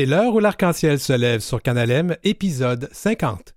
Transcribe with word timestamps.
Et 0.00 0.06
l'heure 0.06 0.34
où 0.34 0.38
l'arc-en-ciel 0.38 0.98
se 0.98 1.12
lève 1.12 1.40
sur 1.40 1.60
Canal 1.60 1.90
M, 1.90 2.16
épisode 2.24 2.88
50. 2.90 3.54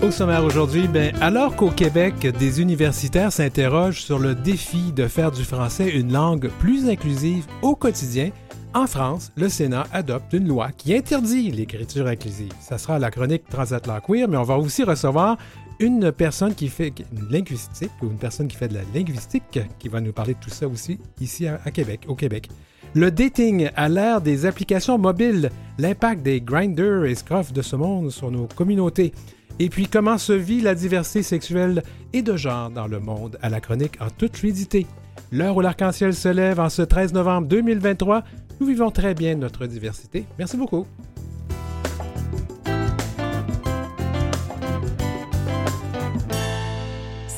Au 0.00 0.10
sommaire 0.10 0.42
aujourd'hui, 0.42 0.88
ben, 0.88 1.14
alors 1.20 1.54
qu'au 1.54 1.68
Québec, 1.68 2.26
des 2.38 2.62
universitaires 2.62 3.30
s'interrogent 3.30 4.00
sur 4.00 4.18
le 4.18 4.34
défi 4.34 4.90
de 4.92 5.06
faire 5.06 5.30
du 5.30 5.44
français 5.44 5.90
une 5.90 6.14
langue 6.14 6.48
plus 6.58 6.88
inclusive 6.88 7.44
au 7.60 7.76
quotidien, 7.76 8.30
en 8.72 8.86
France, 8.86 9.32
le 9.36 9.50
Sénat 9.50 9.84
adopte 9.92 10.32
une 10.32 10.48
loi 10.48 10.70
qui 10.70 10.94
interdit 10.94 11.50
l'écriture 11.50 12.06
inclusive. 12.06 12.52
Ça 12.60 12.78
sera 12.78 12.98
la 12.98 13.10
chronique 13.10 13.48
Transatlantique 13.50 14.06
Queer, 14.06 14.28
mais 14.28 14.36
on 14.38 14.44
va 14.44 14.56
aussi 14.56 14.82
recevoir 14.82 15.36
une 15.78 16.12
personne 16.12 16.54
qui 16.54 16.68
fait 16.68 16.92
linguistique 17.30 17.90
ou 18.02 18.06
une 18.06 18.18
personne 18.18 18.48
qui 18.48 18.56
fait 18.56 18.68
de 18.68 18.74
la 18.74 18.82
linguistique 18.94 19.58
qui 19.78 19.88
va 19.88 20.00
nous 20.00 20.12
parler 20.12 20.34
de 20.34 20.40
tout 20.40 20.50
ça 20.50 20.66
aussi 20.66 20.98
ici 21.20 21.46
à, 21.46 21.58
Québec, 21.70 22.02
au 22.08 22.14
Québec. 22.14 22.48
Le 22.94 23.10
dating 23.10 23.68
à 23.76 23.88
l'ère 23.88 24.20
des 24.20 24.46
applications 24.46 24.96
mobiles, 24.96 25.50
l'impact 25.78 26.22
des 26.22 26.40
grinders 26.40 27.04
et 27.04 27.14
scruffs 27.14 27.52
de 27.52 27.62
ce 27.62 27.76
monde 27.76 28.10
sur 28.10 28.30
nos 28.30 28.46
communautés. 28.46 29.12
Et 29.58 29.68
puis 29.68 29.86
comment 29.86 30.18
se 30.18 30.32
vit 30.32 30.60
la 30.60 30.74
diversité 30.74 31.22
sexuelle 31.22 31.82
et 32.12 32.22
de 32.22 32.36
genre 32.36 32.70
dans 32.70 32.86
le 32.86 33.00
monde 33.00 33.38
à 33.42 33.48
la 33.48 33.60
chronique 33.60 34.00
en 34.00 34.08
toute 34.10 34.36
fluidité. 34.36 34.86
L'heure 35.32 35.56
où 35.56 35.60
l'arc-en-ciel 35.60 36.14
se 36.14 36.28
lève 36.28 36.60
en 36.60 36.68
ce 36.68 36.82
13 36.82 37.12
novembre 37.12 37.48
2023, 37.48 38.22
nous 38.60 38.66
vivons 38.66 38.90
très 38.90 39.14
bien 39.14 39.34
notre 39.34 39.66
diversité. 39.66 40.24
Merci 40.38 40.56
beaucoup. 40.56 40.86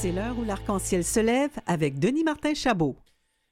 C'est 0.01 0.12
l'heure 0.12 0.38
où 0.38 0.45
l'arc-en-ciel 0.45 1.02
se 1.02 1.19
lève 1.19 1.51
avec 1.66 1.98
Denis 1.98 2.23
Martin 2.23 2.55
Chabot. 2.55 2.95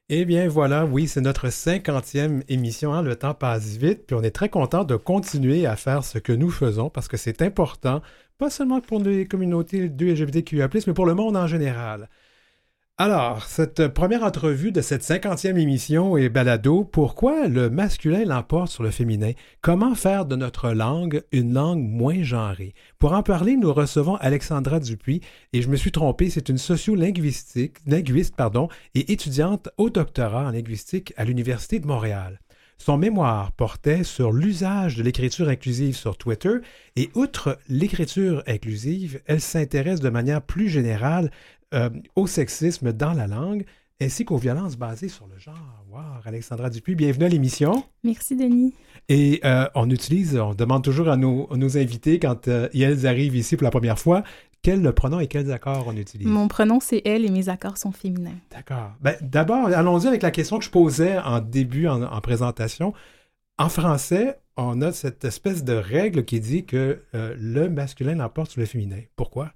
Eh 0.08 0.24
bien 0.24 0.46
voilà, 0.46 0.86
oui, 0.86 1.08
c'est 1.08 1.20
notre 1.20 1.50
cinquantième 1.50 2.44
émission. 2.48 2.94
Hein. 2.94 3.02
Le 3.02 3.16
temps 3.16 3.34
passe 3.34 3.76
vite, 3.76 4.06
puis 4.06 4.14
on 4.14 4.22
est 4.22 4.30
très 4.30 4.48
content 4.48 4.84
de 4.84 4.94
continuer 4.94 5.66
à 5.66 5.74
faire 5.74 6.04
ce 6.04 6.18
que 6.18 6.32
nous 6.32 6.50
faisons 6.50 6.88
parce 6.88 7.08
que 7.08 7.16
c'est 7.16 7.42
important, 7.42 8.00
pas 8.38 8.48
seulement 8.48 8.80
pour 8.80 9.00
les 9.00 9.26
communautés 9.26 9.88
de 9.88 10.06
LGBTQIA+, 10.06 10.68
mais 10.86 10.94
pour 10.94 11.06
le 11.06 11.14
monde 11.14 11.36
en 11.36 11.48
général. 11.48 12.08
Alors, 12.98 13.44
cette 13.44 13.88
première 13.88 14.22
entrevue 14.22 14.72
de 14.72 14.80
cette 14.80 15.02
cinquantième 15.02 15.58
émission 15.58 16.16
est 16.16 16.30
balado. 16.30 16.82
Pourquoi 16.82 17.46
le 17.46 17.68
masculin 17.68 18.24
l'emporte 18.24 18.70
sur 18.70 18.82
le 18.82 18.90
féminin? 18.90 19.32
Comment 19.60 19.94
faire 19.94 20.24
de 20.24 20.34
notre 20.34 20.70
langue 20.70 21.22
une 21.30 21.52
langue 21.52 21.86
moins 21.86 22.22
genrée? 22.22 22.72
Pour 22.98 23.12
en 23.12 23.22
parler, 23.22 23.58
nous 23.58 23.70
recevons 23.70 24.14
Alexandra 24.14 24.80
Dupuis, 24.80 25.20
et 25.52 25.60
je 25.60 25.68
me 25.68 25.76
suis 25.76 25.92
trompé, 25.92 26.30
c'est 26.30 26.48
une 26.48 26.56
sociolinguistique, 26.56 27.76
linguiste, 27.86 28.34
pardon, 28.34 28.68
et 28.94 29.12
étudiante 29.12 29.68
au 29.76 29.90
doctorat 29.90 30.46
en 30.46 30.52
linguistique 30.52 31.12
à 31.18 31.26
l'Université 31.26 31.80
de 31.80 31.86
Montréal. 31.86 32.40
Son 32.78 32.98
mémoire 32.98 33.52
portait 33.52 34.04
sur 34.04 34.32
l'usage 34.32 34.96
de 34.96 35.02
l'écriture 35.02 35.48
inclusive 35.48 35.96
sur 35.96 36.18
Twitter 36.18 36.56
et 36.94 37.08
outre 37.14 37.58
l'écriture 37.68 38.42
inclusive, 38.46 39.20
elle 39.24 39.40
s'intéresse 39.40 40.00
de 40.00 40.10
manière 40.10 40.42
plus 40.42 40.68
générale 40.68 41.30
euh, 41.74 41.90
au 42.14 42.28
sexisme 42.28 42.92
dans 42.92 43.12
la 43.12 43.26
langue 43.26 43.64
ainsi 44.00 44.24
qu'aux 44.24 44.36
violences 44.36 44.76
basées 44.76 45.08
sur 45.08 45.26
le 45.26 45.36
genre. 45.38 45.84
Wow, 45.90 46.20
Alexandra 46.24 46.70
Dupuis, 46.70 46.94
bienvenue 46.94 47.24
à 47.24 47.28
l'émission. 47.28 47.82
Merci, 48.04 48.36
Denis. 48.36 48.72
Et 49.08 49.40
euh, 49.44 49.66
on 49.74 49.90
utilise, 49.90 50.36
on 50.36 50.54
demande 50.54 50.84
toujours 50.84 51.08
à 51.08 51.16
nos, 51.16 51.76
invités, 51.76 52.20
quand 52.20 52.46
euh, 52.46 52.68
elles 52.72 53.06
arrivent 53.06 53.34
ici 53.34 53.56
pour 53.56 53.64
la 53.64 53.72
première 53.72 53.98
fois, 53.98 54.22
quel 54.62 54.92
pronom 54.92 55.18
et 55.18 55.26
quels 55.26 55.50
accords 55.50 55.86
on 55.88 55.96
utilise? 55.96 56.28
Mon 56.28 56.46
pronom, 56.46 56.78
c'est 56.78 57.02
elle 57.04 57.24
et 57.24 57.30
mes 57.30 57.48
accords 57.48 57.78
sont 57.78 57.92
féminins. 57.92 58.38
D'accord. 58.52 58.92
Ben, 59.00 59.16
D'abord, 59.20 59.66
allons-y 59.66 60.06
avec 60.06 60.22
la 60.22 60.30
question 60.30 60.58
que 60.58 60.64
je 60.64 60.70
posais 60.70 61.18
en 61.18 61.40
début, 61.40 61.88
en, 61.88 62.02
en, 62.02 62.20
présentation. 62.20 62.92
En 63.58 63.68
français, 63.68 64.38
on 64.56 64.82
a 64.82 64.92
cette 64.92 65.24
espèce 65.24 65.64
de 65.64 65.72
règle 65.72 66.24
qui 66.24 66.38
dit 66.38 66.64
que 66.64 67.02
le 67.12 67.68
masculin 67.68 68.14
l'emporte 68.14 68.52
sur 68.52 68.60
le 68.60 68.66
féminin. 68.66 69.00
Pourquoi? 69.16 69.50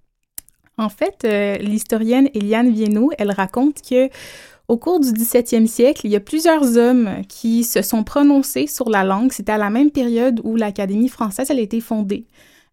En 0.80 0.88
fait, 0.88 1.24
euh, 1.24 1.58
l'historienne 1.58 2.30
Eliane 2.32 2.70
Viennot, 2.70 3.10
elle 3.18 3.30
raconte 3.32 3.82
que 3.82 4.08
au 4.66 4.78
cours 4.78 4.98
du 4.98 5.10
17e 5.10 5.66
siècle, 5.66 6.00
il 6.04 6.10
y 6.10 6.16
a 6.16 6.20
plusieurs 6.20 6.78
hommes 6.78 7.22
qui 7.28 7.64
se 7.64 7.82
sont 7.82 8.02
prononcés 8.02 8.66
sur 8.66 8.88
la 8.88 9.04
langue. 9.04 9.30
C'était 9.30 9.52
à 9.52 9.58
la 9.58 9.68
même 9.68 9.90
période 9.90 10.40
où 10.42 10.56
l'Académie 10.56 11.10
française 11.10 11.50
a 11.50 11.54
été 11.54 11.82
fondée. 11.82 12.24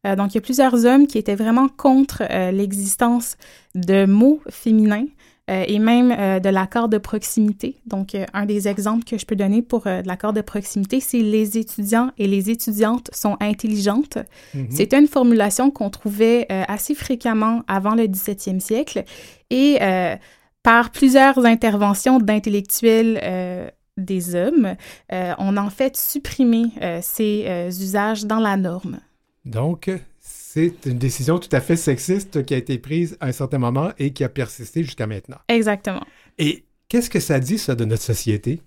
Euh, 0.06 0.16
donc, 0.16 0.32
il 0.32 0.36
y 0.36 0.38
a 0.38 0.42
plusieurs 0.42 0.86
hommes 0.86 1.06
qui 1.06 1.18
étaient 1.18 1.36
vraiment 1.36 1.68
contre 1.68 2.24
euh, 2.30 2.52
l'existence 2.52 3.36
de 3.76 4.06
mots 4.06 4.40
féminins 4.50 5.08
euh, 5.50 5.64
et 5.66 5.80
même 5.80 6.12
euh, 6.12 6.40
de 6.40 6.50
l'accord 6.50 6.90
de 6.90 6.98
proximité. 6.98 7.78
Donc, 7.86 8.16
euh, 8.16 8.26
un 8.34 8.46
des 8.46 8.68
exemples 8.68 9.06
que 9.06 9.18
je 9.18 9.26
peux 9.26 9.38
donner 9.38 9.62
pour 9.62 9.86
l'accord 10.06 10.34
de 10.34 10.42
proximité, 10.42 11.00
c'est 11.00 11.20
les 11.20 11.58
étudiants 11.58 12.12
et 12.18 12.28
les 12.28 12.50
étudiantes 12.50 13.10
sont 13.14 13.38
intelligentes. 13.40 14.18
Mhm. 14.54 14.68
C'est 14.70 14.94
une 14.94 15.08
formulation 15.08 15.72
qu'on 15.72 15.90
trouvait 15.90 16.48
assez 16.50 16.96
fréquemment 16.96 17.62
avant 17.68 17.96
le 17.96 18.08
17e 18.08 18.60
siècle 18.60 19.04
et 19.50 19.80
par 20.64 20.92
plusieurs 20.92 21.46
interventions 21.46 22.20
d'intellectuels 22.20 23.72
des 23.98 24.36
hommes, 24.36 24.76
on 25.12 25.58
a 25.58 25.62
en 25.62 25.70
fait 25.70 25.96
supprimé 25.96 26.66
ces 27.02 27.46
usages 27.82 28.26
dans 28.26 28.40
la 28.40 28.58
norme. 28.58 29.00
Donc, 29.46 29.90
c'est 30.58 30.90
une 30.90 30.98
décision 30.98 31.38
tout 31.38 31.50
à 31.52 31.62
fait 31.62 31.76
sexiste 31.76 32.44
qui 32.44 32.56
a 32.56 32.58
été 32.58 32.80
prise 32.80 33.16
à 33.20 33.28
un 33.28 33.32
certain 33.32 33.60
moment 33.60 33.92
et 34.00 34.12
qui 34.12 34.24
a 34.24 34.30
persisté 34.30 34.84
jusqu'à 34.84 35.06
maintenant. 35.06 35.38
Exactement. 35.50 36.02
Et 36.40 36.66
qu'est-ce 36.90 37.12
que 37.12 37.20
ça 37.20 37.40
dit, 37.40 37.60
ça, 37.60 37.76
de 37.76 37.86
notre 37.86 38.02
société? 38.02 38.62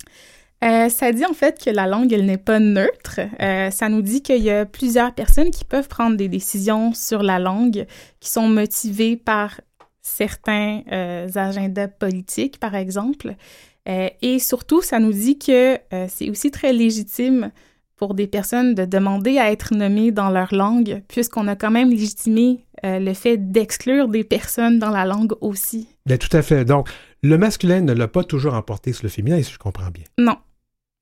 Euh, 0.62 0.88
ça 0.88 1.10
dit 1.10 1.24
en 1.24 1.32
fait 1.32 1.60
que 1.60 1.70
la 1.70 1.88
langue, 1.88 2.12
elle 2.12 2.26
n'est 2.26 2.38
pas 2.38 2.60
neutre. 2.60 3.18
Euh, 3.40 3.70
ça 3.70 3.88
nous 3.88 4.02
dit 4.02 4.22
qu'il 4.22 4.42
y 4.42 4.50
a 4.50 4.66
plusieurs 4.66 5.12
personnes 5.14 5.50
qui 5.50 5.64
peuvent 5.64 5.88
prendre 5.88 6.16
des 6.16 6.28
décisions 6.28 6.92
sur 6.92 7.24
la 7.24 7.40
langue 7.40 7.86
qui 8.20 8.28
sont 8.28 8.46
motivées 8.46 9.16
par 9.16 9.60
certains 10.00 10.82
euh, 10.92 11.28
agendas 11.34 11.88
politiques, 11.88 12.60
par 12.60 12.76
exemple. 12.76 13.34
et 13.86 14.38
surtout, 14.38 14.80
ça 14.82 15.00
nous 15.00 15.12
dit 15.12 15.38
que 15.38 15.78
c'est 16.08 16.30
aussi 16.30 16.52
très 16.52 16.72
légitime 16.72 17.50
pour 18.00 18.14
des 18.14 18.26
personnes 18.26 18.74
de 18.74 18.86
demander 18.86 19.36
à 19.36 19.52
être 19.52 19.74
nommées 19.74 20.10
dans 20.10 20.30
leur 20.30 20.54
langue, 20.54 21.02
puisqu'on 21.06 21.46
a 21.48 21.54
quand 21.54 21.70
même 21.70 21.90
légitimé 21.90 22.64
euh, 22.82 22.98
le 22.98 23.12
fait 23.12 23.36
d'exclure 23.36 24.08
des 24.08 24.24
personnes 24.24 24.78
dans 24.78 24.88
la 24.88 25.04
langue 25.04 25.34
aussi. 25.42 25.86
Bien, 26.06 26.16
tout 26.16 26.34
à 26.34 26.40
fait. 26.40 26.64
Donc, 26.64 26.88
le 27.22 27.36
masculin 27.36 27.82
ne 27.82 27.92
l'a 27.92 28.08
pas 28.08 28.24
toujours 28.24 28.54
emporté 28.54 28.94
sur 28.94 29.02
le 29.02 29.10
féminin, 29.10 29.42
si 29.42 29.52
je 29.52 29.58
comprends 29.58 29.90
bien. 29.90 30.04
Non. 30.16 30.38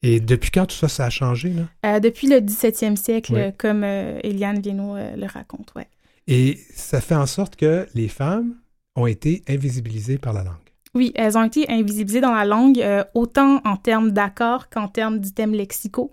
Et 0.03 0.19
depuis 0.19 0.51
quand 0.51 0.67
tout 0.67 0.75
ça, 0.75 0.89
ça 0.89 1.05
a 1.05 1.11
changé? 1.11 1.51
Là? 1.51 1.63
Euh, 1.87 2.01
depuis 2.01 2.27
le 2.27 2.39
17e 2.39 2.97
siècle, 2.97 3.53
comme 3.59 3.85
euh, 3.85 4.19
Eliane 4.25 4.59
Viennot 4.59 4.97
le 4.97 5.27
raconte, 5.27 5.73
oui. 5.77 5.85
Et 6.27 6.59
ça 6.75 7.01
fait 7.01 7.15
en 7.15 7.27
sorte 7.27 7.55
que 7.55 7.87
les 7.95 8.09
femmes 8.09 8.57
ont 8.97 9.07
été 9.07 9.45
invisibilisées 9.49 10.19
par 10.19 10.33
la 10.33 10.43
langue. 10.43 10.55
Oui, 10.97 11.13
elles 11.15 11.39
ont 11.39 11.45
été 11.45 11.71
invisibilisées 11.71 12.23
dans 12.23 12.35
la 12.35 12.45
langue, 12.45 12.85
autant 13.15 13.61
en 13.65 13.77
termes 13.77 14.11
d'accords 14.11 14.69
qu'en 14.69 14.89
termes 14.89 15.21
d'items 15.21 15.57
lexicaux. 15.57 16.13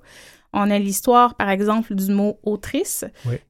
On 0.55 0.71
a 0.71 0.79
l'histoire, 0.79 1.35
par 1.35 1.49
exemple, 1.49 1.93
du 1.93 2.11
mot 2.11 2.39
autrice, 2.43 3.03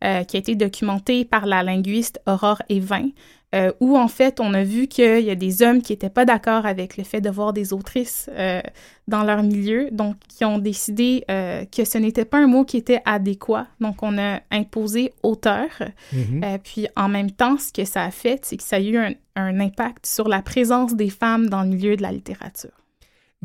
euh, 0.04 0.24
qui 0.24 0.36
a 0.36 0.40
été 0.40 0.56
documentée 0.56 1.24
par 1.24 1.46
la 1.46 1.62
linguiste 1.62 2.20
Aurore 2.26 2.64
Evin, 2.68 3.10
euh, 3.54 3.72
où 3.80 3.96
en 3.96 4.08
fait, 4.08 4.40
on 4.40 4.56
a 4.56 4.64
vu 4.64 4.88
qu'il 4.88 5.22
y 5.22 5.30
a 5.30 5.36
des 5.36 5.62
hommes 5.62 5.84
qui 5.84 5.94
n'étaient 5.94 6.10
pas 6.10 6.26
d'accord 6.26 6.66
avec 6.66 6.98
le 6.98 7.04
fait 7.04 7.22
de 7.22 7.30
voir 7.30 7.54
des 7.54 7.74
autrices 7.74 8.28
euh, 8.34 8.60
dans 9.08 9.24
leur 9.24 9.44
milieu, 9.44 9.90
donc 9.92 10.16
qui 10.28 10.44
ont 10.46 10.58
décidé 10.58 11.24
que 11.28 11.86
ce 11.86 11.98
n'était 12.00 12.26
pas 12.26 12.40
un 12.40 12.48
mot 12.48 12.66
qui 12.66 12.78
était 12.78 13.02
adéquat. 13.06 13.68
Donc, 13.80 14.02
on 14.02 14.18
a 14.18 14.42
imposé 14.50 15.14
auteur. 15.22 15.68
Mm-hmm. 16.12 16.60
puis, 16.64 16.88
en 16.96 17.08
même 17.08 17.30
temps, 17.30 17.58
ce 17.60 17.72
que 17.72 17.86
ça 17.86 18.04
a 18.04 18.12
fait, 18.12 18.44
c'est 18.44 18.58
que 18.58 18.64
ça 18.64 18.78
a 18.78 18.80
eu 18.80 18.98
un, 18.98 19.14
un 19.36 19.60
impact 19.60 20.08
sur 20.08 20.28
la 20.28 20.42
présence 20.42 20.96
des 20.96 21.12
femmes 21.12 21.50
dans 21.50 21.62
le 21.62 21.70
milieu 21.70 21.96
de 21.96 22.02
la 22.02 22.12
littérature. 22.12 22.72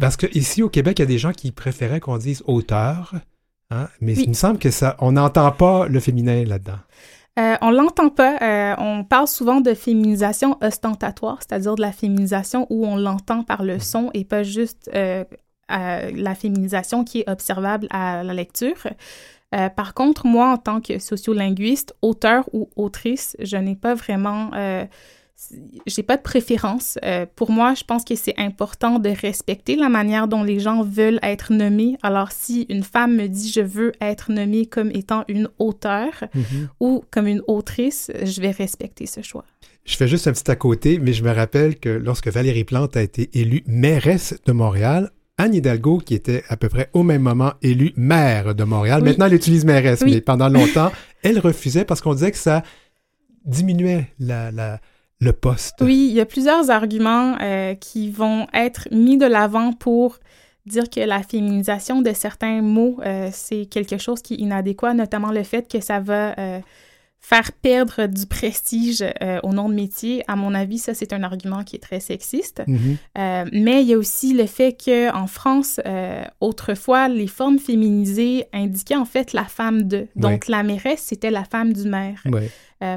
Parce 0.01 0.17
qu'ici, 0.17 0.63
au 0.63 0.71
Québec, 0.71 0.99
il 0.99 1.03
y 1.03 1.05
a 1.05 1.07
des 1.07 1.19
gens 1.19 1.33
qui 1.33 1.53
préféraient 1.53 2.01
qu'on 2.01 2.17
dise 2.17 2.43
auteur 2.47 3.15
Hein? 3.71 3.89
Mais 4.01 4.15
il 4.15 4.29
me 4.29 4.35
semble 4.35 4.59
que 4.59 4.71
ça, 4.71 4.97
on 5.01 5.13
n'entend 5.13 5.51
pas 5.53 5.87
le 5.87 6.01
féminin 6.01 6.45
là-dedans. 6.45 6.79
Euh, 7.39 7.57
on 7.61 7.71
l'entend 7.71 8.11
pas. 8.11 8.39
Euh, 8.43 8.75
on 8.79 9.05
parle 9.05 9.29
souvent 9.29 9.61
de 9.61 9.75
féminisation 9.75 10.59
ostentatoire, 10.63 11.39
c'est-à-dire 11.41 11.77
de 11.77 11.81
la 11.81 11.93
féminisation 11.93 12.67
où 12.71 12.85
on 12.87 12.97
l'entend 12.97 13.45
par 13.45 13.63
le 13.63 13.79
son 13.79 14.11
et 14.15 14.25
pas 14.25 14.43
juste 14.43 14.91
euh, 14.95 15.25
la 15.69 16.35
féminisation 16.35 17.05
qui 17.05 17.21
est 17.21 17.31
observable 17.31 17.87
à 17.91 18.25
la 18.25 18.35
lecture. 18.35 18.89
par 19.77 19.95
contre, 19.95 20.27
moi, 20.27 20.49
en 20.51 20.57
tant 20.57 20.81
que 20.81 20.99
sociolinguiste, 20.99 21.95
auteur 22.03 22.49
ou 22.53 22.69
autrice, 22.75 23.37
je 23.39 23.57
n'ai 23.57 23.77
pas 23.77 23.95
vraiment 23.95 24.51
j'ai 25.87 26.03
pas 26.03 26.17
de 26.17 26.23
préférence. 26.23 26.99
Euh, 27.05 27.27
pour 27.35 27.51
moi, 27.51 27.75
je 27.75 27.85
pense 27.85 28.05
que 28.05 28.15
c'est 28.15 28.35
important 28.39 28.99
de 28.99 29.09
respecter 29.09 29.77
la 29.77 29.89
manière 29.89 30.29
dont 30.29 30.43
les 30.43 30.61
gens 30.61 30.83
veulent 30.83 31.19
être 31.23 31.53
nommés. 31.53 31.97
Alors, 32.03 32.31
si 32.33 32.67
une 32.69 32.83
femme 32.83 33.17
me 33.17 33.27
dit 33.27 33.51
je 33.51 33.61
veux 33.61 33.93
être 34.01 34.31
nommée 34.31 34.67
comme 34.67 34.91
étant 34.93 35.25
une 35.29 35.49
auteure 35.59 36.25
mhm. 36.35 36.69
ou 36.79 37.05
comme 37.11 37.27
une 37.27 37.43
autrice, 37.47 38.11
je 38.23 38.41
vais 38.41 38.51
respecter 38.51 39.07
ce 39.07 39.23
choix. 39.23 39.45
je 39.85 39.97
fais 39.97 40.09
juste 40.09 40.27
un 40.27 40.33
petit 40.33 40.51
à 40.51 40.57
côté, 40.57 40.99
mais 40.99 41.13
je 41.13 41.25
me 41.25 41.33
rappelle 41.33 41.79
que 41.79 41.89
lorsque 41.89 42.29
Valérie 42.29 42.65
Plante 42.65 42.97
a 42.97 43.03
été 43.03 43.31
élue 43.33 43.63
mairesse 43.67 44.39
de 44.45 44.53
Montréal, 44.53 45.11
Anne 45.39 45.55
Hidalgo, 45.55 45.99
qui 45.99 46.15
était 46.15 46.45
à 46.49 46.59
peu 46.59 46.69
près 46.69 46.91
au 46.93 47.03
même 47.03 47.23
moment 47.23 47.55
élue 47.63 47.93
maire 47.97 48.55
de 48.55 48.65
Montréal, 48.65 49.03
maintenant 49.03 49.25
elle 49.25 49.35
utilise 49.35 49.65
mairesse, 49.65 50.03
mais 50.05 50.21
pendant 50.21 50.51
longtemps, 50.51 50.93
elle 51.23 51.39
refusait 51.39 51.87
parce 51.87 52.03
qu'on 52.03 52.13
disait 52.13 52.31
que 52.31 52.37
ça 52.37 52.63
diminuait 53.47 54.09
la, 54.19 54.81
le 55.21 55.33
poste. 55.33 55.77
Oui, 55.83 56.07
il 56.09 56.15
y 56.15 56.21
a 56.21 56.27
plusieurs 56.27 56.71
arguments 56.71 57.37
euh, 57.41 57.75
qui 57.75 58.11
vont 58.11 58.47
être 58.55 58.89
mis 58.91 59.19
de 59.19 59.27
l'avant 59.27 59.73
pour 59.73 60.19
dire 60.67 60.89
que 60.89 61.01
la 61.01 61.23
féminisation 61.23 62.01
de 62.01 62.13
certains 62.13 62.63
mots, 62.63 62.99
euh, 63.05 63.29
c'est 63.33 63.67
quelque 63.67 63.99
chose 63.99 64.23
qui 64.23 64.35
est 64.35 64.39
inadéquat, 64.39 64.95
notamment 64.95 65.31
le 65.31 65.43
fait 65.43 65.71
que 65.71 65.81
ça 65.81 66.01
va 66.01 66.39
euh, 66.39 66.61
faire 67.21 67.53
perdre 67.53 68.07
du 68.07 68.27
prestige 68.27 69.05
au 69.43 69.53
nom 69.53 69.69
de 69.69 69.75
métier. 69.75 70.25
À 70.27 70.37
mon 70.37 70.55
avis, 70.55 70.79
ça, 70.79 70.95
c'est 70.95 71.13
un 71.13 71.23
argument 71.23 71.65
qui 71.65 71.77
est 71.77 71.81
très 71.81 72.01
sexiste. 72.01 72.63
Mhm. 72.67 72.97
mais 73.53 73.83
il 73.83 73.89
y 73.89 73.93
a 73.93 73.99
aussi 73.99 74.33
le 74.33 74.47
fait 74.47 74.75
qu'en 74.83 75.27
France, 75.27 75.81
autrefois, 76.41 77.09
les 77.09 77.27
formes 77.27 77.59
féminisées 77.59 78.47
indiquaient 78.55 78.97
en 78.97 79.05
fait 79.05 79.35
la 79.35 79.45
femme 79.45 79.83
de. 79.83 80.07
Donc, 80.17 80.49
la 80.49 80.63
mairesse, 80.63 81.03
c'était 81.03 81.31
la 81.31 81.45
femme 81.45 81.75
du 81.75 81.87
maire. 81.87 82.23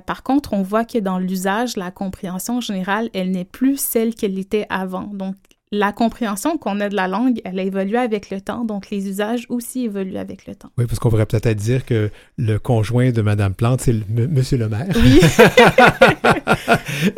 Par 0.06 0.24
contre, 0.24 0.54
on 0.54 0.62
voit 0.62 0.86
que 0.86 0.98
dans 0.98 1.20
l'usage, 1.20 1.76
la 1.78 1.92
compréhension 1.92 2.62
générale, 2.62 3.10
elle 3.14 3.32
n'est 3.32 3.46
plus 3.46 3.78
celle 3.78 4.16
qu'elle 4.16 4.40
était 4.40 4.66
avant. 4.70 5.10
Donc, 5.14 5.36
la 5.74 5.92
compréhension 5.92 6.60
qu'on 6.60 6.80
a 6.80 6.88
de 6.88 6.96
la 6.96 7.08
langue, 7.08 7.42
elle 7.44 7.58
a 7.58 7.64
évolué 7.64 7.98
avec 7.98 8.30
le 8.30 8.40
temps, 8.40 8.64
donc 8.64 8.92
les 8.92 9.10
usages 9.10 9.48
aussi 9.50 9.86
évoluent 9.86 10.18
avec 10.18 10.46
le 10.46 10.54
temps. 10.54 10.70
Oui, 10.78 10.86
parce 10.86 11.00
qu'on 11.00 11.10
pourrait 11.10 11.26
peut-être 11.26 11.58
dire 11.58 11.84
que 11.84 12.12
le 12.38 12.60
conjoint 12.60 13.12
de 13.12 13.22
Madame 13.24 13.56
Plante, 13.56 13.82
c'est 13.82 13.96
Monsieur 14.08 14.60
le 14.60 14.70
maire. 14.70 14.96
Oui. 14.96 15.20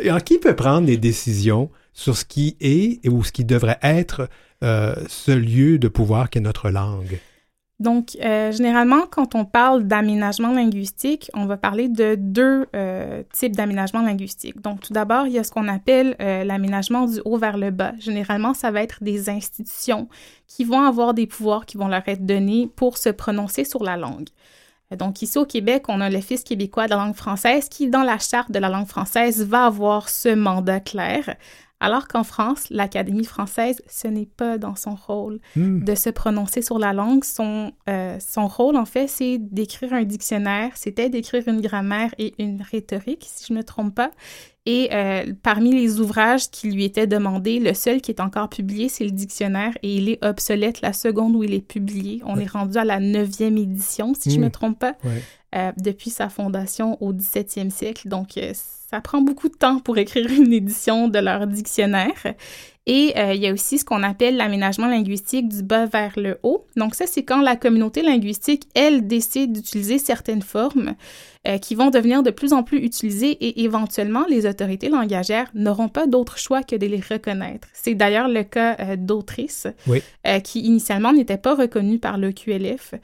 Alors, 0.00 0.24
qui 0.24 0.38
peut 0.38 0.56
prendre 0.56 0.86
les 0.86 0.96
décisions 0.96 1.70
sur 1.92 2.16
ce 2.16 2.24
qui 2.24 2.56
est 2.60 3.06
ou 3.06 3.22
ce 3.24 3.30
qui 3.30 3.44
devrait 3.44 3.78
être 3.82 4.30
euh, 4.64 4.94
ce 5.06 5.32
lieu 5.32 5.78
de 5.78 5.88
pouvoir 5.88 6.30
qu'est 6.30 6.40
notre 6.40 6.70
langue? 6.70 7.18
Donc, 7.78 8.16
euh, 8.22 8.52
généralement, 8.52 9.02
quand 9.10 9.34
on 9.34 9.44
parle 9.44 9.84
d'aménagement 9.84 10.50
linguistique, 10.50 11.30
on 11.34 11.44
va 11.44 11.58
parler 11.58 11.88
de 11.88 12.14
deux 12.18 12.66
euh, 12.74 13.22
types 13.34 13.54
d'aménagement 13.54 14.00
linguistique. 14.00 14.62
Donc, 14.62 14.80
tout 14.80 14.94
d'abord, 14.94 15.26
il 15.26 15.34
y 15.34 15.38
a 15.38 15.44
ce 15.44 15.50
qu'on 15.50 15.68
appelle 15.68 16.16
euh, 16.20 16.42
l'aménagement 16.42 17.06
du 17.06 17.20
haut 17.26 17.36
vers 17.36 17.58
le 17.58 17.70
bas. 17.70 17.92
Généralement, 17.98 18.54
ça 18.54 18.70
va 18.70 18.82
être 18.82 19.04
des 19.04 19.28
institutions 19.28 20.08
qui 20.46 20.64
vont 20.64 20.80
avoir 20.80 21.12
des 21.12 21.26
pouvoirs 21.26 21.66
qui 21.66 21.76
vont 21.76 21.88
leur 21.88 22.08
être 22.08 22.24
donnés 22.24 22.70
pour 22.76 22.96
se 22.96 23.10
prononcer 23.10 23.64
sur 23.64 23.84
la 23.84 23.98
langue. 23.98 24.28
Donc, 24.96 25.20
ici 25.20 25.36
au 25.36 25.44
Québec, 25.44 25.84
on 25.88 26.00
a 26.00 26.08
l'Office 26.08 26.44
québécois 26.44 26.86
de 26.86 26.90
la 26.90 26.96
langue 26.96 27.16
française 27.16 27.68
qui, 27.68 27.88
dans 27.88 28.04
la 28.04 28.18
charte 28.18 28.52
de 28.52 28.58
la 28.58 28.68
langue 28.68 28.86
française, 28.86 29.44
va 29.44 29.66
avoir 29.66 30.08
ce 30.08 30.28
mandat 30.28 30.80
clair 30.80 31.36
alors 31.78 32.08
qu'en 32.08 32.24
France, 32.24 32.66
l'Académie 32.70 33.24
française, 33.24 33.82
ce 33.88 34.08
n'est 34.08 34.26
pas 34.26 34.56
dans 34.56 34.76
son 34.76 34.94
rôle 34.94 35.40
hmm. 35.56 35.84
de 35.84 35.94
se 35.94 36.08
prononcer 36.08 36.62
sur 36.62 36.78
la 36.78 36.94
langue. 36.94 37.22
Son, 37.22 37.72
euh, 37.88 38.16
son 38.18 38.46
rôle, 38.46 38.76
en 38.76 38.86
fait, 38.86 39.08
c'est 39.08 39.38
d'écrire 39.38 39.92
un 39.92 40.04
dictionnaire, 40.04 40.70
c'était 40.74 41.10
d'écrire 41.10 41.42
une 41.46 41.60
grammaire 41.60 42.14
et 42.18 42.34
une 42.38 42.62
rhétorique, 42.62 43.26
si 43.28 43.46
je 43.48 43.52
ne 43.52 43.58
me 43.58 43.64
trompe 43.64 43.94
pas. 43.94 44.10
Et 44.64 44.88
euh, 44.92 45.32
parmi 45.42 45.72
les 45.72 46.00
ouvrages 46.00 46.50
qui 46.50 46.72
lui 46.72 46.84
étaient 46.84 47.06
demandés, 47.06 47.60
le 47.60 47.72
seul 47.72 48.00
qui 48.00 48.10
est 48.10 48.20
encore 48.20 48.48
publié, 48.48 48.88
c'est 48.88 49.04
le 49.04 49.12
dictionnaire 49.12 49.72
et 49.82 49.96
il 49.96 50.08
est 50.08 50.24
obsolète 50.24 50.80
la 50.80 50.92
seconde 50.92 51.36
où 51.36 51.44
il 51.44 51.54
est 51.54 51.60
publié. 51.60 52.20
On 52.24 52.36
est 52.36 52.50
rendu 52.50 52.76
à 52.76 52.84
la 52.84 52.98
neuvième 52.98 53.58
édition, 53.58 54.12
si 54.18 54.30
je 54.30 54.38
ne 54.38 54.44
me 54.44 54.48
hmm. 54.48 54.50
trompe 54.50 54.78
pas, 54.80 54.96
euh, 55.56 55.72
depuis 55.76 56.10
sa 56.10 56.28
fondation 56.28 57.02
au 57.02 57.12
17e 57.12 57.70
siècle. 57.70 58.08
Donc, 58.08 58.38
ça 58.54 59.00
prend 59.00 59.20
beaucoup 59.20 59.48
de 59.48 59.56
temps 59.56 59.80
pour 59.80 59.98
écrire 59.98 60.26
une 60.30 60.52
édition 60.52 61.08
de 61.08 61.18
leur 61.18 61.46
dictionnaire. 61.46 62.34
Et 62.88 63.14
euh, 63.16 63.34
il 63.34 63.42
y 63.42 63.48
a 63.48 63.52
aussi 63.52 63.78
ce 63.78 63.84
qu'on 63.84 64.04
appelle 64.04 64.36
l'aménagement 64.36 64.86
linguistique 64.86 65.48
du 65.48 65.64
bas 65.64 65.86
vers 65.86 66.12
le 66.16 66.38
haut. 66.44 66.64
Donc 66.76 66.94
ça, 66.94 67.06
c'est 67.08 67.24
quand 67.24 67.42
la 67.42 67.56
communauté 67.56 68.00
linguistique, 68.00 68.68
elle, 68.74 69.08
décide 69.08 69.52
d'utiliser 69.52 69.98
certaines 69.98 70.42
formes 70.42 70.94
euh, 71.48 71.58
qui 71.58 71.74
vont 71.74 71.90
devenir 71.90 72.22
de 72.22 72.30
plus 72.30 72.52
en 72.52 72.62
plus 72.62 72.78
utilisées 72.78 73.32
et 73.32 73.64
éventuellement, 73.64 74.24
les 74.28 74.46
autorités 74.46 74.88
langagières 74.88 75.50
n'auront 75.54 75.88
pas 75.88 76.06
d'autre 76.06 76.38
choix 76.38 76.62
que 76.62 76.76
de 76.76 76.86
les 76.86 77.00
reconnaître. 77.00 77.66
C'est 77.72 77.94
d'ailleurs 77.94 78.28
le 78.28 78.44
cas 78.44 78.76
euh, 78.78 78.96
d'autrices 78.96 79.66
qui 80.44 80.60
initialement 80.60 81.12
n'étaient 81.12 81.36
pas 81.38 81.54
reconnues 81.54 81.98
par 81.98 82.18
le 82.18 82.30
QLF. 82.30 82.94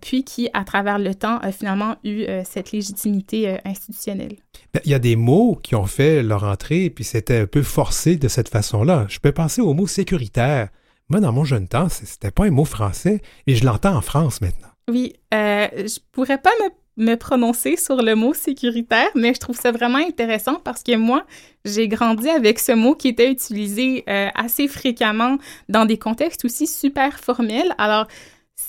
Puis 0.00 0.24
qui, 0.24 0.48
à 0.54 0.64
travers 0.64 0.98
le 0.98 1.14
temps, 1.14 1.38
a 1.38 1.52
finalement 1.52 1.96
eu 2.04 2.24
cette 2.44 2.72
légitimité 2.72 3.58
institutionnelle. 3.64 4.36
Ben, 4.74 4.80
il 4.84 4.90
y 4.90 4.94
a 4.94 4.98
des 4.98 5.16
mots 5.16 5.58
qui 5.62 5.74
ont 5.74 5.86
fait 5.86 6.22
leur 6.22 6.44
entrée, 6.44 6.90
puis 6.90 7.04
c'était 7.04 7.38
un 7.38 7.46
peu 7.46 7.62
forcé 7.62 8.16
de 8.16 8.28
cette 8.28 8.48
façon-là. 8.48 9.06
Je 9.08 9.18
peux 9.18 9.32
penser 9.32 9.60
au 9.60 9.74
mot 9.74 9.86
sécuritaire. 9.86 10.68
Moi, 11.08 11.20
dans 11.20 11.32
mon 11.32 11.44
jeune 11.44 11.68
temps, 11.68 11.88
c'était 11.88 12.30
pas 12.30 12.44
un 12.44 12.50
mot 12.50 12.64
français, 12.64 13.22
et 13.46 13.54
je 13.54 13.64
l'entends 13.64 13.96
en 13.96 14.02
France 14.02 14.40
maintenant. 14.40 14.68
Oui, 14.88 15.14
euh, 15.34 15.68
je 15.74 15.98
pourrais 16.12 16.38
pas 16.38 16.50
me, 16.96 17.14
prononcer 17.16 17.76
sur 17.76 18.02
le 18.02 18.14
mot 18.14 18.34
sécuritaire, 18.34 19.08
mais 19.14 19.34
je 19.34 19.38
trouve 19.38 19.56
ça 19.56 19.70
vraiment 19.70 19.98
intéressant 19.98 20.56
parce 20.56 20.82
que 20.82 20.96
moi, 20.96 21.24
j'ai 21.64 21.88
grandi 21.88 22.28
avec 22.28 22.58
ce 22.58 22.72
mot 22.72 22.94
qui 22.94 23.08
était 23.08 23.30
utilisé 23.30 24.04
euh, 24.08 24.28
assez 24.34 24.66
fréquemment 24.66 25.38
dans 25.68 25.84
des 25.84 25.98
contextes 25.98 26.44
aussi 26.44 26.66
super 26.66 27.20
formels. 27.20 27.72
Alors, 27.78 28.08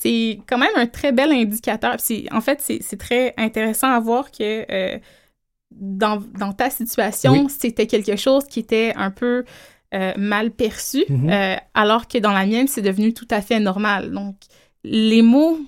c'est 0.02 0.40
quand 0.48 0.58
même 0.58 0.72
un 0.76 0.88
très 0.88 1.12
bel 1.12 1.32
indicateur. 1.32 1.98
En 2.32 2.42
fait, 2.42 2.62
c'est 2.62 2.98
très 2.98 3.34
intéressant 3.38 3.92
à 3.92 4.00
voir 4.00 4.32
que 4.32 4.66
euh, 4.72 4.98
dans, 5.72 6.22
ta 6.54 6.70
situation, 6.70 7.50
c'était 7.50 7.86
quelque 7.86 8.16
chose 8.16 8.46
qui 8.46 8.60
était 8.60 8.94
un 8.96 9.12
peu 9.12 9.44
euh, 9.94 10.14
mal 10.18 10.52
perçu, 10.52 11.04
mhm. 11.10 11.30
euh, 11.30 11.56
alors 11.74 12.08
que 12.08 12.18
dans 12.18 12.32
la 12.32 12.46
mienne, 12.46 12.68
c'est 12.68 12.82
devenu 12.82 13.14
tout 13.14 13.28
à 13.30 13.42
fait 13.42 13.60
normal. 13.60 14.12
Donc, 14.12 14.36
les 14.86 15.22
mots 15.22 15.60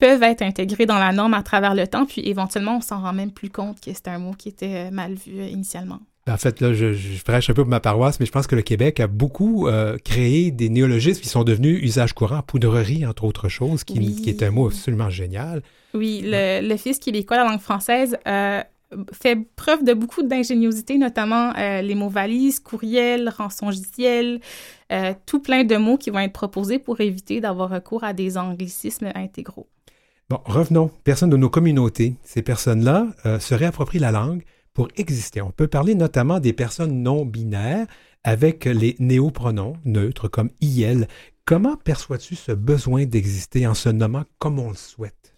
peuvent 0.00 0.22
être 0.22 0.42
intégrés 0.42 0.86
dans 0.86 0.98
la 0.98 1.12
norme 1.12 1.34
à 1.34 1.42
travers 1.42 1.74
le 1.74 1.86
temps, 1.86 2.06
puis 2.06 2.22
éventuellement, 2.26 2.78
on 2.78 2.80
s'en 2.80 3.00
rend 3.00 3.12
même 3.12 3.30
plus 3.30 3.50
compte 3.50 3.80
que 3.80 3.92
c'était 3.92 4.10
un 4.10 4.18
mot 4.18 4.32
qui 4.32 4.48
était 4.48 4.90
mal 4.90 5.14
vu 5.14 5.44
initialement. 5.44 6.00
En 6.30 6.36
fait, 6.36 6.60
là, 6.60 6.72
je, 6.72 6.92
je, 6.92 7.22
prêche 7.22 7.50
un 7.50 7.54
peu 7.54 7.62
pour 7.62 7.70
ma 7.70 7.80
paroisse, 7.80 8.20
mais 8.20 8.26
je 8.26 8.32
pense 8.32 8.46
que 8.46 8.56
le 8.56 8.62
Québec 8.62 9.00
a 9.00 9.06
beaucoup 9.06 9.68
créé 10.04 10.50
des 10.50 10.68
néologismes 10.68 11.20
qui 11.20 11.28
sont 11.28 11.44
devenus 11.44 11.82
usage 11.82 12.12
courant, 12.12 12.42
poudrerie, 12.42 13.04
entre 13.06 13.24
autres 13.24 13.48
choses, 13.48 13.84
qui, 13.84 14.16
qui 14.16 14.30
est 14.30 14.42
un 14.42 14.50
mot 14.50 14.66
absolument 14.66 15.10
génial. 15.10 15.62
Oui, 15.94 16.22
le, 16.24 16.76
Fils 16.76 16.98
québécois 16.98 17.36
de 17.36 17.42
la 17.42 17.50
langue 17.50 17.60
française 17.60 18.16
fait 19.12 19.38
preuve 19.56 19.84
de 19.84 19.94
beaucoup 19.94 20.22
d'ingéniosité, 20.22 20.98
notamment 20.98 21.52
euh, 21.56 21.82
les 21.82 21.94
mots 21.94 22.08
valises, 22.08 22.60
courriel, 22.60 23.28
rançongiciel, 23.28 24.40
euh, 24.92 25.14
tout 25.26 25.40
plein 25.40 25.64
de 25.64 25.76
mots 25.76 25.96
qui 25.96 26.10
vont 26.10 26.18
être 26.18 26.32
proposés 26.32 26.78
pour 26.78 27.00
éviter 27.00 27.40
d'avoir 27.40 27.70
recours 27.70 28.04
à 28.04 28.12
des 28.12 28.36
anglicismes 28.36 29.10
intégraux. 29.14 29.68
Bon, 30.28 30.40
revenons. 30.44 30.90
Personnes 31.04 31.30
de 31.30 31.36
nos 31.36 31.50
communautés, 31.50 32.14
ces 32.22 32.42
personnes-là 32.42 33.08
euh, 33.26 33.38
se 33.38 33.54
réapproprient 33.54 33.98
la 33.98 34.12
langue 34.12 34.42
pour 34.74 34.88
exister. 34.96 35.40
On 35.40 35.50
peut 35.50 35.68
parler 35.68 35.94
notamment 35.94 36.40
des 36.40 36.52
personnes 36.52 37.02
non 37.02 37.24
binaires 37.24 37.86
avec 38.24 38.64
les 38.64 38.96
néopronoms 38.98 39.76
neutres 39.84 40.28
comme 40.28 40.50
IL. 40.60 41.08
Comment 41.44 41.76
perçois-tu 41.76 42.36
ce 42.36 42.52
besoin 42.52 43.06
d'exister 43.06 43.66
en 43.66 43.74
se 43.74 43.88
nommant 43.88 44.24
comme 44.38 44.58
on 44.58 44.70
le 44.70 44.76
souhaite? 44.76 45.34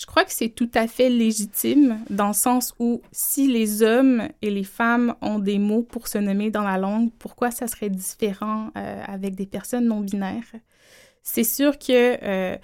Je 0.00 0.06
crois 0.06 0.24
que 0.24 0.32
c'est 0.32 0.48
tout 0.48 0.70
à 0.72 0.86
fait 0.86 1.10
légitime 1.10 2.02
dans 2.08 2.28
le 2.28 2.32
sens 2.32 2.74
où 2.78 3.02
si 3.12 3.46
les 3.52 3.82
hommes 3.82 4.28
et 4.40 4.50
les 4.50 4.64
femmes 4.64 5.14
ont 5.20 5.38
des 5.38 5.58
mots 5.58 5.82
pour 5.82 6.08
se 6.08 6.16
nommer 6.16 6.50
dans 6.50 6.62
la 6.62 6.78
langue, 6.78 7.10
pourquoi 7.18 7.50
ça 7.50 7.68
serait 7.68 7.90
différent 7.90 8.70
euh, 8.78 9.02
avec 9.06 9.34
des 9.34 9.44
personnes 9.44 9.86
non 9.88 10.00
binaires? 10.00 10.54
C'est 11.22 11.44
sûr 11.44 11.78
que 11.78 12.16
euh, 12.22 12.56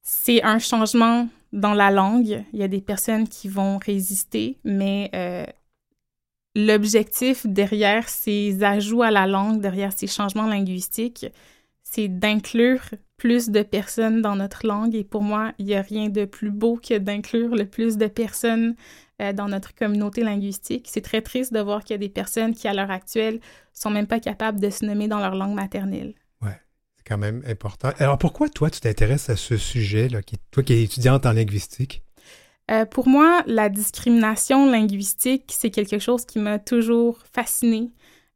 c'est 0.00 0.42
un 0.42 0.58
changement 0.58 1.28
dans 1.54 1.72
la 1.72 1.90
langue. 1.90 2.44
Il 2.52 2.58
y 2.58 2.62
a 2.62 2.68
des 2.68 2.82
personnes 2.82 3.26
qui 3.26 3.48
vont 3.48 3.78
résister, 3.78 4.58
mais 4.64 5.10
euh, 5.14 5.46
l'objectif 6.54 7.46
derrière 7.46 8.08
ces 8.08 8.62
ajouts 8.62 9.02
à 9.02 9.10
la 9.10 9.26
langue, 9.26 9.60
derrière 9.60 9.92
ces 9.96 10.08
changements 10.08 10.46
linguistiques, 10.46 11.26
c'est 11.82 12.08
d'inclure 12.08 12.82
plus 13.16 13.50
de 13.50 13.62
personnes 13.62 14.20
dans 14.20 14.34
notre 14.34 14.66
langue. 14.66 14.94
Et 14.96 15.04
pour 15.04 15.22
moi, 15.22 15.52
il 15.58 15.66
n'y 15.66 15.76
a 15.76 15.82
rien 15.82 16.08
de 16.08 16.24
plus 16.24 16.50
beau 16.50 16.76
que 16.76 16.98
d'inclure 16.98 17.54
le 17.54 17.66
plus 17.66 17.96
de 17.96 18.08
personnes 18.08 18.74
euh, 19.22 19.32
dans 19.32 19.48
notre 19.48 19.74
communauté 19.74 20.24
linguistique. 20.24 20.88
C'est 20.90 21.02
très 21.02 21.22
triste 21.22 21.52
de 21.54 21.60
voir 21.60 21.84
qu'il 21.84 21.94
y 21.94 21.94
a 21.94 21.98
des 21.98 22.08
personnes 22.08 22.52
qui, 22.52 22.66
à 22.66 22.74
l'heure 22.74 22.90
actuelle, 22.90 23.38
sont 23.72 23.90
même 23.90 24.08
pas 24.08 24.18
capables 24.18 24.58
de 24.58 24.70
se 24.70 24.84
nommer 24.84 25.06
dans 25.06 25.20
leur 25.20 25.36
langue 25.36 25.54
maternelle. 25.54 26.14
Quand 27.06 27.18
même 27.18 27.42
important. 27.46 27.90
Alors 27.98 28.16
pourquoi 28.18 28.48
toi, 28.48 28.70
tu 28.70 28.80
t'intéresses 28.80 29.28
à 29.28 29.36
ce 29.36 29.56
sujet, 29.56 30.08
là, 30.08 30.20
toi 30.50 30.62
qui 30.62 30.72
es 30.72 30.82
étudiante 30.82 31.26
en 31.26 31.32
linguistique? 31.32 32.02
Euh, 32.70 32.86
pour 32.86 33.08
moi, 33.08 33.42
la 33.46 33.68
discrimination 33.68 34.70
linguistique, 34.70 35.52
c'est 35.54 35.70
quelque 35.70 35.98
chose 35.98 36.24
qui 36.24 36.38
m'a 36.38 36.58
toujours 36.58 37.18
fascinée. 37.30 37.90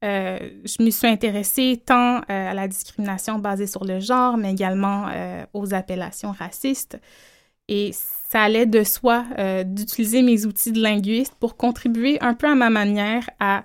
Euh, 0.04 0.38
je 0.64 0.82
me 0.82 0.90
suis 0.90 1.08
intéressée 1.08 1.82
tant 1.84 2.18
euh, 2.18 2.20
à 2.28 2.54
la 2.54 2.68
discrimination 2.68 3.38
basée 3.38 3.66
sur 3.66 3.84
le 3.84 4.00
genre, 4.00 4.36
mais 4.36 4.52
également 4.52 5.08
aux 5.54 5.74
appellations 5.74 6.32
racistes. 6.32 6.98
Et 7.68 7.90
ça 7.92 8.42
allait 8.42 8.66
de 8.66 8.84
soi 8.84 9.24
d'utiliser 9.64 10.22
mes 10.22 10.46
outils 10.46 10.72
de 10.72 10.80
linguiste 10.80 11.34
pour 11.40 11.56
contribuer 11.56 12.18
un 12.20 12.34
peu 12.34 12.46
à 12.48 12.54
ma 12.54 12.70
manière 12.70 13.28
à 13.40 13.64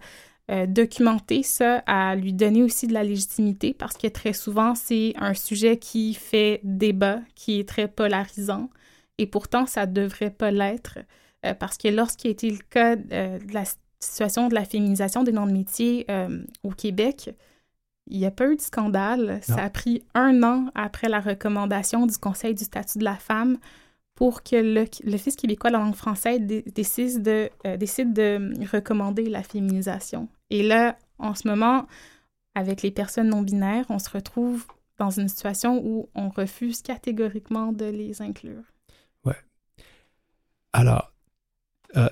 euh, 0.52 0.66
documenter 0.66 1.44
ça, 1.44 1.84
à 1.86 2.16
lui 2.16 2.34
donner 2.34 2.64
aussi 2.64 2.88
de 2.88 2.94
la 2.94 3.04
légitimité, 3.04 3.74
parce 3.74 3.98
que 3.98 4.08
très 4.08 4.34
souvent, 4.34 4.76
c'est 4.76 5.14
un 5.18 5.34
sujet 5.34 5.78
qui 5.78 6.14
fait 6.14 6.60
débat, 6.64 7.20
qui 7.36 7.60
est 7.60 7.68
très 7.68 7.88
polarisant, 7.88 8.70
et 9.18 9.28
pourtant, 9.28 9.66
ça 9.66 9.86
ne 9.86 9.94
devrait 9.94 10.32
pas 10.32 10.52
l'être, 10.52 11.00
euh, 11.46 11.54
parce 11.54 11.78
que 11.78 11.88
lorsqu'il 11.88 12.30
a 12.30 12.32
été 12.32 12.50
le 12.50 12.60
cas 12.70 12.96
de 12.96 13.54
la 13.54 13.64
situation 14.00 14.50
de 14.50 14.54
la 14.54 14.66
féminisation 14.66 15.24
des 15.24 15.32
noms 15.32 15.48
de 15.48 15.54
métiers 15.54 16.06
au 16.64 16.72
Québec, 16.72 17.34
il 18.08 18.20
n'y 18.20 18.26
a 18.26 18.32
pas 18.32 18.48
eu 18.50 18.58
de 18.58 18.62
scandale. 18.62 19.40
Ça 19.44 19.64
a 19.64 19.70
pris 19.70 20.04
un 20.14 20.44
an 20.44 20.66
après 20.76 21.08
la 21.08 21.22
recommandation 21.22 22.06
du 22.06 22.18
Conseil 22.18 22.54
du 22.54 22.66
statut 22.66 22.98
de 22.98 23.06
la 23.06 23.16
femme 23.16 23.58
pour 24.16 24.44
que 24.44 24.56
l'Office 25.10 25.36
québécois 25.36 25.70
de 25.70 25.76
la 25.76 25.84
langue 25.84 25.96
française 25.96 26.42
décide, 26.42 27.24
de, 27.24 27.50
décide 27.78 28.14
de 28.14 28.52
recommander 28.72 29.28
la 29.28 29.44
féminisation. 29.44 30.28
Et 30.50 30.64
là, 30.64 30.98
en 31.18 31.34
ce 31.34 31.48
moment, 31.48 31.88
avec 32.56 32.82
les 32.82 32.92
personnes 32.92 33.30
non 33.30 33.42
binaires, 33.42 33.86
on 33.90 34.00
se 34.00 34.10
retrouve 34.10 34.66
dans 35.00 35.10
une 35.10 35.28
situation 35.28 35.82
où 35.84 36.10
on 36.14 36.30
refuse 36.30 36.82
catégoriquement 36.82 37.72
de 37.74 37.86
les 37.86 38.22
inclure. 38.22 38.64
Ouais. 39.26 39.36
Alors, 40.72 41.12
euh, 41.98 42.10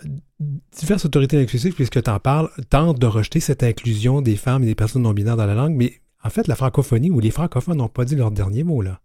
diverses 0.72 1.06
autorités 1.06 1.40
inclusives, 1.40 1.74
puisque 1.74 2.02
tu 2.02 2.10
en 2.10 2.20
parles, 2.20 2.50
tentent 2.70 3.00
de 3.00 3.08
rejeter 3.08 3.40
cette 3.40 3.64
inclusion 3.64 4.22
des 4.22 4.36
femmes 4.36 4.64
et 4.64 4.68
des 4.68 4.76
personnes 4.76 5.04
non 5.04 5.14
binaires 5.14 5.38
dans 5.38 5.46
la 5.46 5.56
langue, 5.56 5.76
mais 5.76 6.02
en 6.24 6.30
fait, 6.30 6.48
la 6.48 6.56
francophonie 6.56 7.10
ou 7.10 7.20
les 7.20 7.32
francophones 7.32 7.78
n'ont 7.78 7.88
pas 7.88 8.06
dit 8.06 8.16
leur 8.16 8.32
dernier 8.32 8.64
mot, 8.64 8.82
là. 8.82 9.02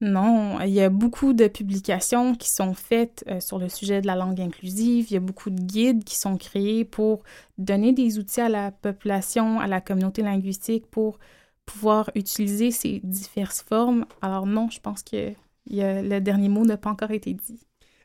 Non, 0.00 0.60
il 0.60 0.70
y 0.70 0.80
a 0.80 0.90
beaucoup 0.90 1.32
de 1.32 1.48
publications 1.48 2.36
qui 2.36 2.48
sont 2.50 2.72
faites 2.72 3.24
euh, 3.28 3.40
sur 3.40 3.58
le 3.58 3.68
sujet 3.68 4.00
de 4.00 4.06
la 4.06 4.14
langue 4.14 4.40
inclusive. 4.40 5.06
Il 5.10 5.14
y 5.14 5.16
a 5.16 5.20
beaucoup 5.20 5.50
de 5.50 5.60
guides 5.60 6.04
qui 6.04 6.16
sont 6.16 6.36
créés 6.36 6.84
pour 6.84 7.24
donner 7.58 7.92
des 7.92 8.18
outils 8.18 8.40
à 8.40 8.48
la 8.48 8.70
population, 8.70 9.58
à 9.58 9.66
la 9.66 9.80
communauté 9.80 10.22
linguistique 10.22 10.86
pour 10.86 11.18
pouvoir 11.66 12.10
utiliser 12.14 12.70
ces 12.70 13.00
diverses 13.02 13.62
formes. 13.68 14.06
Alors 14.22 14.46
non, 14.46 14.70
je 14.70 14.78
pense 14.78 15.02
que 15.02 15.32
le 15.70 16.18
dernier 16.20 16.48
mot 16.48 16.64
n'a 16.64 16.76
pas 16.76 16.90
encore 16.90 17.10
été 17.10 17.34
dit. 17.34 17.60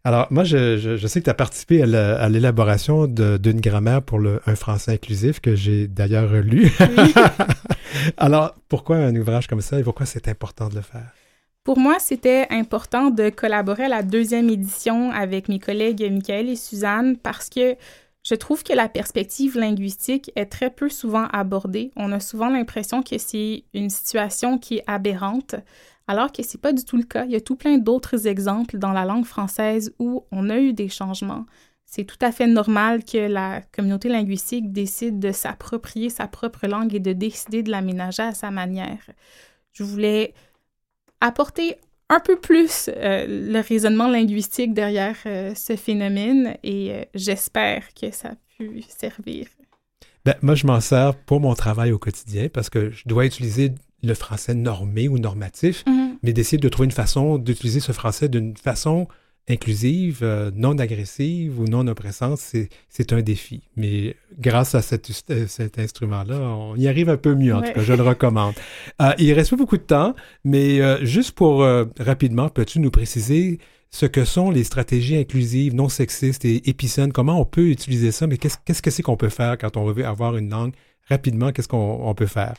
Alors, 0.06 0.28
moi, 0.32 0.44
je, 0.44 0.98
sais 1.08 1.22
que 1.22 1.26
tu 1.26 1.30
as 1.30 1.34
participé 1.34 1.82
à 1.82 2.28
l'élaboration 2.28 3.08
d'une 3.08 3.62
grammaire 3.62 4.02
pour 4.02 4.20
le, 4.20 4.42
un 4.46 4.56
français 4.56 4.92
inclusif 4.94 5.40
que 5.40 5.56
j'ai 5.56 5.88
d'ailleurs 5.88 6.34
lu. 6.34 6.74
Alors, 8.18 8.54
pourquoi 8.68 8.98
un 8.98 9.16
ouvrage 9.16 9.48
comme 9.48 9.62
ça 9.62 9.80
et 9.80 9.84
pourquoi 9.84 10.06
c'est 10.06 10.28
important 10.28 10.68
de 10.68 10.76
le 10.76 10.82
faire? 10.82 11.14
Pour 11.64 11.80
moi, 11.80 11.98
c'était 12.00 12.46
important 12.50 13.10
de 13.10 13.30
collaborer 13.30 13.86
à 13.86 13.90
la 13.90 14.04
deuxième 14.04 14.50
édition 14.50 15.12
avec 15.12 15.48
mes 15.48 15.60
collègues 15.60 16.06
Michael 16.12 16.50
et 16.50 16.58
Suzanne 16.58 17.16
parce 17.16 17.50
que 17.50 17.78
je 18.22 18.36
trouve 18.36 18.64
que 18.64 18.74
la 18.74 18.90
perspective 18.90 19.58
linguistique 19.58 20.30
est 20.36 20.48
très 20.48 20.70
peu 20.70 20.90
souvent 20.90 21.26
abordée. 21.32 21.92
On 21.96 22.12
a 22.12 22.20
souvent 22.20 22.50
l'impression 22.50 23.02
que 23.02 23.18
c'est 23.18 23.64
une 23.74 23.90
situation 23.90 24.58
qui 24.58 24.78
est 24.78 24.84
aberrante, 24.88 25.56
alors 26.08 26.34
que 26.34 26.44
c'est 26.44 26.60
pas 26.60 26.74
du 26.74 26.84
tout 26.84 26.98
le 26.98 27.04
cas. 27.04 27.24
Il 27.24 27.32
y 27.32 27.36
a 27.38 27.42
tout 27.42 27.56
plein 27.56 27.78
d'autres 27.78 28.28
exemples 28.28 28.78
dans 28.78 28.92
la 28.92 29.06
langue 29.06 29.26
française 29.26 29.94
où 30.00 30.26
on 30.32 30.50
a 30.50 30.58
eu 30.58 30.74
des 30.74 30.90
changements. 30.90 31.46
C'est 31.86 32.04
tout 32.04 32.18
à 32.20 32.34
fait 32.34 32.48
normal 32.48 33.06
que 33.06 33.28
la 33.28 33.62
communauté 33.62 34.10
linguistique 34.10 34.74
décide 34.74 35.20
de 35.20 35.32
s'approprier 35.32 36.10
sa 36.10 36.28
propre 36.28 36.68
langue 36.68 36.94
et 36.94 37.00
de 37.00 37.14
décider 37.14 37.64
de 37.64 37.72
l'aménager 37.72 38.24
à 38.24 38.34
sa 38.34 38.52
manière. 38.52 39.10
Je 39.72 39.84
voulais 39.84 40.34
apporter 41.24 41.78
un 42.10 42.20
peu 42.20 42.36
plus 42.36 42.90
euh, 42.96 43.26
le 43.28 43.60
raisonnement 43.60 44.08
linguistique 44.08 44.74
derrière 44.74 45.16
euh, 45.26 45.56
ce 45.56 45.76
phénomène 45.76 46.58
et 46.64 46.92
euh, 46.92 47.04
j'espère 47.16 47.94
que 48.00 48.12
ça 48.12 48.30
a 48.30 48.36
pu 48.58 48.84
servir. 48.88 49.48
Ben, 50.26 50.36
moi, 50.42 50.56
je 50.56 50.68
m'en 50.68 50.80
sers 50.80 51.16
pour 51.16 51.40
mon 51.40 51.56
travail 51.56 51.92
au 51.92 51.98
quotidien 51.98 52.50
parce 52.50 52.70
que 52.70 52.92
je 52.92 53.04
dois 53.06 53.26
utiliser 53.26 53.72
le 54.04 54.14
français 54.14 54.54
normé 54.54 55.08
ou 55.08 55.18
normatif, 55.18 55.84
mm-hmm. 55.86 56.18
mais 56.24 56.34
d'essayer 56.34 56.58
de 56.58 56.70
trouver 56.70 56.86
une 56.86 56.92
façon 56.92 57.38
d'utiliser 57.38 57.80
ce 57.80 57.94
français 57.94 58.28
d'une 58.28 58.56
façon 58.56 59.08
inclusive, 59.50 60.20
euh, 60.22 60.52
non 60.56 60.78
agressive 60.78 61.60
ou 61.60 61.66
non 61.66 61.88
oppressante, 61.88 62.40
c'est 62.40 63.14
un 63.14 63.22
défi. 63.22 63.62
Mais 63.76 64.16
grâce 64.40 64.76
à 64.76 64.80
euh, 64.80 65.48
cet 65.48 65.80
instrument-là, 65.80 66.40
on 66.40 66.76
y 66.76 66.88
arrive 66.88 67.10
un 67.10 67.18
peu 67.18 67.36
mieux, 67.36 67.54
en 67.54 67.62
tout 67.62 67.74
cas, 67.74 67.82
je 67.82 67.94
le 67.94 68.04
recommande. 68.04 68.54
Euh, 69.02 69.12
il 69.18 69.34
reste 69.34 69.52
pas 69.52 69.58
beaucoup 69.58 69.78
de 69.78 69.84
temps, 69.84 70.16
mais 70.44 71.06
juste 71.06 71.32
pour 71.34 71.66
rapidement, 72.00 72.50
peux-tu 72.50 72.80
nous 72.80 72.92
préciser 72.92 73.60
ce 73.90 74.06
que 74.06 74.26
sont 74.26 74.50
les 74.50 74.64
stratégies 74.64 75.18
inclusives, 75.18 75.76
non 75.76 75.90
sexistes 75.90 76.46
et 76.46 76.70
épicènes? 76.70 77.12
Comment 77.12 77.40
on 77.40 77.46
peut 77.46 77.68
utiliser 77.68 78.12
ça? 78.12 78.28
Mais 78.28 78.38
qu'est-ce 78.38 78.82
que 78.82 78.92
c'est 78.92 79.04
qu'on 79.04 79.18
peut 79.18 79.30
faire 79.30 79.58
quand 79.58 79.78
on 79.78 79.86
veut 79.86 80.06
avoir 80.06 80.38
une 80.38 80.50
langue? 80.50 80.74
Rapidement, 81.10 81.52
qu'est-ce 81.52 81.68
qu'on 81.68 82.14
peut 82.16 82.28
faire? 82.28 82.56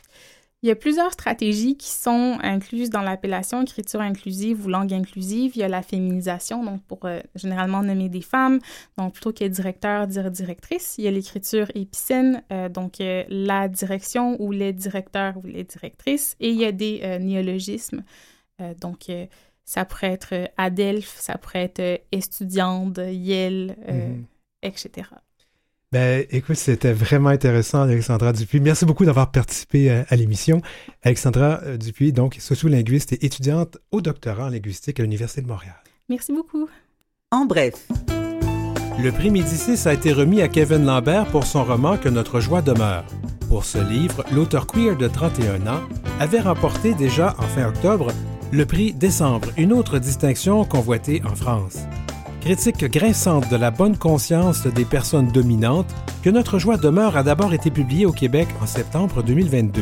Il 0.65 0.69
y 0.69 0.71
a 0.71 0.75
plusieurs 0.75 1.13
stratégies 1.13 1.77
qui 1.77 1.91
sont 1.91 2.39
incluses 2.41 2.89
dans 2.89 3.03
l'appellation 3.03 3.61
écriture 3.61 4.01
inclusive 4.01 4.65
ou 4.65 4.67
langue 4.67 4.95
inclusive. 4.95 5.51
Il 5.55 5.59
y 5.59 5.63
a 5.63 5.67
la 5.67 5.83
féminisation, 5.83 6.63
donc 6.63 6.81
pour 6.85 7.05
euh, 7.05 7.19
généralement 7.35 7.83
nommer 7.83 8.09
des 8.09 8.23
femmes, 8.23 8.59
donc 8.97 9.13
plutôt 9.13 9.31
que 9.31 9.45
directeur, 9.45 10.07
dire 10.07 10.31
directrice. 10.31 10.95
Il 10.97 11.03
y 11.03 11.07
a 11.07 11.11
l'écriture 11.11 11.67
épicène, 11.75 12.41
euh, 12.51 12.67
donc 12.67 12.99
euh, 12.99 13.25
la 13.29 13.67
direction 13.67 14.41
ou 14.41 14.51
les 14.51 14.73
directeurs 14.73 15.37
ou 15.37 15.45
les 15.45 15.65
directrices. 15.65 16.35
Et 16.39 16.49
il 16.49 16.57
y 16.57 16.65
a 16.65 16.71
des 16.71 17.19
néologismes, 17.19 18.03
donc 18.81 19.11
ça 19.65 19.85
pourrait 19.85 20.13
être 20.13 20.49
Adelph, 20.57 21.15
ça 21.19 21.37
pourrait 21.37 21.71
être 21.75 22.01
étudiante, 22.11 22.97
Yale, 22.97 23.75
mm-hmm. 23.87 24.23
etc. 24.63 25.09
Ben, 25.95 26.25
écoute, 26.29 26.57
c'était 26.57 26.91
vraiment 26.91 27.29
intéressant, 27.29 27.83
Alexandra 27.83 28.33
Dupuis. 28.33 28.59
Merci 28.59 28.83
beaucoup 28.83 29.05
d'avoir 29.05 29.31
participé 29.31 29.89
à, 29.89 30.15
l'émission. 30.17 30.61
Alexandra 31.03 31.61
euh, 31.63 31.77
Dupuis, 31.77 32.11
donc 32.11 32.35
sociolinguiste 32.37 33.13
et 33.13 33.25
étudiante 33.25 33.77
au 33.93 34.01
doctorat 34.01 34.47
en 34.47 34.49
linguistique 34.49 34.99
à 34.99 35.03
l'Université 35.03 35.41
de 35.41 35.47
Montréal. 35.47 35.77
Merci 36.09 36.33
beaucoup. 36.33 36.67
En 37.31 37.45
bref. 37.45 37.87
Le 39.01 39.09
prix 39.09 39.31
Médicis 39.31 39.87
a 39.87 39.93
été 39.93 40.11
remis 40.11 40.41
à 40.41 40.49
Kevin 40.49 40.83
Lambert 40.83 41.27
pour 41.27 41.45
son 41.45 41.63
roman 41.63 41.95
Que 41.95 42.09
notre 42.09 42.41
joie 42.41 42.61
demeure. 42.61 43.05
Pour 43.47 43.63
ce 43.63 43.77
livre, 43.77 44.25
l'auteur 44.33 44.67
queer 44.67 44.97
de 44.97 45.07
31 45.07 45.65
ans 45.65 45.81
avait 46.19 46.41
remporté 46.41 46.93
déjà 46.93 47.35
en 47.37 47.43
fin 47.43 47.69
octobre 47.69 48.11
le 48.51 48.65
prix 48.65 48.91
Décembre, 48.91 49.47
une 49.55 49.71
autre 49.71 49.99
distinction 49.99 50.65
convoitée 50.65 51.21
en 51.23 51.35
France 51.35 51.77
critique 52.45 52.85
grinçante 52.85 53.49
de 53.49 53.55
la 53.55 53.71
bonne 53.71 53.97
conscience 53.97 54.67
des 54.67 54.85
personnes 54.85 55.29
dominantes, 55.29 55.91
que 56.21 56.29
notre 56.29 56.59
joie 56.59 56.77
demeure 56.77 57.17
a 57.17 57.23
d'abord 57.23 57.55
été 57.55 57.71
publié 57.71 58.05
au 58.05 58.11
Québec 58.11 58.47
en 58.61 58.67
septembre 58.67 59.23
2022. 59.23 59.81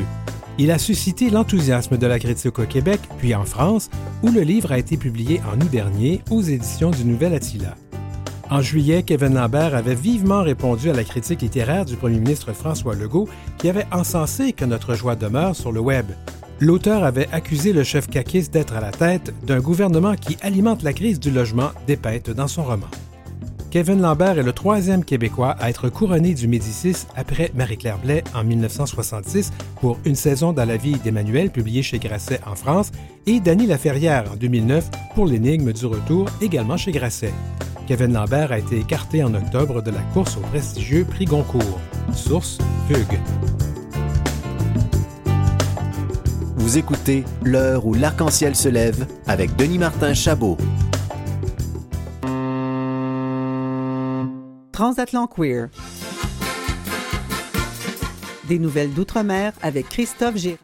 Il 0.58 0.72
a 0.72 0.77
suscité 0.77 1.29
l'enthousiasme 1.29 1.98
de 1.98 2.08
la 2.08 2.20
critique 2.20 2.58
au 2.60 2.63
Québec, 2.63 3.01
puis 3.17 3.36
en 3.36 3.43
France, 3.43 3.89
où 4.22 4.32
le 4.32 4.39
livre 4.39 4.72
a 4.72 4.77
été 4.77 4.96
publié 4.96 5.41
en 5.53 5.60
août 5.60 5.70
dernier 5.70 6.22
aux 6.32 6.41
éditions 6.41 6.91
du 6.91 7.03
Nouvel 7.03 7.34
Attila. 7.34 7.75
En 8.50 8.62
juillet, 8.62 9.03
Kevin 9.03 9.34
Lambert 9.34 9.75
avait 9.75 9.93
vivement 9.93 10.41
répondu 10.41 10.89
à 10.89 10.93
la 10.93 11.03
critique 11.03 11.41
littéraire 11.41 11.84
du 11.84 11.98
premier 11.98 12.20
ministre 12.20 12.53
François 12.53 12.96
Legault, 12.96 13.27
qui 13.58 13.67
avait 13.67 13.88
encensé 13.91 14.53
que 14.53 14.63
notre 14.63 14.96
joie 14.96 15.17
demeure 15.17 15.53
sur 15.53 15.74
le 15.74 15.82
web. 15.82 16.05
L'auteur 16.60 17.03
avait 17.03 17.27
accusé 17.31 17.74
le 17.74 17.83
chef 17.83 18.07
caquiste 18.07 18.53
d'être 18.53 18.75
à 18.75 18.81
la 18.81 18.91
tête 18.91 19.33
d'un 19.45 19.60
gouvernement 19.60 20.15
qui 20.15 20.38
alimente 20.41 20.83
la 20.83 20.93
crise 20.93 21.19
du 21.19 21.31
logement 21.31 21.72
dépeinte 21.88 22.29
dans 22.29 22.48
son 22.48 22.63
roman. 22.63 22.88
Kevin 23.74 24.01
Lambert 24.01 24.38
est 24.38 24.43
le 24.43 24.53
troisième 24.53 25.03
Québécois 25.03 25.55
à 25.60 25.72
être 25.72 25.89
couronné 25.89 26.36
du 26.36 26.48
Médicis 26.48 27.07
après 27.15 27.50
Marie-Claire 27.55 27.98
Blais 27.98 28.24
en 28.36 28.43
1966 28.43 29.51
pour 29.81 29.98
Une 30.05 30.13
saison 30.13 30.53
dans 30.53 30.65
la 30.65 30.77
vie 30.77 31.00
d'Emmanuel 31.00 31.50
publié 31.50 31.81
chez 31.81 31.98
Grasset 31.98 32.39
en 32.45 32.53
France 32.53 32.91
et 33.25 33.39
Dany 33.39 33.65
Laferrière 33.65 34.31
en 34.31 34.36
2009 34.36 34.91
pour 35.15 35.25
L'énigme 35.25 35.74
du 35.74 35.88
retour 35.88 36.29
également 36.39 36.77
chez 36.77 36.91
Grasset. 36.91 37.33
Kevin 37.88 38.13
Lambert 38.13 38.51
a 38.51 38.60
été 38.60 38.77
écarté 38.77 39.24
en 39.24 39.33
octobre 39.33 39.81
de 39.81 39.89
la 39.89 40.01
course 40.13 40.38
au 40.38 40.41
prestigieux 40.41 41.03
prix 41.03 41.25
Goncourt. 41.25 41.79
Source 42.13 42.60
Fugue. 42.88 43.19
Vous 46.74 46.80
écoutez 46.80 47.24
L'heure 47.44 47.86
où 47.86 47.94
l'arc-en-ciel 47.94 48.56
se 48.56 48.68
lève 48.68 49.06
avec 49.27 49.56
Denis 49.56 49.77
Martin 49.77 50.15
Chabot. 50.15 50.58
Transatlant 54.72 55.27
Queer. 55.27 55.68
Des 58.48 58.58
nouvelles 58.58 58.92
d'outre-mer 58.92 59.53
avec 59.62 59.88
Christophe 59.88 60.38
Gérard. 60.38 60.58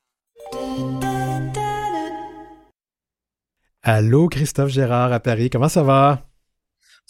Allô, 3.84 4.30
Christophe 4.30 4.72
Gérard 4.72 5.14
à 5.14 5.20
Paris, 5.20 5.52
comment 5.52 5.70
ça 5.70 5.84
va? 5.84 6.29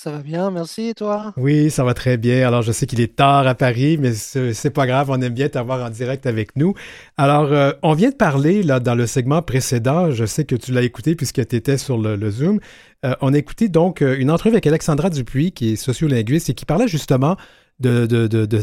Ça 0.01 0.11
va 0.11 0.19
bien, 0.19 0.49
merci. 0.49 0.83
Et 0.83 0.93
toi? 0.93 1.33
Oui, 1.35 1.69
ça 1.69 1.83
va 1.83 1.93
très 1.93 2.15
bien. 2.15 2.47
Alors, 2.47 2.61
je 2.61 2.71
sais 2.71 2.85
qu'il 2.85 3.01
est 3.01 3.17
tard 3.17 3.45
à 3.45 3.53
Paris, 3.53 3.97
mais 3.97 4.13
c'est 4.13 4.69
pas 4.69 4.87
grave, 4.87 5.09
on 5.09 5.21
aime 5.21 5.33
bien 5.33 5.49
t'avoir 5.49 5.85
en 5.85 5.89
direct 5.89 6.25
avec 6.25 6.55
nous. 6.55 6.73
Alors, 7.17 7.51
euh, 7.51 7.73
on 7.83 7.95
vient 7.95 8.09
de 8.09 8.15
parler 8.15 8.63
là 8.63 8.79
dans 8.79 8.95
le 8.95 9.05
segment 9.07 9.41
précédent, 9.41 10.09
je 10.11 10.23
sais 10.23 10.45
que 10.45 10.55
tu 10.55 10.71
l'as 10.71 10.83
écouté 10.83 11.15
puisque 11.15 11.45
tu 11.45 11.53
étais 11.53 11.77
sur 11.77 11.97
le, 11.97 12.31
Zoom. 12.31 12.61
Euh, 13.03 13.13
on 13.19 13.33
a 13.33 13.37
écouté 13.37 13.67
donc 13.67 14.01
euh, 14.01 14.15
une 14.17 14.31
entrevue 14.31 14.53
avec 14.53 14.67
Alexandra 14.67 15.09
Dupuis, 15.09 15.51
qui 15.51 15.73
est 15.73 15.75
sociolinguiste 15.75 16.49
et 16.49 16.53
qui 16.53 16.63
parlait 16.63 16.87
justement 16.87 17.35
de, 17.81 18.07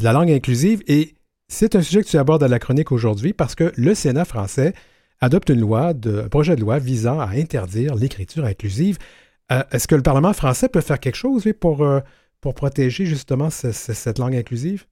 la 0.03 0.13
langue 0.15 0.31
inclusive. 0.31 0.83
Et 0.87 1.17
c'est 1.49 1.77
un 1.77 1.83
sujet 1.83 2.03
que 2.03 2.09
tu 2.09 2.17
abordes 2.17 2.45
à 2.45 2.49
la 2.49 2.59
chronique 2.59 2.93
aujourd'hui 2.93 3.35
parce 3.35 3.55
que 3.55 3.75
le 3.77 3.95
Sénat 3.95 4.25
français 4.25 4.73
adopte 5.21 5.51
une 5.51 5.61
loi, 5.61 5.93
un 5.93 6.29
projet 6.31 6.57
de 6.57 6.63
loi 6.63 6.79
visant 6.79 7.21
à 7.21 7.29
interdire 7.33 7.95
l'écriture 7.95 8.47
inclusive. 8.47 8.97
Euh, 9.53 9.63
est-ce 9.71 9.87
que 9.87 9.95
le 9.95 10.03
Parlement 10.03 10.33
français 10.33 10.69
peut 10.69 10.81
faire 10.81 11.01
quelque 11.01 11.17
chose 11.17 11.45
pour, 11.61 11.83
euh, 11.83 12.01
pour 12.41 12.55
protéger 12.55 13.07
justement 13.07 13.51
cette 13.51 14.19
langue 14.19 14.37
inclusive? 14.37 14.87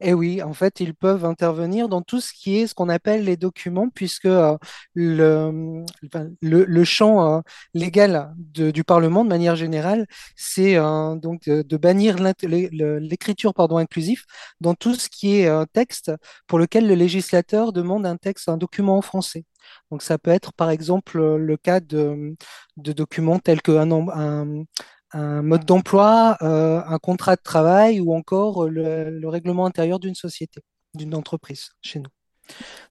Eh 0.00 0.14
oui, 0.14 0.40
en 0.40 0.54
fait, 0.54 0.78
ils 0.78 0.94
peuvent 0.94 1.24
intervenir 1.24 1.88
dans 1.88 2.00
tout 2.00 2.20
ce 2.20 2.32
qui 2.32 2.58
est 2.58 2.68
ce 2.68 2.74
qu'on 2.74 2.88
appelle 2.88 3.24
les 3.24 3.36
documents, 3.36 3.88
puisque 3.90 4.26
euh, 4.26 4.56
le, 4.94 6.84
champ 6.84 7.42
légal 7.74 8.32
du 8.36 8.84
Parlement, 8.84 9.24
de 9.24 9.28
manière 9.28 9.56
générale, 9.56 10.06
c'est 10.36 10.76
donc 10.76 11.48
de, 11.48 11.76
bannir 11.76 12.16
l'écriture 12.42 13.52
inclusif 13.56 14.24
dans 14.60 14.74
tout 14.74 14.94
ce 14.94 15.08
qui 15.08 15.40
est 15.40 15.50
texte 15.72 16.12
pour 16.46 16.60
lequel 16.60 16.86
le 16.86 16.94
législateur 16.94 17.72
demande 17.72 18.06
un 18.06 18.16
texte, 18.16 18.48
un 18.48 18.58
document 18.58 18.96
en 18.98 19.02
français. 19.02 19.44
Donc 19.90 20.02
ça 20.02 20.18
peut 20.18 20.30
être 20.30 20.52
par 20.52 20.70
exemple 20.70 21.18
le 21.36 21.56
cas 21.56 21.80
de, 21.80 22.36
documents 22.76 23.38
tels 23.38 23.60
un, 23.68 24.64
un 25.12 25.42
mode 25.42 25.64
d'emploi, 25.64 26.36
euh, 26.42 26.82
un 26.84 26.98
contrat 26.98 27.36
de 27.36 27.42
travail 27.42 28.00
ou 28.00 28.14
encore 28.14 28.68
le, 28.68 29.26
règlement 29.28 29.66
intérieur 29.66 29.98
d'une 29.98 30.14
société, 30.14 30.60
d'une 30.94 31.14
entreprise 31.14 31.70
chez 31.82 32.00
nous. 32.00 32.10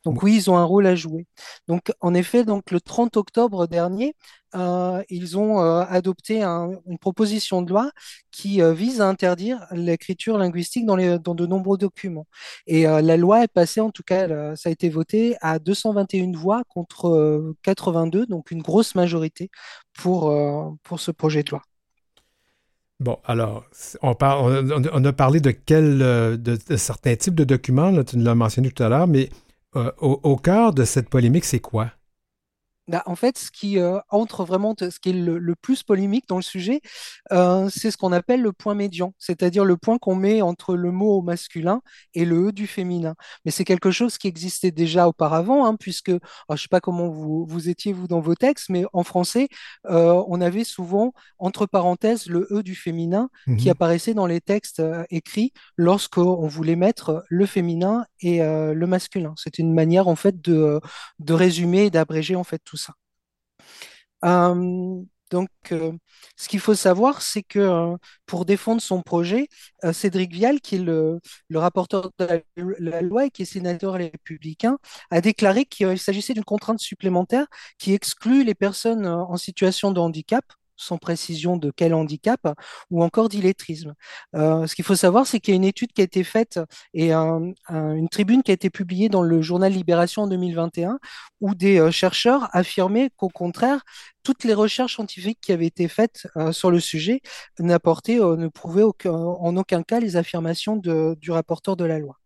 Donc 0.04 0.24
oui, 0.24 0.36
ils 0.36 0.50
ont 0.50 0.58
un 0.58 0.64
rôle 0.64 0.88
à 0.88 0.96
jouer. 0.96 1.26
Donc 1.68 1.92
en 2.00 2.14
effet, 2.14 2.44
donc 2.44 2.72
le 2.72 2.82
30 2.82 3.18
octobre 3.18 3.68
dernier, 3.68 4.16
euh, 4.56 5.04
ils 5.10 5.38
ont 5.38 5.62
euh, 5.62 5.84
adopté 5.90 6.44
une 6.44 6.98
proposition 7.00 7.62
de 7.62 7.70
loi 7.70 7.92
qui 8.32 8.62
vise 8.74 9.02
à 9.02 9.08
interdire 9.08 9.66
l'écriture 9.72 10.38
linguistique 10.38 10.86
dans, 10.86 10.96
les, 10.96 11.20
dans, 11.20 11.36
de 11.36 11.46
nombreux 11.46 11.78
documents. 11.78 12.28
Et 12.68 12.84
la 12.84 13.18
loi 13.18 13.44
est 13.44 13.52
passée, 13.52 13.82
en 13.82 13.92
tout 13.92 14.04
cas, 14.04 14.56
ça 14.56 14.70
a 14.70 14.72
été 14.72 14.90
voté 14.90 15.36
à 15.42 15.60
221 15.60 16.32
voix 16.34 16.64
contre 16.70 17.54
82, 17.64 18.26
donc 18.28 18.52
une 18.52 18.62
grosse 18.62 18.96
majorité 18.96 19.50
pour, 19.94 20.34
pour 20.84 21.00
ce 21.00 21.12
projet 21.12 21.44
de 21.44 21.52
loi. 21.52 21.64
Bon, 23.00 23.20
alors, 23.26 23.64
on, 24.02 24.16
parle, 24.16 24.74
on, 24.92 25.06
a 25.06 25.14
parlé 25.14 25.40
de, 25.40 25.52
quel, 25.52 26.02
euh, 26.02 26.36
de, 26.36 26.58
certains 26.78 27.16
types 27.16 27.36
de 27.36 27.44
documents, 27.44 27.92
là, 27.92 28.04
tu 28.04 28.18
l'as 28.18 28.34
mentionné 28.34 28.72
tout 28.72 28.82
à 28.82 28.90
l'heure, 28.90 29.06
mais 29.06 29.30
euh, 29.30 29.36
au, 30.00 30.20
au, 30.24 30.36
cœur 30.38 30.74
de 30.74 30.84
cette 30.84 31.10
polémique, 31.10 31.46
c'est 31.46 31.60
quoi? 31.60 31.92
Bah, 32.88 33.04
en 33.06 33.16
fait, 33.16 33.38
ce 33.38 33.52
qui 33.52 33.80
euh, 33.80 34.00
entre 34.10 34.46
vraiment, 34.46 34.74
ce 34.80 35.00
qui 35.00 35.10
est 35.10 35.14
le, 35.14 35.56
plus 35.56 35.84
polémique 35.84 36.26
dans 36.30 36.38
le 36.38 36.42
sujet, 36.42 36.80
euh, 37.34 37.70
c'est 37.70 37.92
ce 37.92 37.98
qu'on 37.98 38.14
appelle 38.14 38.42
le 38.42 38.54
point 38.54 38.76
médian, 38.76 39.14
c'est-à-dire 39.20 39.66
le 39.66 39.76
point 39.76 39.98
qu'on 39.98 40.16
met 40.16 40.42
entre 40.42 40.76
le 40.76 40.92
mot 40.92 41.22
masculin 41.22 41.82
et 42.14 42.24
le 42.24 42.48
E 42.48 42.52
du 42.54 42.66
féminin. 42.66 43.16
Mais 43.44 43.52
c'est 43.52 43.66
quelque 43.66 43.92
chose 43.92 44.18
qui 44.18 44.28
existait 44.28 44.72
déjà 44.72 45.08
auparavant, 45.08 45.66
hein, 45.66 45.76
puisque, 45.76 46.12
je 46.12 46.18
ne 46.50 46.58
sais 46.58 46.68
pas 46.70 46.80
comment 46.80 47.10
vous, 47.10 47.46
vous 47.46 47.68
étiez, 47.68 47.92
vous, 47.92 48.08
dans 48.08 48.22
vos 48.22 48.36
textes, 48.36 48.70
mais 48.70 48.86
en 48.94 49.04
français, 49.04 49.50
euh, 49.90 50.24
on 50.28 50.40
avait 50.40 50.64
souvent, 50.64 51.14
entre 51.40 51.66
parenthèses, 51.66 52.28
le 52.28 52.48
E 52.52 52.64
du 52.64 52.76
féminin 52.76 53.30
qui 53.58 53.68
mmh 53.68 53.72
apparaissait 53.72 54.14
dans 54.14 54.28
les 54.28 54.40
textes 54.40 54.82
écrits 55.10 55.52
lorsqu'on 55.76 56.48
voulait 56.48 56.78
mettre 56.78 57.26
le 57.30 57.46
féminin 57.46 58.06
et 58.22 58.40
le 58.40 58.86
masculin. 58.86 59.34
C'était 59.36 59.62
une 59.62 59.74
manière, 59.74 60.08
en 60.08 60.16
fait, 60.16 60.42
de, 60.42 60.80
de 61.20 61.34
résumer 61.34 61.86
et 61.86 61.90
d'abréger, 61.90 62.36
en 62.36 62.44
fait, 62.44 62.62
tout 62.64 62.77
ça. 62.77 62.77
Donc, 65.30 65.50
euh, 65.72 65.92
ce 66.38 66.48
qu'il 66.48 66.60
faut 66.60 66.76
savoir, 66.76 67.22
c'est 67.22 67.44
que 67.44 67.60
euh, 67.60 67.98
pour 68.26 68.46
défendre 68.46 68.82
son 68.82 69.02
projet, 69.02 69.50
Cédric 69.92 70.32
Vial, 70.34 70.62
qui 70.62 70.76
est 70.76 70.80
le, 70.80 71.20
rapporteur 71.54 72.12
de 72.18 72.44
la, 72.80 73.02
loi 73.02 73.26
et 73.26 73.30
qui 73.30 73.42
est 73.44 73.46
sénateur 73.46 73.94
républicain, 73.94 74.78
a 75.12 75.22
déclaré 75.22 75.66
qu'il 75.66 76.00
s'agissait 76.00 76.34
d'une 76.34 76.46
contrainte 76.46 76.80
supplémentaire 76.80 77.48
qui 77.78 77.94
exclut 77.94 78.44
les 78.44 78.56
personnes 78.56 79.06
en 79.06 79.38
situation 79.38 79.92
de 79.92 80.00
handicap 80.00 80.46
sans 80.78 80.98
précision 80.98 81.58
de 81.58 81.72
quel 81.76 81.94
handicap, 81.94 82.48
ou 82.92 83.04
encore 83.04 83.30
d'illettrisme. 83.30 83.94
Euh, 84.36 84.68
ce 84.68 84.76
qu'il 84.76 84.86
faut 84.86 84.96
savoir, 84.96 85.28
c'est 85.28 85.40
qu'il 85.40 85.54
y 85.54 85.56
a 85.56 85.58
une 85.58 85.64
étude 85.64 85.92
qui 85.92 86.02
a 86.02 86.04
été 86.04 86.24
faite 86.24 86.60
et 86.94 87.12
une 87.12 88.10
tribune 88.10 88.44
qui 88.44 88.52
a 88.52 88.54
été 88.54 88.70
publiée 88.70 89.10
dans 89.10 89.24
le 89.24 89.42
journal 89.42 89.74
Libération 89.74 90.24
en 90.24 90.28
2021, 90.28 91.00
où 91.42 91.56
des 91.56 91.80
euh, 91.80 91.92
chercheurs 91.92 92.50
affirmaient 92.54 93.10
qu'au 93.18 93.30
contraire, 93.30 93.84
toutes 94.24 94.44
les 94.44 94.54
recherches 94.54 94.96
scientifiques 94.96 95.40
qui 95.42 95.52
avaient 95.52 95.68
été 95.68 95.88
faites 95.88 96.28
euh, 96.38 96.52
sur 96.52 96.72
le 96.72 96.80
sujet 96.80 97.22
n'apportaient, 97.60 98.18
ne 98.18 98.48
prouvaient 98.48 98.84
en 99.06 99.58
aucun 99.58 99.84
cas 99.84 100.00
les 100.00 100.16
affirmations 100.16 100.78
du 100.78 101.32
rapporteur 101.32 101.76
de 101.76 101.86
la 101.86 102.00
loi. 102.00 102.18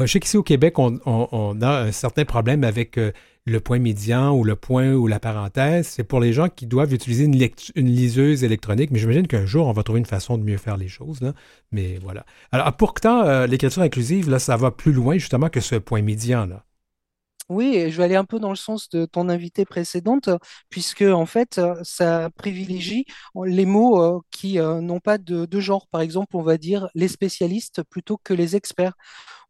Je 0.00 0.06
sais 0.06 0.20
qu'ici 0.20 0.36
au 0.36 0.42
Québec, 0.42 0.78
on, 0.78 1.62
a 1.62 1.82
un 1.82 1.92
certain 1.92 2.24
problème 2.24 2.64
avec 2.64 2.98
le 3.46 3.60
point 3.60 3.78
médian 3.78 4.32
ou 4.32 4.44
le 4.44 4.56
point 4.56 4.92
ou 4.92 5.06
la 5.06 5.18
parenthèse, 5.18 5.88
c'est 5.88 6.04
pour 6.04 6.20
les 6.20 6.32
gens 6.32 6.48
qui 6.48 6.66
doivent 6.66 6.92
utiliser 6.92 7.24
une, 7.24 7.36
liseuse 7.76 8.44
électronique. 8.44 8.90
Mais 8.90 8.98
j'imagine 8.98 9.26
qu'un 9.26 9.46
jour, 9.46 9.66
on 9.66 9.72
va 9.72 9.82
trouver 9.82 10.00
une 10.00 10.06
façon 10.06 10.38
de 10.38 10.42
mieux 10.42 10.58
faire 10.58 10.76
les 10.76 10.88
choses. 10.88 11.20
Mais 11.72 11.98
voilà. 12.02 12.24
Alors, 12.52 12.72
pourtant, 12.76 13.22
euh, 13.24 13.46
l'écriture 13.46 13.82
inclusive, 13.82 14.30
là, 14.30 14.38
ça 14.38 14.56
va 14.56 14.70
plus 14.70 14.92
loin 14.92 15.18
justement 15.18 15.48
que 15.48 15.60
ce 15.60 15.76
point 15.76 16.02
médian. 16.02 16.46
Là. 16.46 16.64
Oui, 17.48 17.90
je 17.90 17.96
vais 17.96 18.04
aller 18.04 18.14
un 18.14 18.24
peu 18.24 18.38
dans 18.38 18.50
le 18.50 18.56
sens 18.56 18.88
de 18.90 19.06
ton 19.06 19.28
invité 19.28 19.64
précédente, 19.64 20.30
puisque 20.68 21.02
en 21.02 21.26
fait, 21.26 21.60
ça 21.82 22.30
privilégie 22.36 23.06
les 23.44 23.66
mots 23.66 24.00
euh, 24.00 24.20
qui 24.30 24.60
euh, 24.60 24.80
n'ont 24.80 25.00
pas 25.00 25.18
de, 25.18 25.48
genre. 25.60 25.88
Par 25.88 26.00
exemple, 26.00 26.36
on 26.36 26.42
va 26.42 26.58
dire 26.58 26.88
les 26.94 27.08
spécialistes 27.08 27.82
plutôt 27.82 28.18
que 28.22 28.34
les 28.34 28.54
experts 28.54 28.94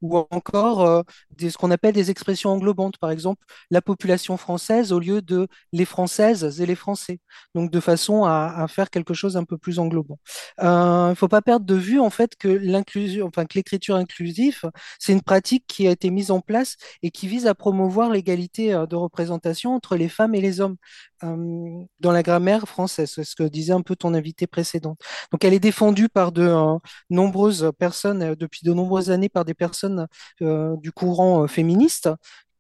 ou 0.03 0.17
encore 0.31 0.83
euh, 0.83 1.03
ce 1.39 1.57
qu'on 1.57 1.71
appelle 1.71 1.95
des 1.95 2.11
expressions 2.11 2.51
englobantes, 2.51 2.99
par 2.99 3.11
exemple 3.11 3.45
la 3.71 3.83
population 3.83 4.37
française 4.37 4.93
au 4.93 4.99
lieu 4.99 5.23
de 5.23 5.49
les 5.73 5.85
françaises 5.85 6.61
et 6.61 6.67
les 6.67 6.75
français, 6.75 7.21
donc 7.55 7.71
de 7.71 7.81
façon 7.81 8.25
à, 8.25 8.67
faire 8.69 8.91
quelque 8.91 9.15
chose 9.15 9.37
un 9.37 9.45
peu 9.45 9.59
plus 9.59 9.79
englobant. 9.79 10.19
Il 10.61 10.65
ne 10.65 11.15
faut 11.17 11.29
pas 11.29 11.43
perdre 11.43 11.67
de 11.67 11.75
vue 11.75 12.01
en 12.01 12.11
fait 12.11 12.37
que 12.37 12.49
l'écriture 12.49 13.97
inclusive, 13.97 14.63
c'est 14.99 15.13
une 15.13 15.23
pratique 15.23 15.65
qui 15.67 15.87
a 15.89 15.91
été 15.91 16.11
mise 16.11 16.31
en 16.31 16.41
place 16.41 16.77
et 17.03 17.11
qui 17.11 17.29
vise 17.29 17.47
à 17.47 17.55
promouvoir 17.55 18.11
l'égalité 18.11 18.75
euh, 18.75 18.87
de 18.87 18.97
représentation 18.97 19.75
entre 19.75 19.97
les 19.97 20.09
femmes 20.09 20.35
et 20.35 20.41
les 20.41 20.61
hommes 20.61 20.77
dans 21.23 22.13
la 22.13 22.23
grammaire 22.23 22.67
française, 22.67 23.13
c'est 23.15 23.25
ce 23.25 23.35
que 23.35 23.43
disait 23.43 23.73
un 23.73 23.83
peu 23.83 23.97
ton 23.97 24.15
invité 24.15 24.47
précédent. 24.47 24.97
Donc 25.33 25.45
elle 25.45 25.55
est 25.55 25.61
défendue 25.61 26.09
par 26.09 26.33
de 26.33 26.55
nombreuses 27.11 27.71
personnes 27.79 28.35
depuis 28.35 28.61
de 28.65 28.73
nombreuses 28.73 29.11
années 29.11 29.29
par 29.29 29.45
des 29.45 29.55
personnes 29.55 30.07
du 30.41 30.93
courant 30.93 31.47
féministe 31.47 32.09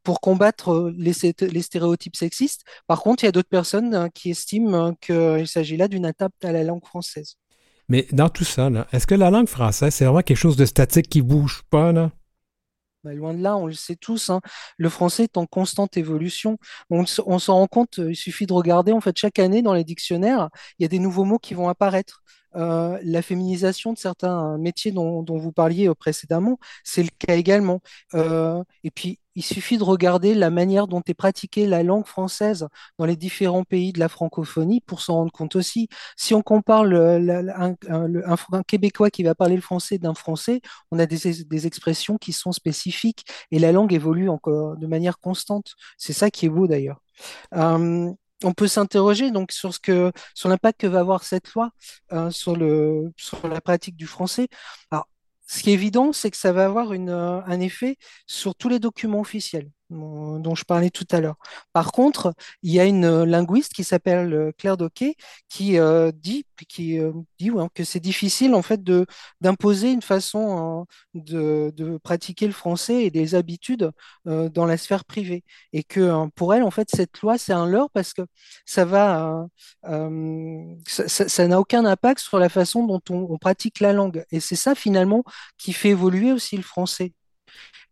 pour 0.03 0.20
combattre 0.20 0.92
les, 0.96 1.12
stéréotypes 1.62 2.16
sexistes. 2.16 2.64
Par 2.87 3.03
contre, 3.03 3.25
il 3.25 3.27
y 3.27 3.29
a 3.29 3.33
d'autres 3.33 3.49
personnes 3.49 4.11
qui 4.14 4.31
estiment 4.31 4.94
qu'il 4.94 5.46
s'agit 5.46 5.77
là 5.77 5.88
d'une 5.88 6.07
attaque 6.07 6.33
à 6.42 6.53
la 6.53 6.64
langue 6.64 6.85
française. 6.85 7.37
Mais 7.88 8.07
dans 8.12 8.29
tout 8.29 8.44
ça, 8.44 8.70
est-ce 8.92 9.07
que 9.07 9.14
la 9.14 9.31
langue 9.31 9.49
française, 9.49 9.94
c'est 9.94 10.05
vraiment 10.05 10.23
quelque 10.23 10.37
chose 10.37 10.57
de 10.57 10.64
statique 10.64 11.09
qui 11.09 11.23
bouge 11.23 11.62
pas, 11.70 11.92
là? 11.92 12.12
Ben, 13.04 13.16
loin 13.16 13.32
de 13.32 13.42
là, 13.42 13.56
on 13.56 13.66
le 13.66 13.72
sait 13.72 13.96
tous, 13.96 14.28
hein. 14.28 14.42
le 14.76 14.90
français 14.90 15.24
est 15.24 15.38
en 15.38 15.46
constante 15.46 15.96
évolution. 15.96 16.58
On, 16.90 17.04
on 17.26 17.38
s'en 17.38 17.54
rend 17.54 17.66
compte, 17.66 17.96
il 17.98 18.16
suffit 18.16 18.46
de 18.46 18.52
regarder, 18.52 18.92
en 18.92 19.00
fait, 19.00 19.16
chaque 19.16 19.38
année 19.38 19.62
dans 19.62 19.72
les 19.72 19.84
dictionnaires, 19.84 20.50
il 20.78 20.82
y 20.82 20.84
a 20.84 20.88
des 20.88 20.98
nouveaux 20.98 21.24
mots 21.24 21.38
qui 21.38 21.54
vont 21.54 21.68
apparaître. 21.70 22.22
Euh, 22.56 22.98
la 23.02 23.22
féminisation 23.22 23.92
de 23.92 23.98
certains 23.98 24.58
métiers 24.58 24.92
dont, 24.92 25.24
vous 25.24 25.52
parliez 25.52 25.88
euh, 25.88 25.94
précédemment, 25.94 26.58
c'est 26.84 27.02
le 27.02 27.10
cas 27.18 27.36
également. 27.36 27.80
Euh, 28.14 28.62
et 28.84 28.90
puis, 28.90 29.18
il 29.36 29.44
suffit 29.44 29.78
de 29.78 29.84
regarder 29.84 30.34
la 30.34 30.50
manière 30.50 30.88
dont 30.88 31.02
est 31.06 31.14
pratiquée 31.14 31.66
la 31.66 31.82
langue 31.84 32.06
française 32.06 32.66
dans 32.98 33.06
les 33.06 33.16
différents 33.16 33.62
pays 33.62 33.92
de 33.92 34.00
la 34.00 34.08
francophonie 34.08 34.80
pour 34.80 35.00
s'en 35.00 35.14
rendre 35.14 35.32
compte 35.32 35.54
aussi. 35.54 35.88
Si 36.16 36.34
on 36.34 36.42
compare 36.42 36.84
un, 36.84 37.74
Québécois 38.66 39.10
qui 39.10 39.22
va 39.22 39.34
parler 39.34 39.54
le 39.54 39.62
français 39.62 39.98
d'un 39.98 40.14
Français, 40.14 40.60
on 40.90 40.98
a 40.98 41.06
des, 41.06 41.66
expressions 41.66 42.18
qui 42.18 42.32
sont 42.32 42.52
spécifiques 42.52 43.24
et 43.52 43.58
la 43.58 43.72
langue 43.72 43.92
évolue 43.92 44.28
encore 44.28 44.76
de 44.76 44.86
manière 44.86 45.18
constante. 45.18 45.74
C'est 45.96 46.12
ça 46.12 46.30
qui 46.30 46.46
est 46.46 46.50
beau 46.50 46.66
d'ailleurs 46.66 47.00
on 48.44 48.53
peut 48.53 48.68
s'interroger 48.68 49.31
donc 49.31 49.53
sur 49.53 49.74
ce 49.74 49.79
que 49.81 50.12
sur 50.35 50.48
l'impact 50.48 50.81
que 50.81 50.87
va 50.87 51.00
avoir 51.00 51.24
cette 51.24 51.53
loi 51.53 51.70
euh, 52.12 52.31
sur 52.31 52.57
le 52.57 53.12
sur 53.16 53.46
la 53.48 53.61
pratique 53.61 53.96
du 53.96 54.07
français. 54.07 54.48
Alors, 54.90 55.09
ce 55.46 55.62
qui 55.62 55.70
est 55.70 55.74
évident, 55.74 56.12
c'est 56.12 56.31
que 56.31 56.37
ça 56.37 56.53
va 56.53 56.64
avoir 56.64 56.92
une, 56.92 57.11
euh, 57.11 57.40
un 57.44 57.61
effet 57.61 57.96
sur 58.26 58.55
tous 58.55 58.68
les 58.68 58.79
documents 58.79 59.20
officiels. 59.20 59.70
Dont 59.90 60.55
je 60.55 60.64
parlais 60.64 60.90
tout 60.90 61.07
à 61.11 61.20
l'heure. 61.20 61.37
Par 61.72 61.92
contre, 61.92 62.35
il 62.62 62.72
y 62.72 62.81
a 62.81 62.85
une 62.85 63.24
linguiste 63.24 63.72
qui 63.72 63.85
s'appelle 63.85 64.33
euh, 64.33 64.53
Claire 64.57 64.76
Doquet 64.76 65.16
qui 65.48 65.79
euh, 65.79 66.12
dit, 66.12 66.44
euh, 66.79 67.12
que 67.74 67.85
c'est 67.85 68.00
difficile 68.00 68.55
en 68.55 68.62
fait 68.62 68.83
d'imposer 69.40 69.92
une 69.92 70.03
façon 70.03 70.87
de, 71.14 71.72
de, 71.76 71.98
pratiquer 71.98 72.46
le 72.46 72.53
français 72.53 73.05
et 73.05 73.11
des 73.11 73.35
habitudes 73.35 73.90
dans 74.24 74.66
la 74.66 74.76
sphère 74.76 75.05
privée. 75.05 75.44
Et 75.72 75.83
que 75.85 76.29
pour 76.31 76.55
elle, 76.55 76.62
en 76.62 76.70
fait, 76.70 76.88
cette 76.94 77.20
loi, 77.20 77.38
c'est 77.38 77.53
un 77.53 77.66
leurre 77.66 77.90
parce 77.90 78.12
que 78.14 78.22
ça 78.66 78.85
ça 81.07 81.48
n'a 81.48 81.61
aucun 81.61 81.85
impact 81.85 82.20
sur 82.20 82.38
la 82.38 82.48
façon 82.48 82.87
dont 82.87 83.00
on, 83.11 83.38
pratique 83.38 83.81
la 83.81 83.92
langue. 83.92 84.24
Et 84.31 84.40
c'est 84.40 84.57
ça 84.57 84.74
finalement 84.74 85.24
qui 85.59 85.72
fait 85.72 85.90
évoluer 85.90 86.33
aussi 86.33 86.57
le 86.57 86.62
français. 86.62 87.12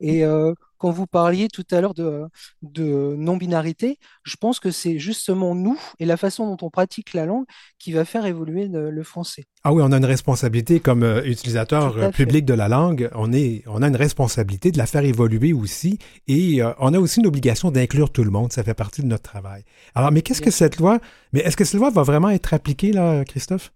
Et 0.01 0.25
euh, 0.25 0.53
quand 0.79 0.91
vous 0.91 1.07
parliez 1.07 1.49
tout 1.49 1.67
à 1.71 1.81
l'heure 1.81 1.95
de, 1.95 2.25
de 2.63 3.15
non-binarité, 3.17 3.99
je 4.23 4.37
pense 4.37 4.61
que 4.61 4.71
c'est 4.71 4.99
justement 4.99 5.55
nous 5.55 5.79
et 5.99 6.07
la 6.07 6.17
façon 6.17 6.47
dont 6.47 6.67
on 6.67 6.71
pratique 6.71 7.15
la 7.15 7.27
langue 7.27 7.45
qui 7.79 7.93
va 7.93 8.05
faire 8.05 8.27
évoluer 8.27 8.69
le, 8.69 9.03
français. 9.03 9.45
Ah 9.65 9.73
oui, 9.73 9.83
on 9.85 9.93
a 9.93 9.97
une 9.97 10.05
responsabilité 10.05 10.81
comme 10.81 11.03
euh, 11.03 11.23
utilisateur 11.25 11.97
euh, 11.97 12.11
public 12.11 12.45
de 12.45 12.55
la 12.55 12.69
langue. 12.69 13.11
On, 13.15 13.33
est, 13.33 13.63
on 13.67 13.83
a 13.83 13.89
une 13.89 13.97
responsabilité 13.97 14.71
de 14.71 14.79
la 14.79 14.87
faire 14.87 15.05
évoluer 15.05 15.53
aussi 15.53 15.99
et 16.27 16.61
on 16.79 16.95
a 16.95 16.99
aussi 16.99 17.21
une 17.21 17.27
obligation 17.27 17.71
d'inclure 17.71 18.11
tout 18.11 18.25
le 18.25 18.31
monde. 18.31 18.53
Ça 18.53 18.63
fait 18.63 18.75
partie 18.75 19.03
de 19.03 19.07
notre 19.07 19.23
travail. 19.23 19.65
Alors, 19.95 20.13
mais 20.13 20.23
qu'est-ce 20.23 20.43
que 20.43 20.51
cette 20.51 20.79
loi, 20.79 20.99
mais 21.33 21.41
est-ce 21.41 21.57
que 21.57 21.65
cette 21.65 21.79
loi 21.79 21.91
va 21.91 22.03
vraiment 22.03 22.31
être 22.31 22.55
appliquée, 22.55 22.93
là, 22.93 23.25
Christophe? 23.25 23.73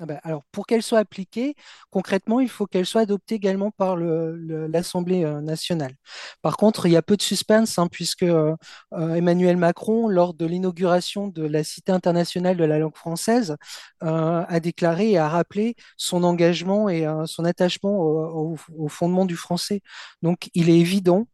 Ah 0.00 0.06
ben, 0.06 0.20
alors, 0.22 0.44
pour 0.52 0.66
qu'elle 0.66 0.82
soit 0.82 1.00
appliquée, 1.00 1.56
concrètement, 1.90 2.38
il 2.38 2.48
faut 2.48 2.66
qu'elle 2.66 2.86
soit 2.86 3.00
adoptée 3.00 3.34
également 3.34 3.72
par 3.72 3.96
l'Assemblée 3.96 5.24
euh, 5.24 5.40
nationale. 5.40 5.94
Par 6.40 6.56
contre, 6.56 6.86
il 6.86 6.92
y 6.92 6.96
a 6.96 7.02
peu 7.02 7.16
de 7.16 7.22
suspense, 7.22 7.78
hein, 7.80 7.88
puisque 7.90 8.22
euh, 8.22 8.54
euh, 8.92 9.14
Emmanuel 9.14 9.56
Macron, 9.56 10.06
lors 10.06 10.34
de 10.34 10.46
l'inauguration 10.46 11.26
de 11.26 11.44
la 11.44 11.64
Cité 11.64 11.90
internationale 11.90 12.56
de 12.56 12.64
la 12.64 12.78
langue 12.78 12.96
française, 12.96 13.56
a 14.00 14.60
déclaré 14.60 15.10
et 15.12 15.18
a 15.18 15.28
rappelé 15.28 15.74
son 15.96 16.22
engagement 16.24 16.88
et 16.88 17.06
son 17.26 17.44
attachement 17.44 17.98
au, 18.00 18.56
fondement 18.88 19.24
du 19.26 19.36
français. 19.36 19.82
Donc, 20.22 20.48
il 20.54 20.70
est 20.70 20.78
évident 20.78 21.26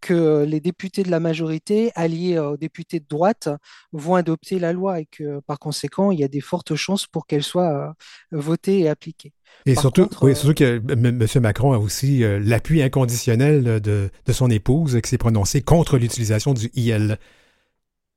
que 0.00 0.44
les 0.44 0.60
députés 0.60 1.02
de 1.02 1.10
la 1.10 1.20
majorité, 1.20 1.92
alliés 1.94 2.38
aux 2.38 2.56
députés 2.56 3.00
de 3.00 3.06
droite, 3.08 3.48
vont 3.92 4.14
adopter 4.14 4.58
la 4.58 4.72
loi 4.72 5.00
et 5.00 5.06
que 5.06 5.40
par 5.40 5.58
conséquent, 5.58 6.10
il 6.10 6.20
y 6.20 6.24
a 6.24 6.28
des 6.28 6.40
fortes 6.40 6.74
chances 6.74 7.06
pour 7.06 7.26
qu'elle 7.26 7.42
soit 7.42 7.94
euh, 8.32 8.38
votée 8.38 8.80
et 8.80 8.88
appliquée. 8.88 9.32
Et 9.66 9.74
surtout, 9.74 10.08
oui, 10.22 10.32
euh, 10.32 10.34
surtout 10.34 10.54
que 10.54 10.80
M. 10.92 11.42
Macron 11.42 11.72
a 11.72 11.78
aussi 11.78 12.24
euh, 12.24 12.38
l'appui 12.38 12.82
inconditionnel 12.82 13.80
de, 13.80 14.10
de, 14.26 14.32
son 14.32 14.50
épouse 14.50 15.00
qui 15.02 15.08
s'est 15.08 15.18
prononcée 15.18 15.62
contre 15.62 15.98
l'utilisation 15.98 16.54
du 16.54 16.70
IL. 16.74 17.18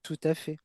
Tout 0.03 0.19
à 0.23 0.33
fait. 0.33 0.57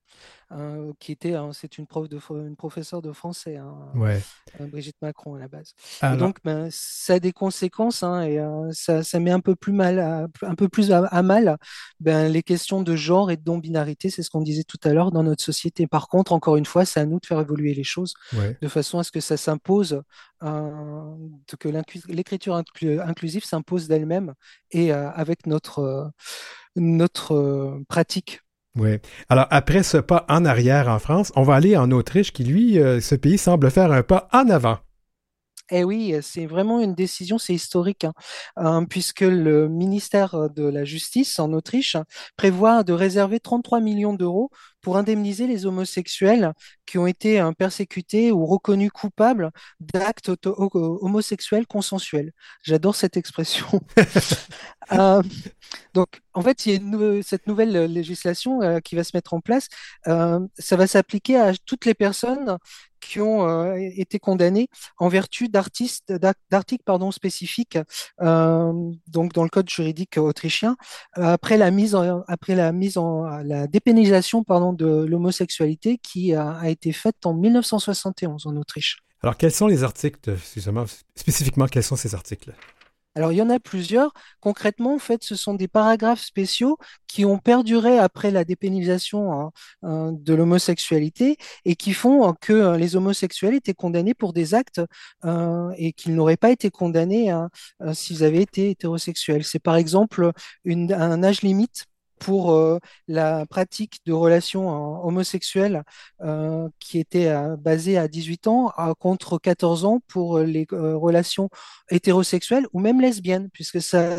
Hein, 0.50 0.92
qui 0.98 1.12
était, 1.12 1.34
hein, 1.34 1.50
c'est 1.52 1.76
une 1.76 1.86
prof 1.86 2.08
de, 2.08 2.18
une 2.30 2.56
professeure 2.56 3.02
de 3.02 3.12
français, 3.12 3.56
hein, 3.56 3.74
ouais. 3.94 4.18
Euh, 4.58 4.66
Brigitte 4.66 4.96
Macron 5.02 5.34
à 5.34 5.38
la 5.38 5.46
base. 5.46 5.74
Et 6.02 6.16
donc, 6.16 6.38
ben, 6.42 6.68
ça 6.70 7.14
a 7.14 7.18
des 7.18 7.32
conséquences 7.32 8.02
et 8.02 8.38
euh, 8.38 8.70
ça, 8.72 9.02
ça, 9.02 9.20
met 9.20 9.30
un 9.30 9.40
peu 9.40 9.54
plus 9.54 9.74
mal, 9.74 9.98
à, 9.98 10.26
un 10.40 10.54
peu 10.54 10.68
plus 10.70 10.90
à, 10.90 11.22
mal, 11.22 11.58
ben, 12.00 12.32
les 12.32 12.42
questions 12.42 12.80
de 12.80 12.96
genre 12.96 13.30
et 13.30 13.36
de 13.36 13.42
non-binarité. 13.44 14.08
C'est 14.08 14.22
ce 14.22 14.30
qu'on 14.30 14.40
disait 14.40 14.64
tout 14.64 14.78
à 14.84 14.94
l'heure 14.94 15.12
dans 15.12 15.22
notre 15.22 15.44
société. 15.44 15.86
Par 15.86 16.08
contre, 16.08 16.32
encore 16.32 16.56
une 16.56 16.64
fois, 16.64 16.86
c'est 16.86 17.00
à 17.00 17.04
nous 17.04 17.20
de 17.20 17.26
faire 17.26 17.40
évoluer 17.40 17.74
les 17.74 17.84
choses 17.84 18.14
de 18.32 18.68
façon 18.68 18.98
à 18.98 19.04
ce 19.04 19.12
que 19.12 19.20
ça 19.20 19.36
s'impose, 19.36 20.00
euh, 20.42 21.14
que 21.60 21.68
l'écriture 22.08 22.56
inclusive 22.56 23.44
s'impose 23.44 23.86
d'elle-même 23.86 24.32
et 24.70 24.92
avec 24.92 25.46
notre 25.46 26.10
notre 26.76 27.82
pratique 27.88 28.40
oui. 28.76 28.98
Alors, 29.28 29.46
après 29.50 29.82
ce 29.82 29.98
pas 29.98 30.24
en 30.28 30.44
arrière 30.44 30.88
en 30.88 30.98
France, 30.98 31.32
on 31.36 31.42
va 31.42 31.54
aller 31.54 31.76
en 31.76 31.90
Autriche, 31.90 32.32
qui, 32.32 32.44
lui, 32.44 32.78
euh, 32.78 33.00
ce 33.00 33.14
pays 33.14 33.38
semble 33.38 33.70
faire 33.70 33.92
un 33.92 34.02
pas 34.02 34.28
en 34.32 34.48
avant. 34.48 34.78
Eh 35.70 35.84
oui, 35.84 36.14
c'est 36.22 36.46
vraiment 36.46 36.80
une 36.80 36.94
décision, 36.94 37.36
c'est 37.36 37.52
historique, 37.52 38.04
hein. 38.04 38.14
hein, 38.56 38.84
puisque 38.84 39.20
le 39.20 39.68
ministère 39.68 40.48
de 40.48 40.64
la 40.64 40.84
Justice 40.84 41.38
en 41.38 41.52
Autriche 41.52 41.96
prévoit 42.36 42.84
de 42.84 42.94
réserver 42.94 43.38
33 43.38 43.80
millions 43.80 44.14
d'euros 44.14 44.50
pour 44.80 44.96
indemniser 44.96 45.46
les 45.46 45.66
homosexuels 45.66 46.52
qui 46.86 46.98
ont 46.98 47.06
été 47.06 47.38
hein, 47.38 47.52
persécutés 47.52 48.32
ou 48.32 48.46
reconnus 48.46 48.90
coupables 48.92 49.50
d'actes 49.80 50.30
homosexuels 50.44 51.66
consensuels. 51.66 52.32
J'adore 52.62 52.94
cette 52.94 53.16
expression. 53.16 53.80
Euh, 54.92 55.22
donc, 55.92 56.22
en 56.32 56.40
fait, 56.40 56.64
il 56.64 56.72
y 56.72 57.18
a 57.18 57.22
cette 57.22 57.46
nouvelle 57.46 57.92
législation 57.92 58.62
euh, 58.62 58.78
qui 58.80 58.94
va 58.94 59.04
se 59.04 59.10
mettre 59.14 59.34
en 59.34 59.40
place. 59.40 59.68
Euh, 60.06 60.40
ça 60.58 60.76
va 60.76 60.86
s'appliquer 60.86 61.36
à 61.36 61.52
toutes 61.66 61.84
les 61.84 61.92
personnes 61.92 62.56
qui 63.00 63.20
ont 63.20 63.48
euh, 63.48 63.76
été 63.76 64.18
condamnés 64.18 64.68
en 64.98 65.08
vertu 65.08 65.48
d'articles 65.48 66.82
pardon 66.84 67.10
spécifiques 67.10 67.78
euh, 68.20 68.72
donc 69.06 69.32
dans 69.32 69.44
le 69.44 69.48
code 69.48 69.68
juridique 69.68 70.16
autrichien 70.16 70.76
après 71.12 71.56
la 71.56 71.70
mise 71.70 71.94
en, 71.94 72.24
après 72.26 72.54
la 72.54 72.72
mise 72.72 72.98
en 72.98 73.24
la 73.44 73.66
dépénalisation 73.66 74.42
pardon 74.42 74.67
de 74.72 75.04
l'homosexualité 75.04 75.98
qui 75.98 76.34
a, 76.34 76.52
a, 76.52 76.68
été 76.68 76.92
faite 76.92 77.24
en 77.24 77.34
1971 77.34 78.46
en 78.46 78.56
Autriche. 78.56 78.98
Alors 79.22 79.36
quels 79.36 79.52
sont 79.52 79.66
les 79.66 79.82
articles 79.82 80.36
spécifiquement 81.14 81.66
quels 81.66 81.82
sont 81.82 81.96
ces 81.96 82.14
articles? 82.14 82.54
Alors, 83.18 83.32
il 83.32 83.36
y 83.36 83.42
en 83.42 83.50
a 83.50 83.58
plusieurs. 83.58 84.12
Concrètement, 84.40 84.94
en 84.94 84.98
fait, 85.00 85.24
ce 85.24 85.34
sont 85.34 85.54
des 85.54 85.66
paragraphes 85.66 86.22
spéciaux 86.22 86.78
qui 87.08 87.24
ont 87.24 87.38
perduré 87.38 87.98
après 87.98 88.30
la 88.30 88.44
dépénalisation 88.44 89.32
hein, 89.32 89.50
hein, 89.82 90.12
de 90.12 90.34
l'homosexualité 90.34 91.36
et 91.64 91.74
qui 91.74 91.94
font 91.94 92.32
que 92.40 92.52
euh, 92.52 92.76
les 92.76 92.94
homosexuels 92.94 93.54
étaient 93.54 93.74
condamnés 93.74 94.14
pour 94.14 94.32
des 94.32 94.54
actes 94.54 94.80
euh, 95.24 95.68
et 95.78 95.92
qu'ils 95.92 96.14
n'auraient 96.14 96.36
pas 96.36 96.50
été 96.50 96.70
condamnés 96.70 97.30
hein, 97.30 97.50
euh, 97.82 97.92
s'ils 97.92 98.22
avaient 98.22 98.42
été 98.42 98.70
hétérosexuels. 98.70 99.42
C'est 99.42 99.58
par 99.58 99.74
exemple 99.74 100.30
un 100.64 101.22
âge 101.24 101.42
limite 101.42 101.86
pour 102.18 102.52
euh, 102.52 102.78
la 103.06 103.46
pratique 103.46 104.00
de 104.06 104.12
relations 104.12 104.70
euh, 104.70 105.06
homosexuelles 105.06 105.84
euh, 106.20 106.68
qui 106.78 106.98
était 106.98 107.32
basée 107.58 107.98
à 107.98 108.08
18 108.08 108.46
ans 108.46 108.72
contre 108.98 109.38
14 109.38 109.84
ans 109.84 110.00
pour 110.08 110.38
les 110.40 110.66
relations 110.70 111.50
hétérosexuelles 111.90 112.66
ou 112.72 112.80
même 112.80 113.00
lesbiennes, 113.00 113.48
puisque 113.52 113.80
ça 113.80 114.18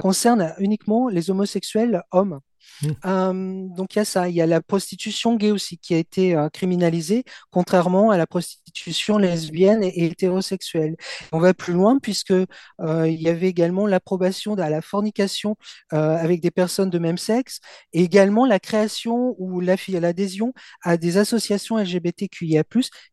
concerne 0.00 0.54
uniquement 0.58 1.08
les 1.08 1.30
homosexuels 1.30 2.02
hommes. 2.12 2.40
Mmh. 2.82 3.74
Donc 3.74 3.94
il 3.94 3.98
y 3.98 4.00
a 4.00 4.04
ça, 4.04 4.28
il 4.28 4.34
y 4.34 4.40
a 4.40 4.46
la 4.46 4.60
prostitution 4.60 5.36
gay 5.36 5.50
aussi 5.50 5.78
qui 5.78 5.94
a 5.94 5.98
été 5.98 6.36
criminalisée, 6.52 7.24
contrairement 7.50 8.10
à 8.10 8.18
la 8.18 8.26
prostitution 8.26 9.18
lesbienne 9.18 9.82
et, 9.82 10.04
hétérosexuelle. 10.04 10.96
On 11.32 11.38
va 11.38 11.54
plus 11.54 11.72
loin 11.72 11.98
puisque 11.98 12.32
il 12.32 13.20
y 13.20 13.28
avait 13.28 13.48
également 13.48 13.86
l'approbation 13.86 14.54
de 14.54 14.62
la 14.62 14.82
fornication 14.82 15.56
avec 15.90 16.40
des 16.40 16.50
personnes 16.50 16.90
de 16.90 16.98
même 16.98 17.18
sexe, 17.18 17.60
et 17.92 18.02
également 18.02 18.46
la 18.46 18.60
création 18.60 19.34
ou 19.38 19.60
l'adhésion 19.60 20.52
à 20.82 20.96
des 20.96 21.16
associations 21.16 21.78
LGBTQIA+ 21.78 22.64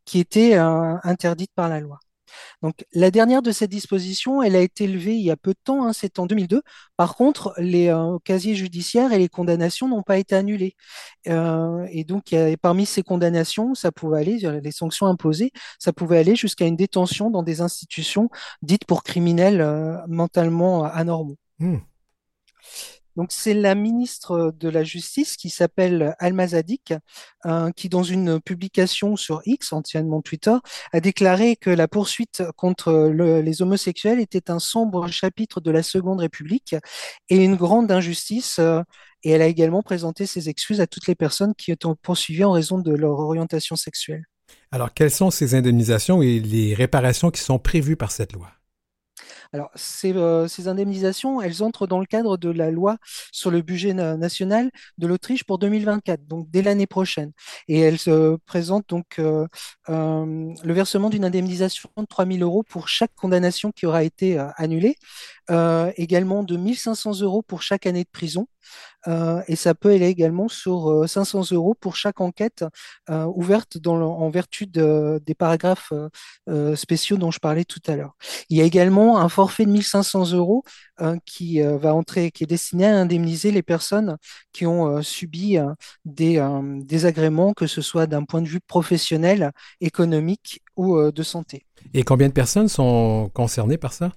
qui 0.06 0.20
étaient 0.20 0.56
interdites 0.56 1.52
par 1.56 1.70
la 1.70 1.80
loi. 1.80 2.00
Donc, 2.62 2.86
la 2.94 3.12
dernière 3.12 3.42
de 3.42 3.52
ces 3.52 3.68
dispositions, 3.68 4.42
elle 4.42 4.56
a 4.56 4.62
été 4.62 4.88
levée 4.88 5.16
il 5.16 5.24
y 5.24 5.32
a 5.32 5.38
peu 5.38 5.52
de 5.52 5.60
temps, 5.64 5.86
hein, 5.86 5.94
c'est 5.94 6.20
en 6.20 6.26
2002. 6.26 6.62
Par 6.98 7.16
contre, 7.16 7.54
les 7.58 7.90
euh, 7.90 8.18
casiers 8.24 8.56
judiciaires 8.56 9.14
et 9.14 9.20
les 9.20 9.30
condamnations 9.30 9.88
n'ont 9.88 10.04
pas 10.04 10.18
été 10.18 10.36
annulées. 10.36 10.76
Euh, 11.28 11.88
et 11.92 12.04
donc, 12.04 12.36
parmi 12.62 12.86
ces 12.86 13.04
condamnations, 13.04 13.76
ça 13.76 13.92
pouvait 13.92 14.20
aller, 14.20 14.62
les 14.62 14.72
sanctions 14.72 15.08
imposées, 15.08 15.52
ça 15.80 15.94
pouvait 15.94 16.18
aller 16.18 16.36
jusqu'à 16.36 16.66
une 16.66 16.76
détention 16.76 17.30
dans 17.30 17.44
des 17.44 17.62
institutions 17.62 18.30
dites 18.62 18.86
pour 18.86 19.04
criminels 19.04 19.62
euh, 19.62 19.98
mentalement 20.08 20.86
anormaux. 20.86 21.38
Hmm. 21.60 21.78
Donc 23.16 23.32
c'est 23.32 23.54
la 23.54 23.76
ministre 23.76 24.54
de 24.58 24.70
la 24.70 24.84
Justice 24.84 25.38
qui 25.38 25.50
s'appelle 25.50 26.16
Alma 26.20 26.48
Zadik, 26.48 26.94
euh, 27.46 27.72
qui 27.72 27.90
dans 27.90 28.04
une 28.04 28.40
publication 28.42 29.16
sur 29.16 29.42
X, 29.46 29.74
anciennement 29.74 30.22
Twitter, 30.22 30.56
a 30.92 31.00
déclaré 31.00 31.56
que 31.56 31.70
la 31.70 31.88
poursuite 31.88 32.44
contre 32.56 33.12
les 33.14 33.62
homosexuels 33.62 34.20
était 34.20 34.50
un 34.50 34.60
sombre 34.60 35.08
chapitre 35.10 35.62
de 35.62 35.72
la 35.72 35.84
Seconde 35.84 36.20
République 36.20 36.76
et 37.30 37.44
une 37.44 37.56
grande 37.56 37.92
injustice. 37.92 38.58
Euh, 38.60 38.82
et 39.26 39.32
elle 39.32 39.42
a 39.42 39.48
également 39.48 39.82
présenté 39.82 40.26
ses 40.26 40.50
excuses 40.50 40.82
à 40.82 40.88
toutes 40.88 41.08
les 41.08 41.16
personnes 41.16 41.54
qui 41.56 41.72
étaient 41.72 41.88
poursuivies 42.02 42.44
en 42.44 42.52
raison 42.52 42.78
de 42.78 42.94
leur 42.94 43.20
orientation 43.20 43.78
sexuelle. 43.78 44.26
Alors 44.72 44.94
quelles 44.94 45.12
sont 45.12 45.32
ces 45.32 45.56
indemnisations 45.56 46.22
et 46.22 46.40
les 46.40 46.74
réparations 46.74 47.32
qui 47.32 47.42
sont 47.42 47.60
prévues 47.60 47.96
par 47.96 48.12
cette 48.12 48.34
loi? 48.34 48.52
Alors, 49.54 49.70
ces, 49.76 50.14
euh, 50.14 50.48
ces 50.48 50.68
indemnisations, 50.68 51.42
elles 51.42 51.64
entrent 51.64 51.88
dans 51.88 52.00
le 52.00 52.06
cadre 52.06 52.38
de 52.38 52.50
la 52.50 52.72
loi 52.72 52.98
sur 53.32 53.52
le 53.52 53.62
budget 53.62 53.94
na- 53.94 54.18
national 54.18 54.72
de 54.98 55.08
l'Autriche 55.08 55.44
pour 55.44 55.58
2024, 55.60 56.26
donc 56.28 56.50
dès 56.50 56.62
l'année 56.62 56.88
prochaine. 56.88 57.32
Et 57.68 57.80
elles 57.80 58.00
se 58.00 58.38
présentent 58.46 58.90
donc 58.90 59.20
euh, 59.20 59.48
euh, 59.90 60.54
le 60.64 60.74
versement 60.74 61.10
d'une 61.10 61.26
indemnisation 61.26 61.90
de 61.98 62.06
3 62.06 62.26
000 62.26 62.42
euros 62.42 62.64
pour 62.64 62.88
chaque 62.88 63.14
condamnation 63.16 63.72
qui 63.72 63.86
aura 63.86 64.04
été 64.04 64.38
annulée, 64.58 64.96
également 65.98 66.44
de 66.44 66.56
1 66.58 66.74
500 66.76 67.22
euros 67.22 67.42
pour 67.42 67.62
chaque 67.62 67.86
année 67.86 68.04
de 68.04 68.10
prison. 68.12 68.48
Et 69.48 69.56
ça 69.56 69.76
peut 69.76 69.90
aller 69.92 70.08
également 70.08 70.48
sur 70.48 70.90
euh, 70.90 71.08
500 71.08 71.52
euros 71.52 71.76
pour 71.80 71.96
chaque 71.96 72.22
enquête 72.22 72.64
ouverte 73.10 73.78
en 73.86 74.30
vertu 74.30 74.66
de- 74.68 75.22
des 75.26 75.36
paragraphes 75.36 75.92
spéciaux 76.76 77.18
dont 77.18 77.32
je 77.32 77.40
parlais 77.40 77.66
tout 77.66 77.82
à 77.88 77.96
l'heure. 77.96 78.16
Il 78.50 78.58
y 78.58 78.62
a 78.62 78.64
également 78.66 79.13
un 79.18 79.30
forfait 79.30 79.66
de 79.66 79.72
1500 79.72 80.34
euros 80.34 80.64
euh, 81.02 81.18
qui 81.26 81.62
euh, 81.62 81.78
va 81.78 81.94
entrer, 81.94 82.32
qui 82.32 82.44
est 82.44 82.48
destiné 82.48 82.86
à 82.86 82.98
indemniser 82.98 83.52
les 83.52 83.64
personnes 83.64 84.18
qui 84.52 84.66
ont 84.66 84.88
euh, 84.88 85.02
subi 85.02 85.58
des 86.06 86.46
désagréments, 86.82 87.54
que 87.54 87.68
ce 87.68 87.82
soit 87.82 88.08
d'un 88.08 88.24
point 88.24 88.42
de 88.42 88.48
vue 88.48 88.60
professionnel, 88.60 89.52
économique 89.82 90.62
ou 90.76 91.00
de 91.12 91.24
santé. 91.24 91.66
Et 91.94 92.04
combien 92.04 92.28
de 92.28 92.34
personnes 92.34 92.68
sont 92.68 93.30
concernées 93.34 93.78
par 93.78 93.94
ça? 93.94 94.12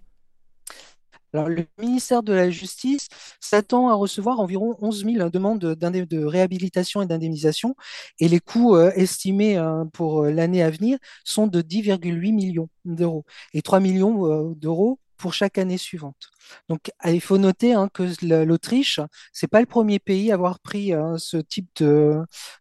Alors, 1.33 1.49
le 1.49 1.67
ministère 1.79 2.23
de 2.23 2.33
la 2.33 2.51
Justice 2.51 3.09
s'attend 3.41 3.89
à 3.89 3.95
recevoir 3.95 4.41
environ 4.41 4.77
11 4.81 5.05
000 5.05 5.31
demandes 5.31 5.59
de 5.61 6.25
réhabilitation 6.25 7.03
et 7.03 7.07
d'indemnisation, 7.07 7.75
et 8.21 8.29
les 8.29 8.41
coûts 8.41 8.77
euh, 8.77 8.91
estimés 8.95 9.59
euh, 9.59 9.85
pour 9.93 10.23
euh, 10.25 10.31
l'année 10.31 10.63
à 10.63 10.71
venir 10.71 10.99
sont 11.25 11.47
de 11.47 11.61
10,8 11.61 12.33
millions 12.33 12.69
d'euros 12.85 13.25
et 13.53 13.63
3 13.63 13.81
millions 13.81 14.51
d'euros 14.55 14.99
pour 15.19 15.33
chaque 15.33 15.57
année 15.59 15.79
suivante. 15.79 16.29
Donc, 16.69 16.91
ah, 16.99 17.11
il 17.13 17.21
faut 17.23 17.39
noter 17.39 17.73
hein, 17.73 17.89
que 17.93 18.05
la- 18.23 18.45
l'Autriche, 18.45 19.01
c'est 19.33 19.47
pas 19.49 19.61
le 19.61 19.67
premier 19.67 19.99
pays 19.99 20.31
à 20.31 20.35
avoir 20.35 20.61
pris 20.61 20.93
ce 21.19 21.39
type 21.39 21.69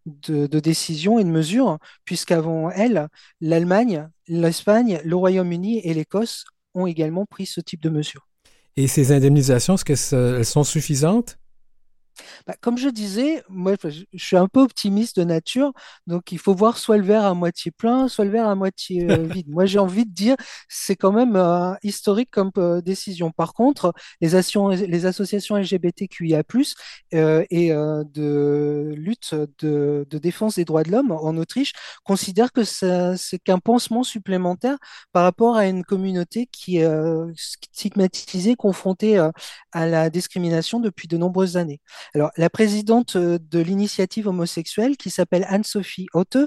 de 0.06 0.60
décision 0.60 1.19
et 1.19 1.23
de 1.23 1.30
mesure, 1.30 1.78
puisqu'avant 2.06 2.69
elle, 2.71 3.08
l'Allemagne, 3.41 4.10
l'Espagne, 4.28 4.99
le 5.04 5.15
Royaume-Uni 5.15 5.80
et 5.80 5.93
l'Écosse 5.93 6.45
ont 6.73 6.88
également 6.88 7.25
pris 7.25 7.45
ce 7.45 7.62
type 7.62 7.82
de 7.82 7.89
mesures. 7.89 8.28
Et 8.78 8.88
ces 8.88 9.12
indemnisations, 9.14 9.76
est-ce 9.76 9.86
qu'elles 9.86 10.46
sont 10.46 10.64
suffisantes? 10.66 11.38
Bah, 12.47 12.56
comme 12.62 12.78
je 12.78 12.89
disais, 12.89 13.43
moi, 13.49 13.75
je, 13.84 14.04
suis 14.15 14.38
un 14.38 14.47
peu 14.47 14.62
optimiste 14.62 15.17
de 15.19 15.23
nature, 15.23 15.73
donc 16.08 16.32
il 16.32 16.39
faut 16.39 16.54
voir 16.54 16.78
soit 16.78 16.97
le 16.97 17.04
verre 17.04 17.25
à 17.25 17.34
moitié 17.34 17.71
plein, 17.71 18.08
soit 18.08 18.25
le 18.25 18.32
verre 18.32 18.47
à 18.47 18.56
moitié 18.56 19.10
euh, 19.10 19.17
vide. 19.34 19.49
Moi, 19.49 19.65
j'ai 19.65 19.80
envie 19.80 20.06
de 20.06 20.12
dire, 20.13 20.36
c'est 20.69 20.95
quand 20.95 21.12
même 21.12 21.36
euh, 21.36 21.73
historique 21.84 22.30
comme 22.32 22.51
euh, 22.58 22.82
décision. 22.82 23.32
Par 23.32 23.54
contre, 23.54 23.93
les, 24.21 24.36
asso- 24.36 24.69
les 24.88 25.06
associations 25.06 25.58
LGBTQIA+, 25.58 26.43
et 27.12 27.69
de 27.69 28.93
lutte 28.95 29.36
de, 29.60 30.06
de 30.10 30.17
défense 30.17 30.56
des 30.56 30.65
droits 30.65 30.84
de 30.84 30.91
l'homme 30.91 31.12
en 31.12 31.38
Autriche 31.38 31.73
considèrent 32.04 32.51
que 32.51 32.63
c'est 32.63 33.39
qu'un 33.43 33.60
pansement 33.60 34.04
supplémentaire 34.04 34.78
par 35.12 35.23
rapport 35.23 35.56
à 35.58 35.67
une 35.67 35.84
communauté 35.84 36.47
qui 36.51 36.78
est 36.78 36.88
stigmatisée, 37.36 38.56
confrontée 38.56 39.17
à 39.71 39.86
la 39.86 40.10
discrimination 40.10 40.80
depuis 40.80 41.08
de 41.08 41.17
nombreuses 41.17 41.58
années. 41.58 41.82
Alors, 42.13 42.32
la 42.38 42.50
présidente 42.50 43.15
euh, 43.15 43.39
de 43.39 43.60
l'initiative 43.60 44.28
homosexuelle, 44.28 44.98
qui 44.98 45.10
s'appelle 45.10 45.46
Anne-Sophie 45.50 46.08
Hotte, 46.13 46.38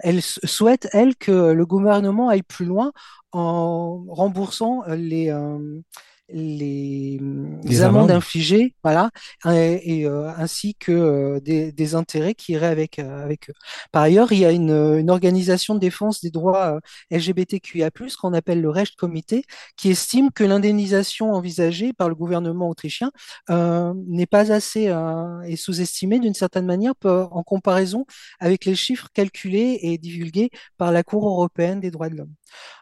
elle 0.00 0.22
souhaite, 0.22 0.88
elle, 0.92 1.16
que 1.16 1.52
le 1.52 1.66
gouvernement 1.66 2.28
aille 2.28 2.42
plus 2.42 2.66
loin 2.66 2.92
en 3.32 4.04
remboursant 4.08 4.82
euh, 4.88 4.96
les, 4.96 5.30
euh, 5.30 5.80
les, 6.30 7.18
Les 7.64 7.82
amendes 7.82 8.10
infligées, 8.10 8.74
voilà, 8.82 9.10
et, 9.46 10.00
et, 10.00 10.06
euh, 10.06 10.28
ainsi 10.36 10.74
que 10.74 10.92
euh, 10.92 11.40
des, 11.40 11.72
des 11.72 11.94
intérêts 11.94 12.34
qui 12.34 12.52
iraient 12.52 12.66
avec, 12.66 12.98
euh, 12.98 13.24
avec 13.24 13.50
eux. 13.50 13.54
Par 13.92 14.02
ailleurs, 14.02 14.32
il 14.32 14.40
y 14.40 14.44
a 14.44 14.52
une, 14.52 14.70
une 14.98 15.10
organisation 15.10 15.74
de 15.74 15.80
défense 15.80 16.20
des 16.20 16.30
droits 16.30 16.76
euh, 16.76 17.16
LGBTQIA+, 17.16 17.90
qu'on 18.20 18.34
appelle 18.34 18.60
le 18.60 18.70
Recht 18.70 18.96
Comité, 18.96 19.44
qui 19.76 19.90
estime 19.90 20.30
que 20.30 20.44
l'indemnisation 20.44 21.32
envisagée 21.32 21.92
par 21.92 22.08
le 22.08 22.14
gouvernement 22.14 22.68
autrichien 22.68 23.10
euh, 23.50 23.94
n'est 24.06 24.26
pas 24.26 24.52
assez 24.52 24.88
euh, 24.88 25.40
et 25.42 25.56
sous-estimée 25.56 26.18
d'une 26.18 26.34
certaine 26.34 26.66
manière 26.66 26.94
en 27.04 27.42
comparaison 27.42 28.06
avec 28.40 28.64
les 28.64 28.74
chiffres 28.74 29.08
calculés 29.12 29.78
et 29.82 29.98
divulgués 29.98 30.50
par 30.76 30.92
la 30.92 31.02
Cour 31.02 31.26
européenne 31.28 31.80
des 31.80 31.90
droits 31.90 32.08
de 32.08 32.16
l'homme. 32.16 32.34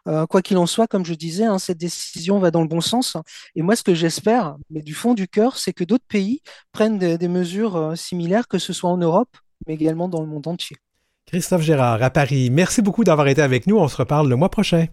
Euh, 0.09 0.27
quoi 0.27 0.43
qu'il 0.43 0.57
en 0.59 0.67
soit, 0.67 0.87
comme 0.87 1.05
je 1.05 1.15
disais, 1.15 1.45
hein, 1.45 1.59
cette 1.59 1.79
décision 1.79 2.39
va 2.39 2.51
dans 2.51 2.63
le 2.63 2.69
bon 2.69 2.81
sens. 2.81 3.17
Et 3.55 3.63
moi, 3.63 3.77
ce 3.77 3.83
que 3.83 3.95
j'espère, 3.95 4.57
mais 4.71 4.83
du 4.83 4.95
fond 4.95 5.15
du 5.15 5.29
cœur, 5.29 5.57
c'est 5.59 5.73
que 5.73 5.85
d'autres 5.85 6.05
pays 6.09 6.41
prennent 6.73 6.99
des, 6.99 7.19
des 7.19 7.29
mesures 7.29 7.77
euh, 7.77 7.95
similaires, 7.97 8.49
que 8.49 8.59
ce 8.59 8.73
soit 8.73 8.91
en 8.91 8.97
Europe, 8.99 9.37
mais 9.67 9.75
également 9.75 10.09
dans 10.09 10.21
le 10.21 10.27
monde 10.27 10.47
entier. 10.47 10.77
Christophe 11.27 11.63
Gérard, 11.63 12.03
à 12.03 12.11
Paris, 12.11 12.51
merci 12.51 12.83
beaucoup 12.83 13.03
d'avoir 13.03 13.27
été 13.29 13.43
avec 13.43 13.67
nous. 13.67 13.79
On 13.79 13.89
se 13.89 13.97
reparle 13.97 14.29
le 14.29 14.37
mois 14.37 14.51
prochain. 14.51 14.87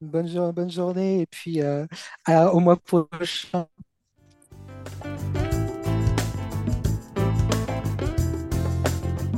Bonne, 0.00 0.28
jo- 0.28 0.52
bonne 0.52 0.70
journée 0.70 1.20
et 1.22 1.26
puis 1.26 1.60
euh, 1.60 1.86
à- 2.24 2.54
au 2.54 2.60
mois 2.60 2.76
prochain. 2.76 3.66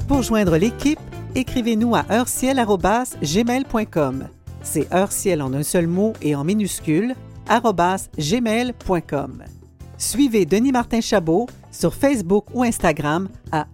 Pour 0.09 0.23
joindre 0.23 0.57
l'équipe, 0.57 0.99
écrivez-nous 1.35 1.95
à 1.95 2.05
heurciel@gmail.com. 2.11 4.29
C'est 4.63 4.93
heurciel 4.93 5.43
en 5.43 5.53
un 5.53 5.63
seul 5.63 5.87
mot 5.87 6.13
et 6.23 6.35
en 6.35 6.45
minuscule 6.45 7.15
gmail.com. 8.19 9.43
Suivez 9.99 10.47
Denis 10.47 10.73
Martin 10.73 11.01
Chabot 11.01 11.47
sur 11.71 11.95
Facebook 11.95 12.47
ou 12.55 12.63
Instagram 12.63 13.29
à 13.51 13.67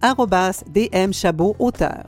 DM 0.73 1.11
auteur. 1.59 2.05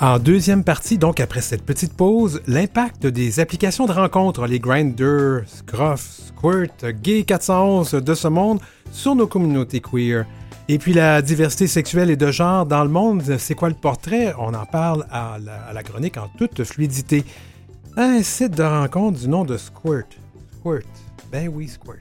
En 0.00 0.18
deuxième 0.18 0.64
partie, 0.64 0.98
donc 0.98 1.20
après 1.20 1.40
cette 1.40 1.62
petite 1.62 1.96
pause, 1.96 2.42
l'impact 2.46 3.06
des 3.06 3.40
applications 3.40 3.86
de 3.86 3.92
rencontres, 3.92 4.46
les 4.46 4.58
Grindr, 4.58 5.42
Scruff, 5.46 6.20
Squirt, 6.28 6.84
Gay 7.00 7.22
411 7.22 7.92
de 7.92 8.14
ce 8.14 8.28
monde 8.28 8.60
sur 8.92 9.14
nos 9.14 9.26
communautés 9.26 9.80
queer. 9.80 10.26
Et 10.66 10.78
puis 10.78 10.94
la 10.94 11.20
diversité 11.20 11.66
sexuelle 11.66 12.08
et 12.10 12.16
de 12.16 12.30
genre 12.30 12.64
dans 12.64 12.84
le 12.84 12.88
monde, 12.88 13.36
c'est 13.38 13.54
quoi 13.54 13.68
le 13.68 13.74
portrait? 13.74 14.32
On 14.38 14.54
en 14.54 14.64
parle 14.64 15.06
à 15.10 15.36
la, 15.38 15.82
chronique 15.82 16.16
en 16.16 16.28
toute 16.38 16.64
fluidité. 16.64 17.22
Un 17.96 18.22
site 18.22 18.56
de 18.56 18.62
rencontre 18.62 19.20
du 19.20 19.28
nom 19.28 19.44
de 19.44 19.58
Squirt. 19.58 20.08
Squirt. 20.58 20.86
Ben 21.30 21.48
oui, 21.48 21.68
Squirt. 21.68 22.00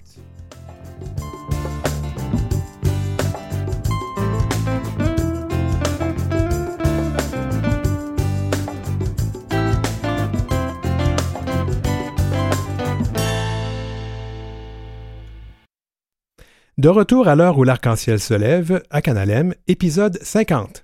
De 16.80 16.90
retour 16.90 17.28
à 17.28 17.36
l'heure 17.36 17.60
où 17.60 17.64
l'arc-en-ciel 17.64 18.20
se 18.20 18.34
lève, 18.34 18.82
à 18.90 19.04
Canalem, 19.04 19.54
épisode 19.68 20.18
50. 20.24 20.84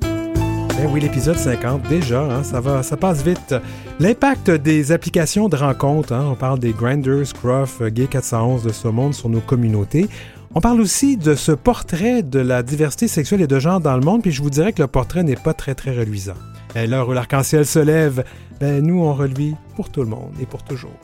Ben 0.00 0.86
oui, 0.92 1.00
l'épisode 1.00 1.34
50, 1.34 1.82
déjà, 1.88 2.22
hein, 2.22 2.44
ça, 2.44 2.60
va, 2.60 2.84
ça 2.84 2.96
passe 2.96 3.24
vite. 3.24 3.56
L'impact 3.98 4.52
des 4.52 4.92
applications 4.92 5.48
de 5.48 5.56
rencontres, 5.56 6.12
hein, 6.12 6.28
on 6.30 6.36
parle 6.36 6.60
des 6.60 6.74
Grinders, 6.74 7.26
Scruff, 7.26 7.82
Gay 7.82 8.06
411 8.06 8.62
de 8.62 8.70
ce 8.70 8.86
monde 8.86 9.14
sur 9.14 9.28
nos 9.28 9.40
communautés. 9.40 10.08
On 10.52 10.60
parle 10.60 10.80
aussi 10.80 11.16
de 11.16 11.36
ce 11.36 11.52
portrait 11.52 12.24
de 12.24 12.40
la 12.40 12.64
diversité 12.64 13.06
sexuelle 13.06 13.40
et 13.40 13.46
de 13.46 13.60
genre 13.60 13.78
dans 13.78 13.96
le 13.96 14.02
monde, 14.02 14.22
puis 14.22 14.32
je 14.32 14.42
vous 14.42 14.50
dirais 14.50 14.72
que 14.72 14.82
le 14.82 14.88
portrait 14.88 15.22
n'est 15.22 15.36
pas 15.36 15.54
très 15.54 15.76
très 15.76 15.96
reluisant. 15.96 16.34
À 16.74 16.86
l'heure 16.86 17.08
où 17.08 17.12
l'arc-en-ciel 17.12 17.64
se 17.64 17.78
lève, 17.78 18.24
ben 18.58 18.84
nous 18.84 19.00
on 19.00 19.14
reluit 19.14 19.54
pour 19.76 19.90
tout 19.90 20.02
le 20.02 20.08
monde 20.08 20.32
et 20.40 20.46
pour 20.46 20.64
toujours. 20.64 20.98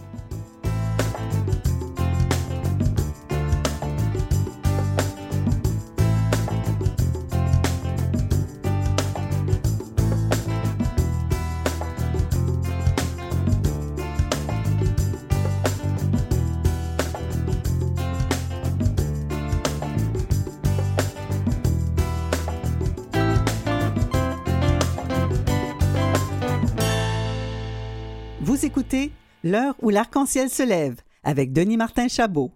Où 29.80 29.90
l'arc-en-ciel 29.90 30.48
se 30.50 30.62
lève 30.62 30.96
avec 31.22 31.52
Denis 31.52 31.76
Martin 31.76 32.08
Chabot. 32.08 32.52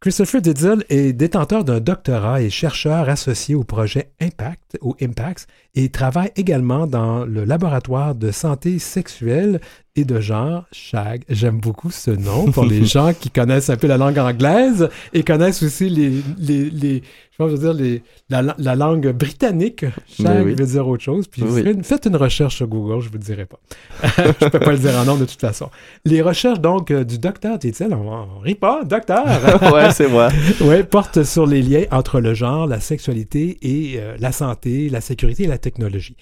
Christopher 0.00 0.40
Didsel 0.40 0.84
est 0.90 1.12
détenteur 1.12 1.64
d'un 1.64 1.80
doctorat 1.80 2.40
et 2.40 2.50
chercheur 2.50 3.08
associé 3.08 3.56
au 3.56 3.64
projet 3.64 4.12
Impact 4.20 4.78
ou 4.80 4.94
Impacts 5.02 5.48
et 5.74 5.88
travaille 5.88 6.30
également 6.36 6.86
dans 6.86 7.24
le 7.24 7.44
laboratoire 7.44 8.14
de 8.14 8.30
santé 8.30 8.78
sexuelle 8.78 9.60
et 9.98 10.04
de 10.04 10.20
genre 10.20 10.64
SHAG. 10.72 11.24
J'aime 11.28 11.58
beaucoup 11.58 11.90
ce 11.90 12.10
nom 12.10 12.52
pour 12.52 12.64
les 12.64 12.84
gens 12.94 13.12
qui 13.12 13.30
connaissent 13.30 13.70
un 13.70 13.76
peu 13.76 13.86
la 13.86 13.96
langue 13.96 14.18
anglaise 14.18 14.88
et 15.12 15.22
connaissent 15.22 15.62
aussi 15.62 15.88
les, 15.88 16.22
les, 16.38 16.70
les 16.70 17.02
je 17.40 17.44
veux 17.44 17.58
dire 17.58 17.72
les, 17.72 18.02
la, 18.30 18.42
la, 18.58 18.74
langue 18.74 19.12
britannique. 19.12 19.84
SHAG 20.08 20.44
oui. 20.44 20.54
veut 20.54 20.66
dire 20.66 20.86
autre 20.86 21.02
chose. 21.02 21.28
Puis 21.28 21.42
oui. 21.42 21.62
faites 21.82 22.06
une 22.06 22.16
recherche 22.16 22.56
sur 22.56 22.66
Google, 22.66 23.00
je 23.00 23.08
vous 23.08 23.14
le 23.14 23.20
dirai 23.20 23.46
pas. 23.46 23.58
je 24.40 24.48
peux 24.48 24.58
pas 24.58 24.72
le 24.72 24.78
dire 24.78 24.96
en 24.96 25.04
nom 25.04 25.16
de 25.16 25.24
toute 25.24 25.40
façon. 25.40 25.70
Les 26.04 26.22
recherches 26.22 26.60
donc 26.60 26.90
euh, 26.90 27.04
du 27.04 27.18
docteur 27.18 27.58
Didsel, 27.58 27.94
on, 27.94 28.08
on 28.08 28.38
rit 28.40 28.54
pas, 28.54 28.84
docteur. 28.84 29.24
ouais, 29.72 29.90
c'est 29.92 30.08
moi. 30.08 30.28
ouais, 30.60 30.84
porte 30.84 31.22
sur 31.22 31.46
les 31.46 31.62
liens 31.62 31.84
entre 31.90 32.20
le 32.20 32.34
genre, 32.34 32.66
la 32.66 32.80
sexualité 32.80 33.58
et 33.62 34.00
euh, 34.00 34.16
la 34.18 34.32
santé, 34.32 34.88
la 34.88 35.00
sécurité 35.00 35.44
et 35.44 35.48
la 35.48 35.58
technologie. 35.58 36.16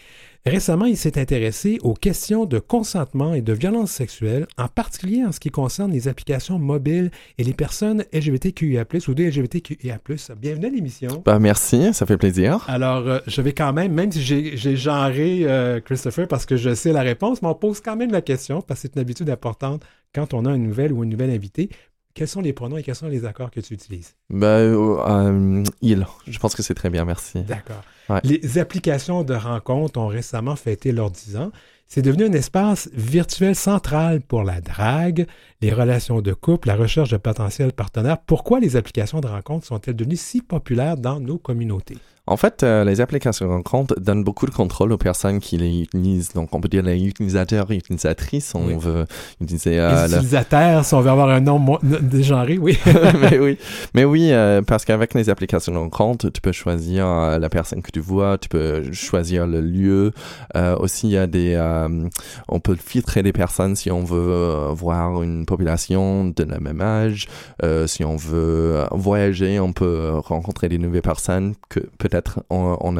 Récemment, 0.47 0.85
il 0.85 0.97
s'est 0.97 1.19
intéressé 1.19 1.79
aux 1.83 1.95
questions 1.95 2.45
de 2.45 2.61
consentement 2.61 3.35
et 3.35 3.43
de 3.43 3.53
violence 3.53 3.91
sexuelle, 3.91 4.47
en 4.57 4.69
particulier 4.69 5.25
en 5.25 5.33
ce 5.33 5.41
qui 5.41 5.51
concerne 5.51 5.91
les 5.91 6.07
applications 6.07 6.57
mobiles 6.57 7.11
et 7.37 7.43
les 7.43 7.53
personnes 7.53 8.05
LGBTQIA+, 8.13 8.85
ou 9.09 9.15
des 9.15 9.29
LGBTQIA+. 9.29 9.99
Bienvenue 10.41 10.67
à 10.67 10.71
l'émission. 10.71 11.21
Bah, 11.25 11.41
merci, 11.41 11.93
ça 11.93 12.07
fait 12.07 12.17
plaisir. 12.17 12.65
Alors, 12.69 13.09
euh, 13.09 13.19
je 13.27 13.43
vais 13.43 13.55
quand 13.55 13.73
même, 13.73 13.93
même 13.93 14.13
si 14.13 14.23
j'ai 14.23 14.77
genré 14.77 15.41
euh, 15.43 15.81
Christopher 15.81 16.29
parce 16.29 16.47
que 16.47 16.57
je 16.57 16.77
sais 16.77 16.93
la 16.93 17.03
réponse, 17.03 17.43
mais 17.43 17.49
on 17.49 17.55
pose 17.57 17.81
quand 17.81 17.97
même 17.97 18.13
la 18.13 18.23
question, 18.23 18.63
parce 18.63 18.83
que 18.83 18.83
c'est 18.87 18.95
une 18.95 19.03
habitude 19.03 19.31
importante 19.31 19.83
quand 20.15 20.33
on 20.33 20.47
a 20.47 20.55
une 20.55 20.63
nouvelle 20.63 20.93
ou 20.93 21.03
une 21.03 21.11
nouvelle 21.11 21.31
invitée. 21.31 21.71
Quels 22.17 22.29
sont 22.29 22.41
les 22.41 22.55
pronoms 22.55 22.79
et 22.79 22.83
quels 22.83 22.95
sont 22.95 23.09
les 23.09 23.27
accords 23.27 23.51
que 23.51 23.61
tu 23.61 23.75
utilises? 23.75 24.15
Ben, 24.31 24.47
euh, 24.47 25.63
il. 25.83 26.07
Je 26.27 26.39
pense 26.39 26.55
que 26.55 26.63
c'est 26.63 26.73
très 26.73 26.89
bien, 26.89 27.05
merci. 27.05 27.43
D'accord. 27.43 27.83
Ouais. 28.09 28.21
Les 28.25 28.57
applications 28.57 29.23
de 29.23 29.35
rencontres 29.35 30.01
ont 30.01 30.07
récemment 30.07 30.57
fêté 30.57 30.93
leurs 30.93 31.11
10 31.11 31.37
ans. 31.37 31.53
C'est 31.87 32.01
devenu 32.01 32.25
un 32.25 32.33
espace 32.33 32.89
virtuel 32.95 33.55
central 33.55 34.23
pour 34.23 34.45
la 34.45 34.63
drague, 34.63 35.27
les 35.61 35.71
relations 35.71 36.23
de 36.23 36.33
couple, 36.33 36.69
la 36.69 36.77
recherche 36.77 37.11
de 37.11 37.19
potentiels 37.19 37.75
partenaires. 37.75 38.19
Pourquoi 38.19 38.61
les 38.61 38.77
applications 38.77 39.21
de 39.21 39.29
rencontres 39.29 39.67
sont-elles 39.67 39.95
devenues 39.95 40.17
si 40.17 40.41
populaires 40.41 40.97
dans 40.97 41.21
nos 41.21 41.37
communautés? 41.37 41.99
En 42.29 42.37
fait, 42.37 42.63
euh, 42.63 42.83
les 42.85 43.01
applications 43.01 43.49
rencontres 43.49 43.95
donnent 44.01 44.25
beaucoup 44.25 44.47
de 44.47 44.51
contrôle 44.51 44.91
aux 44.93 44.99
personnes 44.99 45.39
qui 45.39 45.57
les 45.59 45.83
utilisent. 45.83 46.33
Donc, 46.33 46.49
on 46.55 46.61
peut 46.61 46.69
dire 46.69 46.83
les 46.83 47.01
utilisateurs 47.05 47.71
et 47.71 47.77
utilisatrices. 47.77 48.53
On 48.55 48.67
Oui. 48.67 48.75
veut 48.79 49.07
utiliser... 49.41 49.79
euh, 49.79 50.07
les 50.09 50.15
utilisateurs, 50.15 50.85
si 50.85 50.95
on 50.95 51.01
veut 51.03 51.11
avoir 51.11 51.29
un 51.31 51.41
nom 51.41 51.59
mo- 51.61 51.79
dégenré, 51.83 52.59
oui. 52.59 52.79
mais 53.21 53.39
oui, 53.39 53.59
mais 53.95 54.05
oui, 54.05 54.33
euh, 54.33 54.61
parce 54.63 54.85
qu'avec 54.85 55.15
les 55.15 55.29
applications 55.31 55.73
de 55.73 55.79
rencontre, 55.79 56.29
tu 56.31 56.41
peux 56.41 56.51
choisir 56.53 57.07
euh, 57.07 57.39
la 57.39 57.49
personne 57.49 57.81
que 57.81 57.93
tu 57.93 58.01
vois, 58.01 58.39
tu 58.39 58.49
peux 58.49 58.93
choisir 58.93 59.47
le 59.47 59.61
lieu. 59.61 60.13
Euh, 60.57 60.77
aussi, 60.79 61.07
il 61.09 61.13
y 61.13 61.19
a 61.19 61.29
des, 61.29 61.55
euh, 61.55 62.09
on 62.49 62.59
peut 62.59 62.77
filtrer 62.77 63.23
les 63.23 63.33
personnes 63.33 63.77
si 63.77 63.91
on 63.93 64.03
veut 64.03 64.71
voir 64.73 65.23
une 65.23 65.47
population 65.47 66.25
de 66.25 66.43
la 66.43 66.59
même 66.59 66.81
âge. 66.81 67.29
Euh, 67.63 67.87
si 67.87 68.05
on 68.05 68.17
veut 68.17 68.83
voyager, 68.91 69.61
on 69.61 69.73
peut 69.73 70.11
rencontrer 70.25 70.69
des 70.69 70.79
nouvelles 70.79 71.03
personnes 71.03 71.55
que 71.69 71.79
peut-être 71.99 72.16
on, 72.51 72.93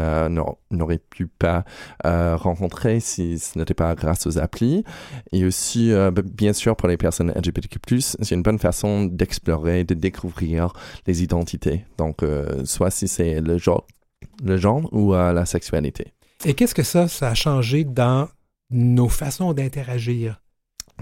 n'aurait 0.71 0.99
pu 0.99 1.27
pas 1.27 1.65
euh, 2.05 2.37
rencontrer 2.37 3.01
si 3.01 3.39
ce 3.39 3.59
n'était 3.59 3.75
pas 3.75 3.95
grâce 3.95 4.27
aux 4.27 4.39
applis. 4.39 4.85
Et 5.33 5.45
aussi, 5.45 5.93
euh, 5.93 6.11
bien 6.11 6.53
sûr, 6.53 6.77
pour 6.77 6.89
les 6.89 6.97
personnes 6.97 7.33
LGBTQ+, 7.35 8.01
c'est 8.01 8.35
une 8.35 8.43
bonne 8.43 8.59
façon 8.59 9.05
d'explorer, 9.05 9.85
de 9.85 9.95
découvrir 9.95 10.73
les 11.07 11.23
identités. 11.23 11.85
Donc, 11.99 12.23
euh, 12.23 12.65
soit 12.65 12.91
si 12.91 13.09
c'est 13.09 13.41
le 13.41 13.59
genre, 13.59 13.87
le 14.43 14.57
genre 14.57 14.89
ou 14.93 15.13
la 15.13 15.47
sexualité. 15.47 16.13
Et 16.45 16.55
qu'est-ce 16.55 16.75
que 16.75 16.83
ça 16.83 17.07
a 17.21 17.35
changé 17.35 17.85
dans 17.85 18.29
nos 18.71 19.09
façons 19.09 19.53
d'interagir? 19.53 20.41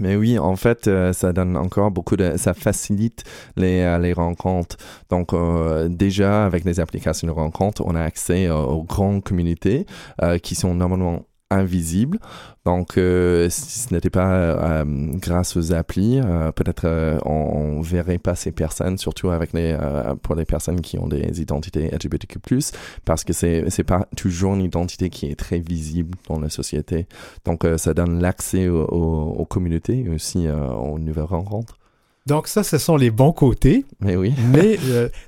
Mais 0.01 0.15
oui, 0.15 0.37
en 0.37 0.55
fait, 0.55 0.87
euh, 0.87 1.13
ça 1.13 1.31
donne 1.31 1.55
encore 1.55 1.89
beaucoup 1.89 2.17
de, 2.17 2.33
ça 2.37 2.53
facilite 2.53 3.23
les, 3.55 3.81
euh, 3.81 3.97
les 3.97 4.13
rencontres. 4.13 4.77
Donc 5.09 5.33
euh, 5.33 5.87
déjà 5.87 6.45
avec 6.45 6.65
les 6.65 6.79
applications 6.79 7.27
de 7.27 7.31
rencontres, 7.31 7.81
on 7.85 7.95
a 7.95 8.01
accès 8.01 8.47
euh, 8.47 8.55
aux 8.57 8.83
grandes 8.83 9.23
communautés 9.23 9.85
euh, 10.21 10.37
qui 10.37 10.55
sont 10.55 10.75
normalement 10.75 11.25
invisibles. 11.51 12.19
Donc 12.65 12.97
euh, 12.97 13.47
si 13.49 13.79
ce 13.79 13.93
n'était 13.93 14.09
pas 14.09 14.31
euh, 14.31 14.83
grâce 15.15 15.55
aux 15.55 15.73
applis, 15.73 16.19
euh, 16.19 16.51
peut-être 16.51 16.87
on, 17.25 17.77
on 17.77 17.81
verrait 17.81 18.17
pas 18.17 18.35
ces 18.35 18.51
personnes, 18.51 18.97
surtout 18.97 19.29
avec 19.29 19.53
les 19.53 19.77
pour 20.23 20.35
les 20.35 20.45
personnes 20.45 20.81
qui 20.81 20.97
ont 20.97 21.07
des 21.07 21.41
identités 21.41 21.89
LGBTQ+, 21.91 22.39
parce 23.05 23.23
que 23.23 23.33
c'est 23.33 23.69
c'est 23.69 23.83
pas 23.83 24.07
toujours 24.17 24.55
une 24.55 24.63
identité 24.63 25.09
qui 25.09 25.27
est 25.27 25.35
très 25.35 25.59
visible 25.59 26.17
dans 26.27 26.39
la 26.39 26.49
société. 26.49 27.07
Donc, 27.45 27.65
ça 27.77 27.93
donne 27.93 28.21
l'accès 28.21 28.67
aux, 28.67 29.45
communautés 29.49 30.05
et 30.05 30.09
aussi 30.09 30.47
aux 30.49 30.99
nouvelles 30.99 31.23
rencontres. 31.25 31.77
Donc 32.25 32.47
ça, 32.47 32.63
ce 32.63 32.79
sont 32.79 32.97
les 32.97 33.11
bons 33.11 33.31
côtés, 33.31 33.85
Mais 33.99 34.15
oui. 34.15 34.33
mais 34.51 34.77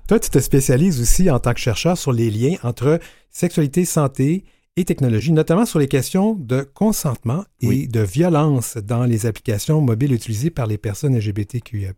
toi, 0.08 0.20
tu 0.20 0.30
te 0.30 0.40
spécialises 0.40 1.00
aussi 1.00 1.30
en 1.30 1.40
tant 1.40 1.54
que 1.54 1.60
chercheur 1.60 1.98
sur 1.98 2.12
les 2.12 2.32
liens 2.32 2.56
entre 2.64 3.00
sexualité, 3.30 3.86
santé 3.86 4.44
et 4.78 4.86
technologie, 4.86 5.32
notamment 5.34 5.66
sur 5.66 5.80
les 5.80 5.88
questions 5.88 6.36
de 6.36 6.62
consentement 6.62 7.44
et 7.62 7.68
Oui. 7.68 7.88
de 7.88 8.00
violence 8.02 8.78
dans 8.78 9.04
les 9.06 9.26
applications 9.26 9.82
mobiles 9.82 10.14
utilisées 10.14 10.52
par 10.52 10.68
les 10.68 10.78
personnes 10.78 11.18
LGBTQIA+, 11.18 11.92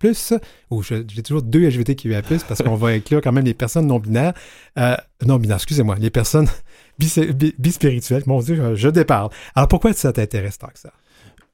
ou 0.72 0.82
j'ai 0.82 1.06
toujours 1.24 1.44
deux 1.44 1.68
LGBTQIA+, 1.68 2.22
parce 2.48 2.64
qu'on 2.64 2.76
va 2.76 2.88
inclure 2.90 3.22
quand 3.22 3.34
même 3.34 3.46
les 3.46 3.54
personnes 3.54 3.88
non-binaires, 3.88 4.34
euh, 4.78 4.96
non-binaires, 5.26 5.58
excusez-moi, 5.58 5.98
les 6.00 6.10
personnes 6.10 6.48
bis- 7.00 7.20
bi- 7.20 7.54
bispirituelles, 7.60 8.24
mon 8.26 8.40
Dieu, 8.40 8.76
je- 8.76 8.88
déparle. 8.90 9.30
Alors 9.56 9.68
pourquoi 9.68 9.92
ça 9.94 10.12
t'intéresse 10.14 10.58
tant 10.58 10.68
que 10.68 10.80
ça? 10.80 10.92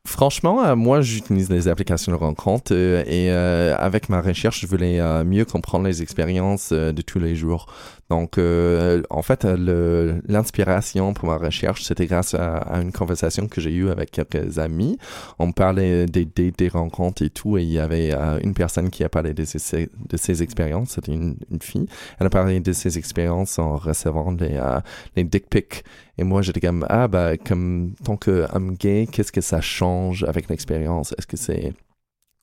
Franchement, 0.08 0.64
euh, 0.64 0.76
moi, 0.76 1.02
j'utilise 1.02 1.50
les 1.50 1.68
applications 1.68 2.12
de 2.12 2.18
rencontre 2.18 2.74
euh, 2.76 3.02
et 3.08 3.32
euh, 3.32 3.76
avec 3.76 4.08
ma 4.10 4.22
recherche, 4.22 4.62
je 4.62 4.68
voulais 4.68 5.02
mieux 5.26 5.46
comprendre 5.46 5.86
les 5.88 6.04
expériences 6.04 6.72
de 6.72 7.02
tous 7.02 7.18
les 7.18 7.36
jours. 7.36 7.66
Donc, 8.10 8.38
euh, 8.38 9.02
en 9.10 9.24
fait, 9.24 9.44
l'inspiration 9.46 11.14
pour 11.14 11.28
ma 11.28 11.38
recherche, 11.38 11.84
c'était 11.84 12.06
grâce 12.06 12.36
à, 12.36 12.80
une 12.82 12.92
conversation 12.92 13.48
que 13.48 13.60
j'ai 13.62 13.72
eue 13.72 13.90
avec 13.90 14.12
quelques 14.12 14.60
amis. 14.60 14.98
On 15.40 15.52
parlait 15.52 16.06
des, 16.06 16.68
rencontres 16.68 17.24
et 17.24 17.30
tout, 17.30 17.58
et 17.58 17.64
il 17.64 17.72
y 17.72 17.80
avait 17.80 18.14
euh, 18.14 18.40
une 18.44 18.54
personne 18.54 18.90
qui 18.92 19.04
a 19.04 19.10
parlé 19.10 19.34
de 19.34 19.44
ses, 19.44 20.44
expériences. 20.44 20.92
C'était 20.92 21.14
une, 21.14 21.38
une 21.50 21.62
fille. 21.62 21.88
Elle 22.20 22.28
a 22.28 22.30
parlé 22.30 22.60
de 22.60 22.74
ses 22.74 22.98
expériences 22.98 23.58
en 23.58 23.78
recevant 23.78 24.32
les, 24.32 24.58
euh, 24.58 24.80
les 25.16 25.24
dick 25.24 25.50
pics. 25.50 25.84
Et 26.18 26.24
moi, 26.24 26.42
j'étais 26.42 26.62
comme, 26.62 26.86
ah, 26.90 27.08
bah, 27.08 27.38
comme, 27.38 27.94
tant 28.04 28.18
qu'homme 28.18 28.76
gay, 28.76 29.08
qu'est-ce 29.12 29.32
que 29.32 29.42
ça 29.42 29.62
change 29.62 30.24
avec 30.24 30.48
l'expérience? 30.50 31.14
Est-ce 31.18 31.28
que 31.28 31.38
c'est 31.38 31.74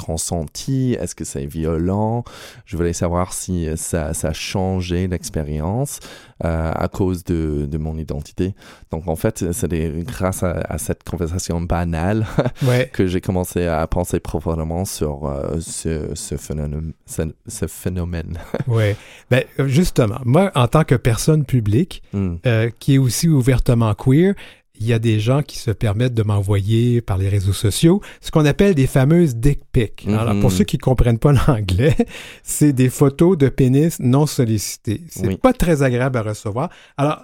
consenti? 0.05 0.95
Est-ce 1.01 1.15
que 1.15 1.25
c'est 1.25 1.47
violent? 1.47 2.25
Je 2.67 2.77
voulais 2.77 2.93
savoir 2.93 3.33
si 3.33 3.67
euh, 3.69 3.77
ça, 3.77 4.15
ça 4.15 4.29
a 4.29 4.33
changé 4.33 5.07
l'expérience 5.09 6.01
euh, 6.45 6.73
à 6.75 6.89
cause 6.89 7.25
de, 7.25 7.67
de 7.71 7.79
mon 7.79 7.97
identité. 7.99 8.55
Donc, 8.91 9.09
en 9.09 9.17
fait, 9.17 9.53
c'est 9.53 9.69
grâce 10.05 10.43
à, 10.43 10.61
à 10.69 10.79
cette 10.79 11.05
conversation 11.05 11.61
banale 11.61 12.27
Ouais. 12.63 12.91
que 12.93 13.07
j'ai 13.07 13.21
commencé 13.21 13.67
à 13.67 13.87
penser 13.87 14.21
profondément 14.21 14.85
sur 14.85 15.27
euh, 15.27 15.59
ce, 15.61 16.11
ce 16.15 16.37
phénomène. 16.37 16.93
Ce, 17.07 17.23
ce 17.47 17.67
phénomène. 17.67 18.39
Oui. 18.69 18.95
Ben, 19.31 19.45
justement, 19.67 20.19
moi, 20.25 20.51
en 20.55 20.69
tant 20.69 20.85
que 20.85 20.95
personne 20.95 21.45
publique, 21.45 22.03
Hmm. 22.13 22.37
euh, 22.47 22.71
qui 22.79 22.95
est 22.95 22.99
aussi 22.99 23.29
ouvertement 23.29 23.95
queer, 23.95 24.35
il 24.83 24.89
y 24.89 24.93
a 24.93 24.99
des 24.99 25.21
gens 25.21 25.43
qui 25.43 25.59
se 25.59 25.71
permettent 25.71 26.15
de 26.15 26.23
m'envoyer 26.25 27.01
par 27.01 27.17
les 27.19 27.29
réseaux 27.29 27.53
sociaux 27.53 28.01
ce 28.21 28.31
qu'on 28.33 28.45
appelle 28.45 28.75
des 28.75 28.87
fameuses 28.89 29.37
dick 29.37 29.61
pics. 29.73 30.05
Alors, 30.09 30.35
Mhm. 30.35 30.41
pour 30.41 30.51
ceux 30.53 30.65
qui 30.65 30.77
ne 30.77 30.83
comprennent 30.83 31.19
pas 31.21 31.33
l'anglais, 31.47 31.97
c'est 32.43 32.73
des 32.73 32.89
photos 32.91 33.39
de 33.39 33.49
pénis 33.49 33.99
non 34.01 34.27
sollicités. 34.27 35.03
C'est 35.09 35.27
Oui. 35.29 35.37
pas 35.37 35.53
très 35.53 35.83
agréable 35.83 36.19
à 36.19 36.23
recevoir. 36.23 36.69
Alors, 36.97 37.21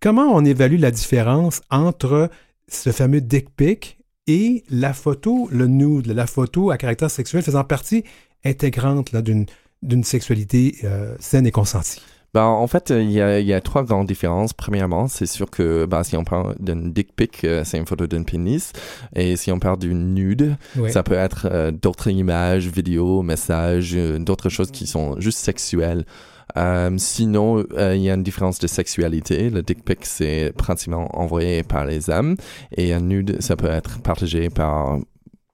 comment 0.00 0.34
on 0.34 0.44
évalue 0.44 0.78
la 0.80 0.90
différence 0.90 1.60
entre 1.70 2.30
ce 2.68 2.90
fameux 2.92 3.20
dick 3.20 3.50
pic 3.54 3.98
et 4.26 4.64
la 4.70 4.92
photo, 4.92 5.48
le 5.52 5.66
nude, 5.66 6.06
la 6.08 6.26
photo 6.26 6.70
à 6.70 6.78
caractère 6.78 7.10
sexuel 7.10 7.42
faisant 7.42 7.62
partie 7.64 8.04
intégrante 8.44 9.12
d'une 9.82 10.04
sexualité 10.04 10.76
euh, 10.84 11.14
saine 11.20 11.46
et 11.46 11.50
consentie? 11.52 12.00
Ben, 12.36 12.44
en 12.44 12.66
fait, 12.66 12.90
il 12.90 13.10
y, 13.10 13.22
a, 13.22 13.40
il 13.40 13.46
y 13.46 13.54
a 13.54 13.62
trois 13.62 13.82
grandes 13.82 14.06
différences. 14.06 14.52
Premièrement, 14.52 15.08
c'est 15.08 15.24
sûr 15.24 15.48
que 15.50 15.86
ben, 15.86 16.02
si 16.04 16.18
on 16.18 16.24
parle 16.24 16.54
d'une 16.60 16.92
dick 16.92 17.16
pic, 17.16 17.44
euh, 17.44 17.62
c'est 17.64 17.78
une 17.78 17.86
photo 17.86 18.06
d'un 18.06 18.24
pénis. 18.24 18.72
Et 19.14 19.36
si 19.36 19.50
on 19.50 19.58
parle 19.58 19.78
d'une 19.78 20.12
nude, 20.12 20.54
Ouais. 20.76 20.90
ça 20.90 21.02
peut 21.02 21.14
être 21.14 21.48
euh, 21.50 21.70
d'autres 21.70 22.08
images, 22.10 22.68
vidéos, 22.68 23.22
messages, 23.22 23.94
euh, 23.96 24.18
d'autres 24.18 24.50
choses 24.50 24.70
qui 24.70 24.86
sont 24.86 25.18
juste 25.18 25.38
sexuelles. 25.38 26.04
Euh, 26.58 26.90
sinon, 26.98 27.64
euh, 27.72 27.96
il 27.96 28.02
y 28.02 28.10
a 28.10 28.14
une 28.14 28.22
différence 28.22 28.58
de 28.58 28.66
sexualité. 28.66 29.48
Le 29.48 29.62
dick 29.62 29.82
pic, 29.82 30.04
c'est 30.04 30.52
principalement 30.58 31.08
envoyé 31.18 31.62
par 31.62 31.86
les 31.86 32.10
hommes. 32.10 32.36
Et 32.76 32.92
un 32.92 33.00
nude, 33.00 33.38
ça 33.40 33.56
peut 33.56 33.70
être 33.70 33.98
partagé 34.02 34.50
par 34.50 34.98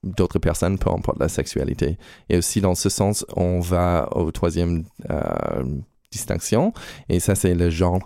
d'autres 0.02 0.40
personnes, 0.40 0.78
peu 0.80 0.90
importe 0.90 1.20
la 1.20 1.28
sexualité. 1.28 1.96
Et 2.28 2.36
aussi, 2.38 2.60
dans 2.60 2.74
ce 2.74 2.88
sens, 2.88 3.24
on 3.36 3.60
va 3.60 4.08
au 4.16 4.32
troisième 4.32 4.82
euh, 5.10 5.62
distinction, 6.12 6.72
et 7.08 7.18
ça, 7.18 7.34
c'est 7.34 7.54
le 7.54 7.70
genre. 7.70 8.00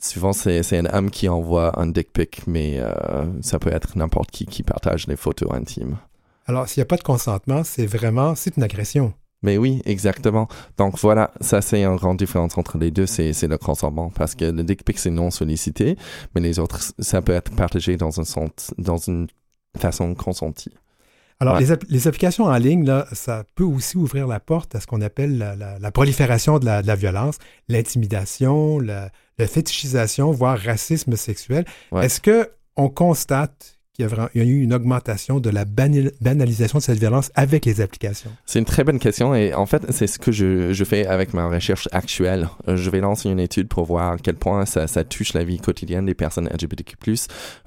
Souvent, 0.00 0.32
c'est, 0.32 0.62
c'est 0.62 0.78
un 0.78 0.86
homme 0.86 1.10
qui 1.10 1.28
envoie 1.28 1.78
un 1.78 1.88
dick 1.88 2.12
pic, 2.12 2.42
mais 2.46 2.76
euh, 2.78 3.26
ça 3.42 3.58
peut 3.58 3.72
être 3.72 3.98
n'importe 3.98 4.30
qui 4.30 4.46
qui 4.46 4.62
partage 4.62 5.08
les 5.08 5.16
photos 5.16 5.52
intimes. 5.52 5.98
Alors, 6.46 6.68
s'il 6.68 6.80
n'y 6.80 6.82
a 6.82 6.86
pas 6.86 6.96
de 6.96 7.02
consentement, 7.02 7.64
c'est 7.64 7.86
vraiment, 7.86 8.34
c'est 8.34 8.56
une 8.56 8.62
agression. 8.62 9.12
Mais 9.42 9.56
oui, 9.56 9.82
exactement. 9.84 10.48
Donc 10.78 10.98
voilà, 10.98 11.30
ça 11.40 11.60
c'est 11.60 11.84
une 11.84 11.96
grande 11.96 12.16
différence 12.16 12.58
entre 12.58 12.76
les 12.78 12.90
deux, 12.90 13.06
c'est, 13.06 13.32
c'est 13.32 13.46
le 13.46 13.58
consentement. 13.58 14.10
Parce 14.10 14.34
que 14.34 14.46
le 14.46 14.64
dick 14.64 14.84
pic 14.84 14.98
c'est 14.98 15.10
non 15.10 15.30
sollicité, 15.30 15.96
mais 16.34 16.40
les 16.40 16.58
autres, 16.58 16.80
ça 16.98 17.22
peut 17.22 17.32
être 17.32 17.54
partagé 17.54 17.96
dans, 17.96 18.20
un 18.20 18.24
sens, 18.24 18.74
dans 18.78 18.96
une 18.96 19.28
façon 19.76 20.14
consentie. 20.14 20.72
Alors, 21.40 21.54
Ouais. 21.54 21.60
les, 21.60 21.70
app- 21.70 21.84
les 21.88 22.08
applications 22.08 22.44
en 22.46 22.56
ligne, 22.56 22.84
là, 22.84 23.06
ça 23.12 23.44
peut 23.54 23.62
aussi 23.64 23.96
ouvrir 23.96 24.26
la 24.26 24.40
porte 24.40 24.74
à 24.74 24.80
ce 24.80 24.86
qu'on 24.88 25.00
appelle 25.00 25.38
la, 25.38 25.54
la- 25.54 25.78
la 25.78 25.90
prolifération 25.92 26.58
de 26.58 26.64
la, 26.66 26.82
de 26.82 26.86
la 26.88 26.96
violence, 26.96 27.36
l'intimidation, 27.68 28.78
la, 28.80 29.10
fétichisation, 29.46 30.30
voire 30.32 30.58
racisme 30.58 31.16
sexuel. 31.16 31.64
Ouais. 31.92 32.06
Est-ce 32.06 32.20
que 32.20 32.50
on 32.76 32.88
constate 32.88 33.77
qu'il 33.98 34.06
y, 34.34 34.38
y 34.38 34.40
a 34.42 34.44
eu 34.44 34.60
une 34.60 34.72
augmentation 34.72 35.40
de 35.40 35.50
la 35.50 35.64
banal- 35.64 36.12
banalisation 36.20 36.78
de 36.78 36.82
cette 36.82 36.98
violence 36.98 37.30
avec 37.34 37.64
les 37.64 37.80
applications? 37.80 38.30
C'est 38.46 38.58
une 38.60 38.64
très 38.64 38.84
bonne 38.84 38.98
question 38.98 39.34
et 39.34 39.54
en 39.54 39.66
fait, 39.66 39.82
c'est 39.90 40.06
ce 40.06 40.18
que 40.18 40.30
je, 40.30 40.84
fais 40.84 41.06
avec 41.06 41.34
ma 41.34 41.48
recherche 41.48 41.88
actuelle. 41.92 42.48
Euh, 42.68 42.76
Je 42.76 42.90
vais 42.90 43.00
lancer 43.00 43.28
une 43.28 43.40
étude 43.40 43.68
pour 43.68 43.84
voir 43.84 44.12
à 44.12 44.16
quel 44.18 44.36
point 44.36 44.64
ça, 44.66 44.86
ça 44.86 45.04
touche 45.04 45.32
la 45.34 45.42
vie 45.44 45.58
quotidienne 45.58 46.06
des 46.06 46.14
personnes 46.14 46.48
LGBTQ+, 46.48 46.96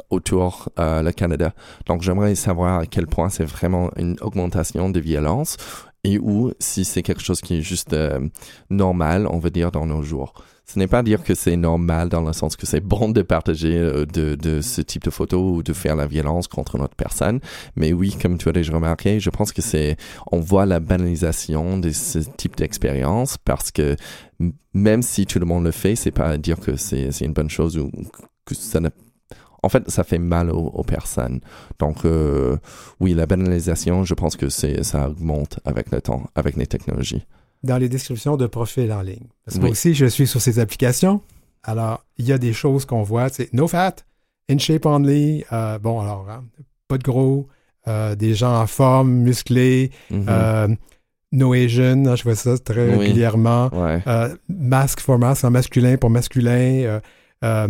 autour 0.09 0.69
euh, 0.79 1.03
le 1.03 1.11
Canada. 1.11 1.53
Donc, 1.86 2.01
j'aimerais 2.01 2.36
savoir 2.36 2.79
à 2.79 2.86
quel 2.86 3.07
point 3.07 3.29
c'est 3.29 3.43
vraiment 3.43 3.91
une 3.97 4.15
augmentation 4.21 4.89
de 4.89 4.99
violence 4.99 5.57
et 6.03 6.17
ou 6.17 6.51
si 6.59 6.85
c'est 6.85 7.03
quelque 7.03 7.21
chose 7.21 7.41
qui 7.41 7.57
est 7.57 7.61
juste 7.61 7.93
euh, 7.93 8.19
normal, 8.69 9.27
on 9.27 9.39
veut 9.39 9.51
dire, 9.51 9.71
dans 9.71 9.85
nos 9.85 10.01
jours. 10.01 10.33
Ce 10.65 10.79
n'est 10.79 10.87
pas 10.87 11.03
dire 11.03 11.21
que 11.23 11.35
c'est 11.35 11.57
normal 11.57 12.07
dans 12.07 12.21
le 12.21 12.31
sens 12.33 12.55
que 12.55 12.65
c'est 12.65 12.79
bon 12.79 13.09
de 13.09 13.21
partager 13.21 13.77
euh, 13.77 14.05
de, 14.05 14.35
de 14.35 14.61
ce 14.61 14.81
type 14.81 15.03
de 15.03 15.09
photos 15.09 15.57
ou 15.57 15.63
de 15.63 15.73
faire 15.73 15.95
la 15.95 16.07
violence 16.07 16.47
contre 16.47 16.77
notre 16.77 16.95
personne. 16.95 17.39
Mais 17.75 17.93
oui, 17.93 18.15
comme 18.19 18.37
tu 18.37 18.47
as 18.47 18.53
déjà 18.53 18.73
remarqué, 18.73 19.19
je 19.19 19.29
pense 19.29 19.51
que 19.51 19.61
c'est 19.61 19.97
on 20.31 20.39
voit 20.39 20.65
la 20.65 20.79
banalisation 20.79 21.77
de 21.77 21.91
ce 21.91 22.19
type 22.19 22.55
d'expérience 22.55 23.37
parce 23.37 23.71
que 23.71 23.95
même 24.73 25.01
si 25.01 25.25
tout 25.25 25.39
le 25.39 25.45
monde 25.45 25.65
le 25.65 25.71
fait, 25.71 25.95
c'est 25.95 26.11
pas 26.11 26.37
dire 26.37 26.59
que 26.59 26.75
c'est 26.77 27.11
c'est 27.11 27.25
une 27.25 27.33
bonne 27.33 27.49
chose 27.49 27.77
ou 27.77 27.91
que 28.45 28.55
ça 28.55 28.79
ne 28.79 28.89
en 29.64 29.70
fait, 29.70 29.89
ça 29.89 30.03
fait 30.03 30.18
mal 30.20 30.49
aux, 30.51 30.68
aux 30.74 30.84
personnes. 30.84 31.39
Donc, 31.80 32.03
euh, 32.05 32.57
oui, 32.99 33.14
la 33.14 33.26
banalisation, 33.26 34.03
je 34.03 34.14
pense 34.14 34.36
que 34.36 34.49
c'est 34.49 34.84
ça 34.84 35.09
augmente 35.09 35.59
avec 35.66 35.91
le 35.91 36.01
temps, 36.01 36.24
avec 36.36 36.55
les 36.57 36.66
technologies. 36.68 37.26
Dans 37.64 37.78
les 37.78 37.89
descriptions 37.89 38.38
de 38.38 38.47
profils 38.47 38.91
en 38.91 39.01
ligne. 39.01 39.28
Parce 39.45 39.55
que 39.57 39.62
moi 39.62 39.68
Oui. 39.70 39.72
aussi, 39.74 39.93
je 39.93 40.07
suis 40.07 40.26
sur 40.28 40.41
ces 40.41 40.57
applications. 40.59 41.22
Alors, 41.64 42.03
il 42.18 42.26
y 42.26 42.34
a 42.34 42.39
des 42.39 42.53
choses 42.53 42.86
qu'on 42.86 43.03
voit, 43.03 43.30
c'est 43.30 43.53
no 43.53 43.68
fat, 43.68 43.97
in 44.49 44.57
shape 44.57 44.86
only, 44.88 45.45
euh, 45.51 45.78
bon, 45.78 45.99
alors, 46.01 46.26
hein, 46.30 46.43
pas 46.88 46.97
de 46.97 47.03
gros, 47.03 47.47
euh, 47.88 48.16
des 48.16 48.34
gens 48.34 48.59
en 48.59 48.66
forme, 48.68 49.12
musclés, 49.12 49.91
Mhm. 50.09 50.78
No 51.34 51.53
Asian, 51.53 52.05
hein, 52.07 52.16
je 52.18 52.24
vois 52.24 52.36
ça 52.36 52.57
très 52.57 52.89
Oui. 52.89 52.97
régulièrement. 52.97 53.70
ouais. 53.74 54.01
Masque 54.49 54.99
for 54.99 55.18
masque, 55.18 55.45
en 55.45 55.51
masculin 55.51 55.95
pour 55.97 56.09
masculin. 56.09 56.99
euh, 57.43 57.68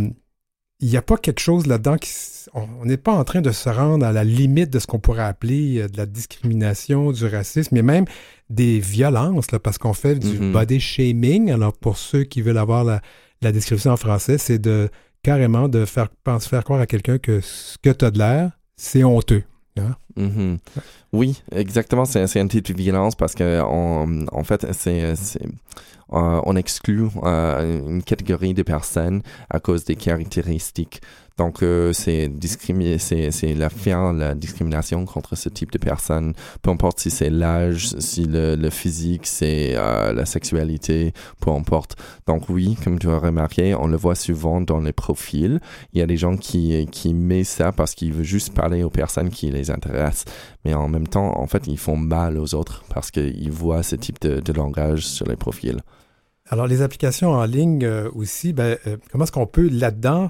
Il 0.82 0.90
n'y 0.90 0.98
a 0.98 1.02
pas 1.02 1.18
quelque 1.18 1.40
chose 1.40 1.68
là-dedans 1.68 1.98
qui. 1.98 2.10
On 2.54 2.86
n'est 2.86 2.98
pas 2.98 3.14
en 3.14 3.24
train 3.24 3.42
de 3.42 3.52
se 3.52 3.70
rendre 3.70 4.04
à 4.06 4.12
la 4.12 4.24
limite 4.24 4.72
de 4.72 4.80
ce 4.80 4.88
qu'on 4.88 5.00
pourrait 5.00 5.24
appeler 5.24 5.80
euh, 5.80 5.88
de 5.88 5.96
la 5.98 6.08
discrimination, 6.08 7.12
du 7.12 7.26
racisme, 7.26 7.76
mais 7.76 7.84
même 7.84 8.06
des 8.50 8.80
violences, 8.80 9.52
là, 9.52 9.60
parce 9.60 9.78
qu'on 9.78 9.94
fait 9.94 10.16
du 10.16 10.40
Mhm. 10.40 10.52
body 10.52 10.80
shaming. 10.80 11.52
Alors, 11.52 11.74
pour 11.74 11.98
ceux 11.98 12.24
qui 12.24 12.42
veulent 12.42 12.58
avoir 12.58 12.84
la, 12.84 13.02
la 13.44 13.52
description 13.52 13.92
en 13.92 13.98
français, 13.98 14.38
c'est 14.40 14.58
de 14.60 14.90
carrément 15.24 15.70
de 15.70 15.86
faire, 15.86 16.10
pense, 16.24 16.48
faire 16.48 16.64
croire 16.64 16.82
à 16.82 16.88
quelqu'un 16.88 17.20
que 17.20 17.42
ce 17.42 17.78
que 17.78 17.92
tu 17.92 18.04
as 18.06 18.12
de 18.12 18.18
l'air, 18.18 18.52
c'est 18.76 19.04
honteux. 19.04 19.44
Mhm. 20.18 20.58
Oui, 21.14 21.42
exactement. 21.52 22.06
C'est 22.06 22.40
un 22.40 22.48
type 22.48 22.66
de 22.68 22.74
violence 22.74 23.16
parce 23.16 23.34
que 23.36 23.62
on- 23.64 24.26
en 24.32 24.44
fait, 24.44 24.68
c'est- 24.74 25.14
euh, 26.14 26.42
on 26.44 26.56
exclut 26.56 27.08
euh, 27.24 27.80
une 27.88 28.04
catégorie 28.04 28.54
de 28.54 28.64
personnes 28.64 29.22
à 29.50 29.60
cause 29.60 29.86
des 29.86 29.96
caractéristiques. 29.96 31.02
Donc, 31.38 31.64
euh, 31.64 31.94
c'est 31.94 32.32
c'est 32.98 33.54
la 33.54 33.70
faire 33.70 34.14
la 34.14 34.36
discrimination 34.36 35.06
contre 35.06 35.36
ce 35.36 35.50
type 35.50 35.72
de 35.72 35.78
personnes. 35.78 36.34
Peu 36.62 36.70
importe 36.72 37.00
si 37.00 37.10
c'est 37.10 37.30
l'âge, 37.30 37.96
si 38.00 38.26
le, 38.26 38.70
physique, 38.70 39.26
c'est 39.26 39.74
euh, 39.76 40.14
la 40.14 40.26
sexualité, 40.26 41.14
peu 41.40 41.52
importe. 41.52 41.96
Donc 42.28 42.50
oui, 42.50 42.78
comme 42.84 43.00
tu 43.00 43.10
as 43.10 43.18
remarqué, 43.18 43.76
on 43.76 43.88
le 43.88 43.98
voit 43.98 44.16
souvent 44.16 44.62
dans 44.62 44.80
les 44.80 44.94
profils. 44.94 45.60
Il 45.94 46.00
y 46.00 46.02
a 46.02 46.08
des 46.08 46.18
gens 46.18 46.38
qui 46.38 46.88
qui 46.92 47.14
mettent 47.14 47.46
ça 47.46 47.72
parce 47.72 47.96
qu'ils 47.96 48.14
veulent 48.14 48.24
juste 48.24 48.54
parler 48.54 48.84
aux 48.84 48.90
personnes 48.90 49.30
qui 49.30 49.50
les 49.52 49.72
intéressent 49.72 50.26
mais 50.66 50.74
en 50.74 50.88
même 50.88 51.08
temps, 51.08 51.38
en 51.40 51.48
fait, 51.48 51.68
ils 51.68 51.78
font 51.78 51.98
mal 51.98 52.38
aux 52.38 52.54
autres 52.54 52.84
parce 52.94 53.12
qu'ils 53.12 53.52
voient 53.52 53.84
ce 53.84 53.96
type 53.96 54.20
de, 54.22 54.40
de 54.40 54.54
langage 54.54 55.06
sur 55.08 55.28
les 55.28 55.36
profils. 55.36 55.80
Alors, 56.50 56.68
les 56.68 56.82
applications 56.82 57.32
en 57.32 57.46
ligne 57.46 57.84
euh, 57.84 58.10
aussi, 58.14 58.54
ben, 58.54 58.78
euh, 58.86 58.98
comment 59.12 59.24
est-ce 59.24 59.32
qu'on 59.32 59.48
peut 59.48 59.70
là-dedans 59.70 60.30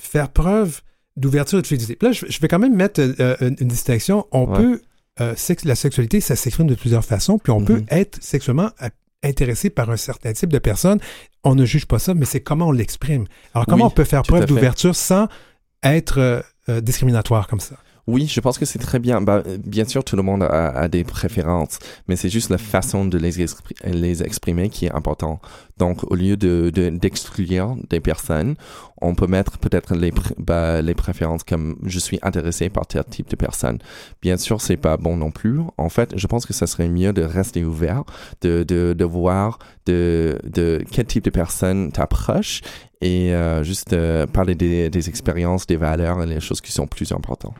faire 0.00 0.30
preuve 0.30 0.80
d'ouverture 1.16 1.58
et 1.58 1.62
de 1.62 1.66
fluidité? 1.66 1.98
Là, 2.00 2.12
je, 2.12 2.26
je 2.28 2.40
vais 2.40 2.48
quand 2.48 2.58
même 2.58 2.74
mettre 2.76 3.00
euh, 3.00 3.36
une, 3.40 3.56
une 3.60 3.68
distinction. 3.68 4.26
On 4.32 4.46
Ouais. 4.48 4.56
peut, 4.56 4.80
euh, 5.20 5.34
sex- 5.36 5.64
la 5.64 5.74
sexualité, 5.74 6.20
ça 6.20 6.36
s'exprime 6.36 6.66
de 6.68 6.74
plusieurs 6.74 7.04
façons, 7.04 7.38
puis 7.38 7.50
on 7.52 7.62
peut 7.64 7.78
Mhm. 7.78 7.86
être 7.90 8.22
sexuellement 8.22 8.70
intéressé 9.24 9.68
par 9.70 9.90
un 9.90 9.96
certain 9.96 10.32
type 10.32 10.50
de 10.52 10.58
personne. 10.60 11.00
On 11.42 11.54
ne 11.56 11.64
juge 11.64 11.86
pas 11.86 11.98
ça, 11.98 12.14
mais 12.14 12.24
c'est 12.24 12.40
comment 12.40 12.68
on 12.68 12.72
l'exprime. 12.72 13.26
Alors, 13.54 13.66
comment 13.66 13.86
Oui, 13.86 13.90
on 13.92 13.94
peut 13.94 14.04
faire 14.04 14.22
preuve 14.22 14.46
d'ouverture 14.46 14.94
sans 14.94 15.26
être 15.82 16.18
euh, 16.18 16.40
euh, 16.68 16.80
discriminatoire 16.80 17.48
comme 17.48 17.60
ça? 17.60 17.76
Oui, 18.10 18.26
je 18.26 18.40
pense 18.40 18.56
que 18.56 18.64
c'est 18.64 18.78
très 18.78 18.98
bien. 18.98 19.20
Bah, 19.20 19.42
bien 19.66 19.84
sûr, 19.84 20.02
tout 20.02 20.16
le 20.16 20.22
monde 20.22 20.42
a, 20.42 20.68
a 20.70 20.88
des 20.88 21.04
préférences, 21.04 21.78
mais 22.08 22.16
c'est 22.16 22.30
juste 22.30 22.48
la 22.48 22.56
façon 22.56 23.04
de 23.04 23.18
les, 23.18 23.32
les 23.84 24.22
exprimer 24.22 24.70
qui 24.70 24.86
est 24.86 24.92
important. 24.94 25.40
Donc, 25.76 26.10
au 26.10 26.14
lieu 26.14 26.38
de 26.38 26.70
de- 26.74 26.88
d'exclure 26.88 27.76
des 27.90 28.00
personnes, 28.00 28.54
on 29.02 29.14
peut 29.14 29.26
mettre 29.26 29.58
peut-être 29.58 29.94
les, 29.94 30.10
bah, 30.38 30.80
les 30.80 30.94
préférences 30.94 31.44
comme 31.44 31.76
je 31.84 31.98
suis 31.98 32.18
intéressé 32.22 32.70
par 32.70 32.86
tel 32.86 33.04
type 33.04 33.28
de 33.28 33.36
personne. 33.36 33.78
Bien 34.22 34.38
sûr, 34.38 34.62
c'est 34.62 34.78
pas 34.78 34.96
bon 34.96 35.18
non 35.18 35.30
plus. 35.30 35.60
En 35.76 35.90
fait, 35.90 36.14
je 36.16 36.26
pense 36.26 36.46
que 36.46 36.54
ça 36.54 36.66
serait 36.66 36.88
mieux 36.88 37.12
de 37.12 37.22
rester 37.22 37.62
ouvert, 37.62 38.04
de, 38.40 38.62
de, 38.62 38.94
de 38.96 39.04
voir 39.04 39.58
de, 39.84 40.38
de 40.44 40.82
quel 40.90 41.04
type 41.04 41.24
de 41.24 41.30
personne 41.30 41.92
t'approche 41.92 42.62
et 43.02 43.34
euh, 43.34 43.62
juste 43.62 43.92
euh, 43.92 44.26
parler 44.26 44.54
des, 44.54 44.88
des 44.88 45.08
expériences, 45.10 45.66
des 45.66 45.76
valeurs 45.76 46.22
et 46.22 46.26
les 46.26 46.40
choses 46.40 46.62
qui 46.62 46.72
sont 46.72 46.86
plus 46.86 47.12
importantes. 47.12 47.54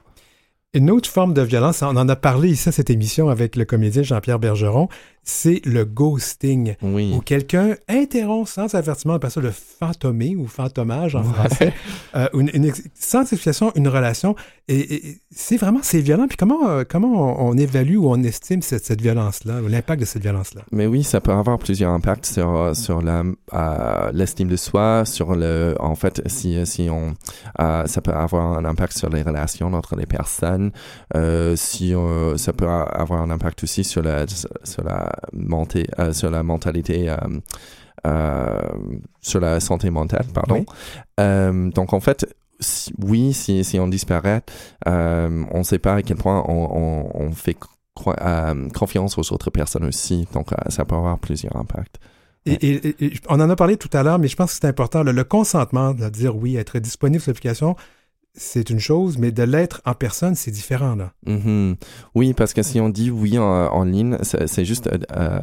Une 0.74 0.90
autre 0.90 1.08
forme 1.08 1.32
de 1.32 1.40
violence, 1.40 1.80
on 1.80 1.96
en 1.96 2.10
a 2.10 2.16
parlé 2.16 2.50
ici 2.50 2.68
à 2.68 2.72
cette 2.72 2.90
émission 2.90 3.30
avec 3.30 3.56
le 3.56 3.64
comédien 3.64 4.02
Jean-Pierre 4.02 4.38
Bergeron, 4.38 4.90
c'est 5.28 5.60
le 5.66 5.84
ghosting. 5.84 6.74
Oui. 6.82 7.12
où 7.14 7.20
quelqu'un 7.20 7.76
interrompt 7.86 8.48
sans 8.48 8.74
avertissement, 8.74 9.12
on 9.12 9.16
appelle 9.16 9.30
ça 9.30 9.40
le 9.40 9.50
fantomé 9.50 10.36
ou 10.36 10.46
fantomage 10.46 11.14
en 11.14 11.22
français, 11.22 11.72
euh, 12.16 12.28
une, 12.32 12.50
une 12.54 12.72
sans 12.94 13.20
explication, 13.20 13.72
une 13.74 13.88
relation. 13.88 14.34
Et, 14.68 15.18
c'est 15.30 15.56
vraiment, 15.56 15.80
c'est 15.82 16.00
violent. 16.00 16.26
Puis 16.28 16.36
comment, 16.36 16.68
euh, 16.68 16.84
comment 16.88 17.40
on, 17.40 17.50
on 17.50 17.56
évalue 17.56 17.96
ou 17.96 18.10
on 18.10 18.22
estime 18.22 18.60
cette, 18.60 18.84
cette 18.84 19.00
violence-là, 19.00 19.62
ou 19.62 19.68
l'impact 19.68 20.00
de 20.00 20.06
cette 20.06 20.22
violence-là? 20.22 20.62
Mais 20.72 20.86
oui, 20.86 21.04
ça 21.04 21.20
peut 21.20 21.32
avoir 21.32 21.58
plusieurs 21.58 21.92
impacts 21.92 22.26
sur 22.26 22.54
euh, 22.54 22.74
sur 22.74 23.00
euh, 23.04 24.10
l'estime 24.12 24.48
de 24.48 24.56
soi, 24.56 25.04
sur 25.04 25.34
le 25.34 25.74
en 25.80 25.94
fait 25.94 26.22
si 26.26 26.66
si 26.66 26.88
on 26.90 27.14
ça 27.58 28.00
peut 28.02 28.12
avoir 28.12 28.58
un 28.58 28.64
impact 28.64 28.96
sur 28.96 29.08
les 29.08 29.22
relations 29.22 29.72
entre 29.72 29.96
les 29.96 30.06
personnes, 30.06 30.72
si 31.56 31.94
ça 32.36 32.52
peut 32.52 32.68
avoir 32.68 33.22
un 33.22 33.30
impact 33.30 33.62
aussi 33.64 33.84
sur 33.84 34.02
la 34.02 34.26
sur 34.64 34.84
la 34.84 35.10
euh, 35.98 36.12
sur 36.12 36.30
la 36.30 36.42
mentalité 36.42 37.08
euh, 37.10 37.16
euh, 38.06 38.60
sur 39.20 39.40
la 39.40 39.60
santé 39.60 39.90
mentale, 39.90 40.26
pardon. 40.32 40.64
Oui. 41.18 41.70
Donc 41.74 41.92
en 41.92 42.00
fait 42.00 42.26
si- 42.60 42.92
oui, 43.02 43.32
si, 43.32 43.62
si 43.64 43.78
on 43.78 43.88
disparaît, 43.88 44.42
euh, 44.88 45.44
on 45.52 45.58
ne 45.58 45.62
sait 45.62 45.78
pas 45.78 45.94
à 45.94 46.02
quel 46.02 46.16
point 46.16 46.44
on, 46.48 46.68
on, 46.76 47.10
on 47.26 47.32
fait 47.32 47.56
euh, 48.20 48.68
confiance 48.70 49.18
aux 49.18 49.32
autres 49.32 49.50
personnes 49.50 49.84
aussi. 49.84 50.26
Donc, 50.32 50.52
euh, 50.52 50.56
ça 50.68 50.84
peut 50.84 50.94
avoir 50.94 51.18
plusieurs 51.18 51.56
impacts. 51.56 51.96
Et, 52.46 52.52
et- 52.52 52.88
et- 52.88 53.04
et 53.06 53.12
on 53.28 53.40
en 53.40 53.50
a 53.50 53.56
parlé 53.56 53.76
tout 53.76 53.90
à 53.92 54.02
l'heure, 54.02 54.18
mais 54.18 54.28
je 54.28 54.36
pense 54.36 54.52
que 54.54 54.58
c'est 54.60 54.66
important. 54.68 55.02
Le, 55.02 55.12
le 55.12 55.24
consentement, 55.24 55.92
de 55.94 56.08
dire 56.08 56.34
oui, 56.36 56.56
être 56.56 56.78
disponible 56.78 57.20
sur 57.22 57.30
l'application, 57.30 57.76
c'est 58.38 58.70
une 58.70 58.78
chose, 58.78 59.18
mais 59.18 59.32
de 59.32 59.42
l'être 59.42 59.82
en 59.84 59.94
personne, 59.94 60.34
c'est 60.34 60.50
différent. 60.50 60.94
Là. 60.94 61.12
Mhm. 61.26 61.76
Oui, 62.14 62.32
parce 62.32 62.54
que 62.54 62.62
si 62.62 62.80
on 62.80 62.88
dit 62.88 63.10
oui 63.10 63.38
en, 63.38 63.44
en 63.44 63.84
ligne, 63.84 64.16
c'est 64.22 64.64
juste, 64.64 64.86
euh, 64.86 64.98
euh, 65.16 65.40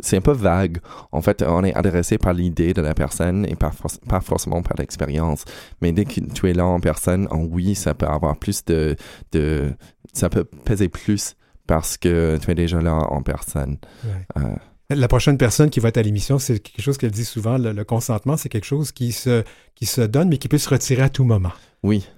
c'est 0.00 0.16
un 0.16 0.20
peu 0.22 0.32
vague. 0.32 0.78
En 1.12 1.20
fait, 1.22 1.42
on 1.46 1.62
est 1.62 1.74
adressé 1.74 2.16
par 2.18 2.32
l'idée 2.32 2.72
de 2.72 2.80
la 2.80 2.94
personne 2.94 3.44
et 3.46 3.54
pas, 3.56 3.70
forc- 3.70 4.00
pas 4.08 4.20
forcément 4.20 4.62
par 4.62 4.74
l'expérience. 4.78 5.44
Mais 5.82 5.92
dès 5.92 6.06
que 6.06 6.20
tu 6.32 6.48
es 6.48 6.54
là 6.54 6.64
en 6.66 6.80
personne, 6.80 7.28
en 7.30 7.44
oui, 7.44 7.74
ça 7.74 7.94
peut 7.94 8.06
avoir 8.06 8.36
plus 8.36 8.64
de, 8.64 8.96
de 9.32 9.72
ça 10.12 10.28
peut 10.30 10.44
peser 10.44 10.88
plus 10.88 11.36
parce 11.66 11.96
que 11.96 12.38
tu 12.42 12.50
es 12.50 12.54
déjà 12.54 12.80
là 12.80 12.94
en 12.94 13.22
personne. 13.22 13.76
Ouais. 14.04 14.42
Euh, 14.42 14.56
la 14.92 15.06
prochaine 15.06 15.38
personne 15.38 15.70
qui 15.70 15.78
va 15.78 15.90
être 15.90 15.98
à 15.98 16.02
l'émission, 16.02 16.40
c'est 16.40 16.58
quelque 16.58 16.82
chose 16.82 16.98
qu'elle 16.98 17.12
dit 17.12 17.24
souvent, 17.24 17.58
le, 17.58 17.84
consentement, 17.84 18.36
c'est 18.36 18.48
quelque 18.48 18.64
chose 18.66 18.90
qui 18.90 19.12
se, 19.12 19.44
qui 19.76 19.86
se 19.86 20.00
donne, 20.00 20.28
mais 20.30 20.38
qui 20.38 20.48
peut 20.48 20.58
se 20.58 20.68
retirer 20.68 21.02
à 21.02 21.08
tout 21.08 21.22
moment. 21.22 21.52
Oui. 21.84 22.08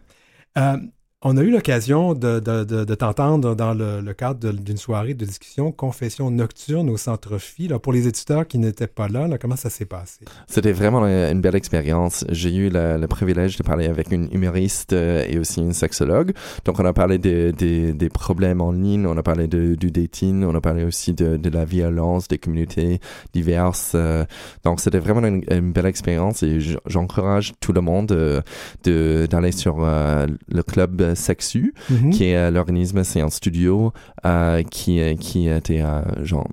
Euh, 0.58 0.91
on 1.24 1.36
a 1.36 1.42
eu 1.42 1.50
l'occasion 1.50 2.14
de, 2.14 2.40
de, 2.40 2.64
de, 2.64 2.94
t'entendre 2.94 3.54
dans 3.54 3.74
le, 3.74 4.00
le 4.00 4.12
cadre 4.12 4.52
d'une 4.52 4.76
soirée 4.76 5.14
de 5.14 5.24
discussion 5.24 5.70
Confession 5.70 6.30
nocturne 6.30 6.90
au 6.90 6.96
Centre 6.96 7.38
Phi. 7.38 7.68
Là, 7.68 7.78
pour 7.78 7.92
les 7.92 8.08
éditeurs 8.08 8.46
qui 8.46 8.58
n'étaient 8.58 8.88
pas 8.88 9.06
là, 9.06 9.28
là 9.28 9.38
comment 9.38 9.54
ça 9.54 9.70
s'est 9.70 9.84
passé? 9.84 10.24
C'était 10.48 10.72
vraiment 10.72 11.06
une 11.06 11.40
belle 11.40 11.54
expérience. 11.54 12.24
J'ai 12.28 12.52
eu 12.54 12.70
le, 12.70 13.06
privilège 13.06 13.56
de 13.56 13.62
parler 13.62 13.86
avec 13.86 14.10
une 14.10 14.28
humoriste 14.32 14.94
euh, 14.94 15.24
et 15.28 15.38
aussi 15.38 15.60
une 15.60 15.74
sexologue. 15.74 16.32
Donc, 16.64 16.80
on 16.80 16.84
a 16.84 16.92
parlé 16.92 17.18
des, 17.18 17.52
des, 17.52 17.92
des 17.92 18.08
problèmes 18.08 18.60
en 18.60 18.72
ligne, 18.72 19.06
on 19.06 19.16
a 19.16 19.22
parlé 19.22 19.46
de, 19.46 19.74
du 19.74 19.90
dating, 19.90 20.44
on 20.44 20.54
a 20.54 20.60
parlé 20.60 20.84
aussi 20.84 21.12
de, 21.12 21.36
de 21.36 21.50
la 21.50 21.64
violence 21.64 22.26
des 22.26 22.38
communautés 22.38 23.00
diverses. 23.32 23.92
Euh. 23.94 24.24
donc, 24.64 24.80
c'était 24.80 24.98
vraiment 24.98 25.24
une, 25.26 25.72
belle 25.72 25.86
expérience 25.86 26.42
et 26.42 26.58
j'encourage 26.86 27.52
tout 27.60 27.72
le 27.72 27.80
monde 27.80 28.12
euh, 28.12 28.40
de 28.84 29.26
d'aller 29.30 29.52
sur 29.52 29.78
le 29.80 30.62
club 30.62 31.11
Sexu, 31.14 31.74
mhm. 31.90 32.10
qui 32.10 32.24
est 32.24 32.36
euh, 32.36 32.50
l'organisme, 32.50 33.04
c'est 33.04 33.20
un 33.20 33.30
studio 33.30 33.92
euh, 34.24 34.62
qui, 34.62 35.00
euh, 35.00 35.14
qui 35.14 35.48
était 35.48 35.82
genre. 36.22 36.48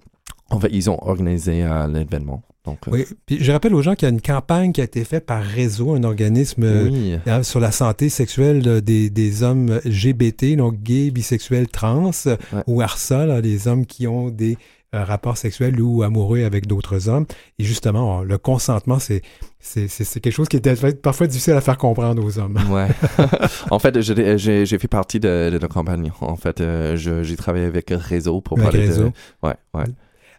En 0.50 0.60
fait, 0.60 0.70
ils 0.72 0.90
ont 0.90 0.98
organisé 1.04 1.64
l'événement. 1.94 2.42
Donc, 2.66 2.80
oui, 2.88 3.06
puis 3.26 3.38
je 3.40 3.52
rappelle 3.52 3.74
aux 3.74 3.82
gens 3.82 3.96
qu'il 3.96 4.08
y 4.08 4.12
a 4.12 4.14
une 4.14 4.22
campagne 4.22 4.72
qui 4.74 4.82
a 4.82 4.84
été 4.84 5.04
faite 5.04 5.26
par 5.26 5.44
Réseau, 5.44 5.94
un 5.94 6.04
organisme 6.04 6.92
sur 7.44 7.60
la 7.60 7.72
santé 7.72 8.10
sexuelle 8.10 8.82
des, 8.82 9.10
des, 9.10 9.44
hommes 9.44 9.80
LGBT, 9.86 10.56
donc 10.56 10.82
gays, 10.82 11.12
bisexuels, 11.12 11.68
trans, 11.68 12.12
ou 12.68 12.82
ARSA, 12.82 13.42
les 13.42 13.68
hommes 13.68 13.86
qui 13.86 14.08
ont 14.08 14.30
des 14.30 14.58
rapport 14.94 15.38
sexuel 15.38 15.80
ou 15.82 16.04
amoureux 16.04 16.44
avec 16.44 16.68
d'autres 16.68 17.10
hommes. 17.10 17.26
Et 17.58 17.64
justement, 17.64 18.22
le 18.22 18.38
consentement, 18.38 19.00
c'est 19.00 19.22
quelque 19.60 20.32
chose 20.32 20.50
qui 20.50 20.58
est 20.58 21.02
parfois 21.02 21.28
difficile 21.28 21.54
à 21.54 21.62
faire 21.62 21.78
comprendre 21.78 22.24
aux 22.24 22.40
hommes. 22.40 22.60
Ouais. 22.70 22.88
en 23.72 23.80
fait, 23.80 24.02
j'ai 24.02 24.78
fait 24.78 24.88
partie 24.88 25.20
de, 25.20 25.50
de 25.52 25.58
la 25.58 25.68
campagne. 25.68 26.12
En 26.22 26.36
fait, 26.36 26.62
euh, 26.62 26.96
j'ai 26.96 27.36
travaillé 27.36 27.66
avec 27.66 27.92
Réseau 27.92 28.42
pour 28.42 28.58
parler 28.58 28.88
de... 28.88 29.12
Ouais, 29.44 29.56
ouais. 29.74 29.86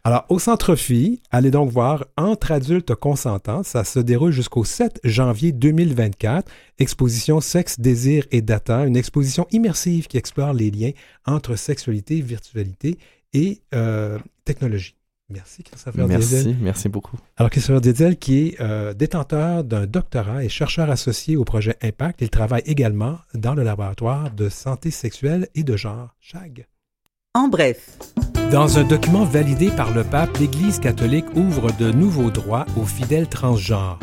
Alors, 0.03 0.25
au 0.31 0.39
Centre 0.39 0.77
Phi, 0.77 1.21
allez 1.31 1.51
donc 1.51 1.71
voir 1.71 2.07
Entre 2.17 2.53
adultes 2.53 2.95
consentants. 2.95 3.63
Ça 3.63 3.85
se 3.85 3.99
déroule 3.99 4.33
jusqu'au 4.33 4.65
7 4.65 4.99
janvier 5.05 5.53
2024. 5.53 6.51
Exposition 6.79 7.43
Sexe, 7.43 7.79
Désir 7.79 8.25
et 8.31 8.41
Data, 8.41 8.87
une 8.87 8.97
exposition 8.97 9.47
immersive 9.51 10.07
qui 10.07 10.17
explore 10.17 10.55
les 10.55 10.71
liens 10.71 10.93
entre 11.27 11.55
sexualité, 11.55 12.23
virtualité 12.23 12.97
et 13.33 13.61
euh, 13.75 14.19
technologie. 14.45 14.97
Merci, 15.31 15.63
Christopher 15.63 16.09
Merci, 16.09 16.57
merci 16.61 16.89
beaucoup. 16.89 17.17
Alors, 17.37 17.51
Christopher 17.51 17.81
Dediel, 17.81 18.17
qui 18.17 18.49
est 18.49 18.61
euh, 18.61 18.93
détenteur 18.95 19.63
d'un 19.63 19.87
doctorat 19.87 20.43
et 20.45 20.49
chercheur 20.49 20.91
associé 20.91 21.37
au 21.37 21.45
projet 21.45 21.77
Impact, 21.83 22.21
il 22.21 22.31
travaille 22.31 22.63
également 22.67 23.19
dans 23.35 23.55
le 23.55 23.63
laboratoire 23.63 24.33
de 24.33 24.49
santé 24.49 24.91
sexuelle 24.91 25.49
et 25.55 25.63
de 25.63 25.77
genre, 25.77 26.17
CHAG. 26.21 26.67
En 27.35 27.47
bref. 27.47 27.97
Dans 28.51 28.79
un 28.79 28.83
document 28.83 29.25
validé 29.25 29.71
par 29.71 29.95
le 29.95 30.03
pape, 30.03 30.37
l'Église 30.39 30.81
catholique 30.81 31.27
ouvre 31.37 31.71
de 31.79 31.93
nouveaux 31.93 32.33
droits 32.33 32.67
aux 32.77 32.85
fidèles 32.85 33.29
transgenres. 33.29 34.01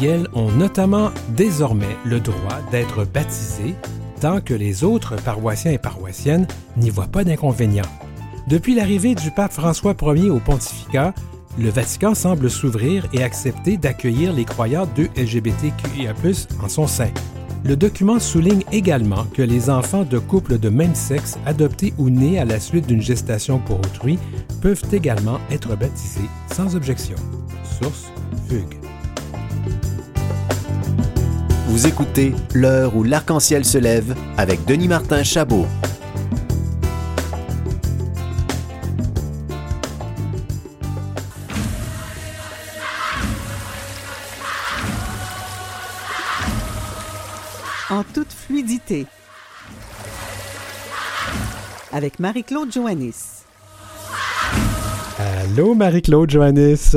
elles 0.00 0.28
ont 0.32 0.52
notamment 0.52 1.10
désormais 1.30 1.96
le 2.04 2.20
droit 2.20 2.60
d'être 2.70 3.04
baptisés 3.04 3.74
tant 4.20 4.40
que 4.40 4.54
les 4.54 4.84
autres 4.84 5.16
paroissiens 5.16 5.72
et 5.72 5.78
paroissiennes 5.78 6.46
n'y 6.76 6.90
voient 6.90 7.08
pas 7.08 7.24
d'inconvénient. 7.24 7.82
Depuis 8.48 8.74
l'arrivée 8.74 9.14
du 9.14 9.30
pape 9.30 9.52
François 9.52 9.94
Ier 10.00 10.30
au 10.30 10.38
pontificat, 10.38 11.12
le 11.58 11.68
Vatican 11.68 12.14
semble 12.14 12.48
s'ouvrir 12.48 13.06
et 13.12 13.22
accepter 13.22 13.76
d'accueillir 13.76 14.32
les 14.32 14.46
croyants 14.46 14.88
de 14.96 15.06
LGBTQIA+ 15.18 16.14
en 16.62 16.68
son 16.70 16.86
sein. 16.86 17.10
Le 17.62 17.76
document 17.76 18.18
souligne 18.18 18.62
également 18.72 19.24
que 19.34 19.42
les 19.42 19.68
enfants 19.68 20.04
de 20.04 20.18
couples 20.18 20.58
de 20.58 20.70
même 20.70 20.94
sexe 20.94 21.36
adoptés 21.44 21.92
ou 21.98 22.08
nés 22.08 22.38
à 22.38 22.46
la 22.46 22.58
suite 22.58 22.86
d'une 22.86 23.02
gestation 23.02 23.58
pour 23.58 23.80
autrui 23.80 24.18
peuvent 24.62 24.84
également 24.92 25.40
être 25.50 25.76
baptisés 25.76 26.30
sans 26.50 26.74
objection. 26.74 27.16
Source 27.82 28.10
Fugue. 28.48 28.78
Vous 31.66 31.86
écoutez 31.86 32.32
L'heure 32.54 32.96
où 32.96 33.02
l'arc-en-ciel 33.02 33.66
se 33.66 33.76
lève 33.76 34.14
avec 34.38 34.64
Denis 34.64 34.88
Martin 34.88 35.22
Chabot. 35.22 35.66
En 47.90 48.02
toute 48.02 48.32
fluidité. 48.32 49.06
Avec 51.92 52.18
Marie-Claude 52.18 52.70
Joannis. 52.70 53.44
Allô, 55.18 55.74
Marie-Claude 55.74 56.30
Joannis. 56.30 56.92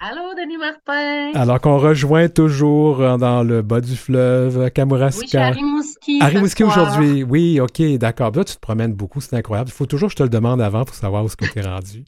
Allô, 0.00 0.34
Denis 0.36 0.56
Martin. 0.58 1.32
Alors 1.34 1.60
qu'on 1.60 1.78
rejoint 1.78 2.28
toujours 2.28 2.98
dans 3.18 3.42
le 3.42 3.62
bas 3.62 3.80
du 3.80 3.96
fleuve, 3.96 4.70
Kamouraska. 4.70 5.50
Oui, 5.50 6.20
Rimouski. 6.20 6.64
Aujourd'hui. 6.64 7.22
Oui, 7.22 7.60
OK, 7.60 7.80
d'accord. 7.98 8.32
Là, 8.34 8.44
tu 8.44 8.54
te 8.54 8.60
promènes 8.60 8.94
beaucoup, 8.94 9.20
c'est 9.20 9.34
incroyable. 9.36 9.70
Il 9.70 9.76
faut 9.76 9.86
toujours 9.86 10.08
que 10.08 10.12
je 10.12 10.16
te 10.18 10.22
le 10.24 10.28
demande 10.28 10.60
avant 10.60 10.84
pour 10.84 10.94
savoir 10.96 11.22
où 11.22 11.26
est-ce 11.26 11.36
que 11.36 11.46
tu 11.46 11.58
es 11.60 11.62
rendu. 11.62 12.04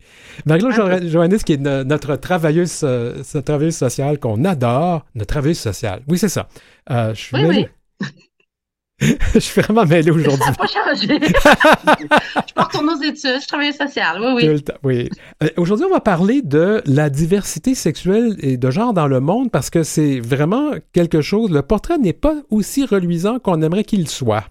Marie-Claude 0.46 1.06
Joannis, 1.06 1.38
qui 1.38 1.52
est 1.52 1.58
notre 1.58 2.16
travailleuse, 2.16 2.80
euh, 2.82 3.22
travailleuse 3.44 3.76
sociale 3.76 4.18
qu'on 4.18 4.44
adore. 4.44 5.04
Notre 5.14 5.28
travailleuse 5.28 5.60
sociale. 5.60 6.02
Oui, 6.08 6.18
c'est 6.18 6.28
ça. 6.28 6.48
Euh, 6.90 7.14
je 7.14 7.20
suis 7.20 7.36
oui, 7.36 7.44
oui. 7.48 7.68
je 9.34 9.38
suis 9.38 9.60
vraiment 9.62 9.86
mêlé 9.86 10.10
aujourd'hui. 10.10 10.42
Ça 10.42 10.50
n'a 10.50 10.56
pas 10.56 10.66
changé. 10.66 11.20
je 12.48 12.54
peux 12.54 12.62
retourner 12.62 12.92
aux 12.92 13.02
études, 13.02 13.40
je 13.40 13.46
travaille 13.46 13.72
social. 13.72 14.20
Oui, 14.20 14.46
oui. 14.46 14.64
oui. 14.82 15.10
Euh, 15.42 15.48
aujourd'hui, 15.56 15.86
on 15.86 15.92
va 15.92 16.00
parler 16.00 16.42
de 16.42 16.82
la 16.84 17.08
diversité 17.08 17.74
sexuelle 17.74 18.36
et 18.40 18.58
de 18.58 18.70
genre 18.70 18.92
dans 18.92 19.06
le 19.06 19.20
monde 19.20 19.50
parce 19.50 19.70
que 19.70 19.82
c'est 19.84 20.20
vraiment 20.20 20.72
quelque 20.92 21.22
chose. 21.22 21.50
Le 21.50 21.62
portrait 21.62 21.98
n'est 21.98 22.12
pas 22.12 22.34
aussi 22.50 22.84
reluisant 22.84 23.38
qu'on 23.38 23.62
aimerait 23.62 23.84
qu'il 23.84 24.06
soit. 24.08 24.44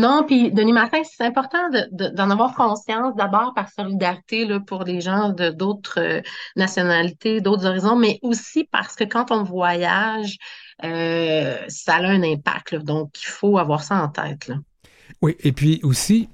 Non, 0.00 0.24
puis 0.26 0.50
Denis 0.50 0.72
Martin, 0.72 1.02
c'est 1.04 1.24
important 1.24 1.58
d'en 1.90 2.30
avoir 2.30 2.54
conscience 2.54 3.14
d'abord 3.16 3.52
par 3.52 3.68
solidarité 3.68 4.46
là, 4.46 4.58
pour 4.58 4.84
les 4.84 5.02
gens 5.02 5.28
de 5.28 5.50
d'autres 5.50 6.00
euh, 6.00 6.22
nationalités, 6.56 7.42
d'autres 7.42 7.66
horizons, 7.66 7.96
mais 7.96 8.18
aussi 8.22 8.64
parce 8.64 8.94
que 8.96 9.04
quand 9.04 9.30
on 9.30 9.42
voyage, 9.42 10.38
euh, 10.84 11.56
ça 11.68 11.94
a 11.94 12.06
un 12.06 12.22
impact. 12.22 12.76
donc, 12.76 13.10
il 13.22 13.28
faut 13.28 13.58
avoir 13.58 13.82
ça 13.82 14.02
en 14.02 14.08
tête. 14.08 14.52
Oui, 15.22 15.36
et 15.40 15.52
puis 15.52 15.80
aussi, 15.82 16.28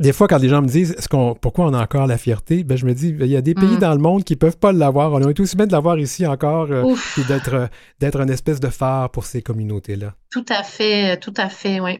des 0.00 0.12
fois, 0.12 0.28
quand 0.28 0.38
les 0.38 0.48
gens 0.48 0.62
me 0.62 0.68
disent 0.68 0.92
est-ce 0.92 1.08
qu'on, 1.08 1.34
pourquoi 1.34 1.66
on 1.66 1.74
a 1.74 1.82
encore 1.82 2.06
la 2.06 2.18
fierté, 2.18 2.64
ben, 2.64 2.76
je 2.76 2.86
me 2.86 2.94
dis 2.94 3.16
il 3.18 3.26
y 3.26 3.36
a 3.36 3.40
des 3.40 3.54
pays 3.54 3.76
mm. 3.76 3.78
dans 3.78 3.92
le 3.92 3.98
monde 3.98 4.24
qui 4.24 4.34
ne 4.34 4.38
peuvent 4.38 4.58
pas 4.58 4.72
l'avoir. 4.72 5.12
On 5.12 5.28
est 5.28 5.40
aussi 5.40 5.56
bien 5.56 5.66
de 5.66 5.72
l'avoir 5.72 5.98
ici 5.98 6.26
encore 6.26 6.70
euh, 6.70 6.94
et 7.18 7.24
d'être, 7.24 7.68
d'être 7.98 8.20
une 8.20 8.30
espèce 8.30 8.60
de 8.60 8.68
phare 8.68 9.10
pour 9.10 9.24
ces 9.24 9.42
communautés-là. 9.42 10.14
Tout 10.30 10.46
à 10.48 10.62
fait, 10.62 11.18
tout 11.18 11.34
à 11.36 11.48
fait, 11.48 11.80
oui. 11.80 11.98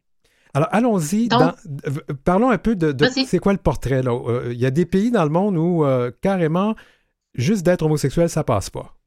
Alors, 0.55 0.69
allons-y. 0.73 1.29
parlons 2.25 2.51
un 2.51 2.59
peu 2.59 2.75
de, 2.75 2.95
c'est 3.27 3.39
quoi 3.39 3.53
le 3.53 3.59
portrait. 3.59 4.03
Là? 4.03 4.13
Euh, 4.13 4.51
il 4.53 4.59
y 4.59 4.67
a 4.67 4.71
des 4.71 4.87
pays 4.87 5.11
dans 5.11 5.25
le 5.25 5.31
monde 5.31 5.57
où 5.57 5.85
carrément, 6.21 6.75
juste 7.35 7.65
d'être 7.65 7.83
homosexuel, 7.83 8.29
ça 8.29 8.45
passe 8.45 8.71
pas. 8.71 8.98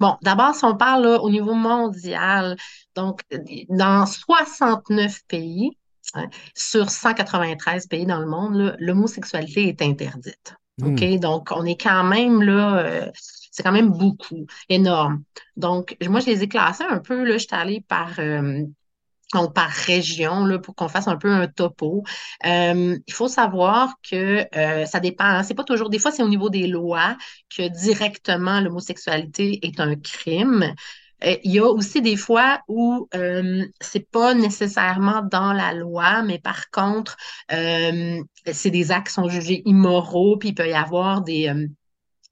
Bon, 0.00 0.16
d'abord, 0.22 0.54
si 0.54 0.64
on 0.64 0.76
parle 0.76 1.06
au 1.06 1.30
niveau 1.30 1.54
mondial, 1.54 2.56
donc 2.94 3.22
dans 3.68 4.06
69 4.06 5.20
pays, 5.28 5.70
hein, 6.14 6.28
sur 6.54 6.90
193 6.90 7.86
pays 7.86 8.06
dans 8.06 8.20
le 8.20 8.26
monde, 8.26 8.76
l'homosexualité 8.78 9.68
est 9.68 9.82
interdite. 9.82 10.54
OK? 10.82 11.00
Hmm. 11.00 11.16
Donc, 11.18 11.48
on 11.52 11.64
est 11.64 11.80
quand 11.80 12.04
même 12.04 12.42
là, 12.42 12.78
euh, 12.78 13.10
c'est 13.50 13.62
quand 13.62 13.72
même 13.72 13.90
beaucoup, 13.90 14.46
énorme. 14.68 15.22
Donc, 15.56 15.96
moi, 16.06 16.20
je 16.20 16.26
les 16.26 16.42
ai 16.42 16.48
classés 16.48 16.84
un 16.88 16.98
peu, 16.98 17.24
là, 17.24 17.38
je 17.38 17.46
suis 17.46 17.48
allée 17.52 17.80
par 17.80 18.10
euh, 18.18 18.62
donc 19.34 19.54
par 19.54 19.70
région, 19.70 20.44
là, 20.44 20.58
pour 20.58 20.74
qu'on 20.74 20.88
fasse 20.88 21.08
un 21.08 21.16
peu 21.16 21.30
un 21.30 21.48
topo. 21.48 22.04
Euh, 22.46 22.98
il 23.06 23.12
faut 23.12 23.28
savoir 23.28 23.94
que 24.08 24.46
euh, 24.56 24.86
ça 24.86 25.00
dépend. 25.00 25.24
Hein. 25.24 25.42
c'est 25.42 25.54
pas 25.54 25.64
toujours. 25.64 25.90
Des 25.90 25.98
fois, 25.98 26.12
c'est 26.12 26.22
au 26.22 26.28
niveau 26.28 26.50
des 26.50 26.66
lois 26.66 27.16
que 27.54 27.68
directement 27.68 28.60
l'homosexualité 28.60 29.66
est 29.66 29.80
un 29.80 29.96
crime. 29.96 30.74
Euh, 31.24 31.36
il 31.44 31.52
y 31.52 31.58
a 31.58 31.66
aussi 31.66 32.02
des 32.02 32.16
fois 32.16 32.60
où 32.68 33.08
c'est 33.80 34.08
pas 34.10 34.34
nécessairement 34.34 35.22
dans 35.22 35.52
la 35.52 35.72
loi, 35.72 36.22
mais 36.22 36.38
par 36.38 36.70
contre, 36.70 37.16
c'est 37.48 38.70
des 38.70 38.92
actes 38.92 39.08
qui 39.08 39.14
sont 39.14 39.28
jugés 39.28 39.62
immoraux, 39.64 40.36
puis 40.36 40.50
il 40.50 40.54
peut 40.54 40.68
y 40.68 40.74
avoir 40.74 41.22
des 41.22 41.52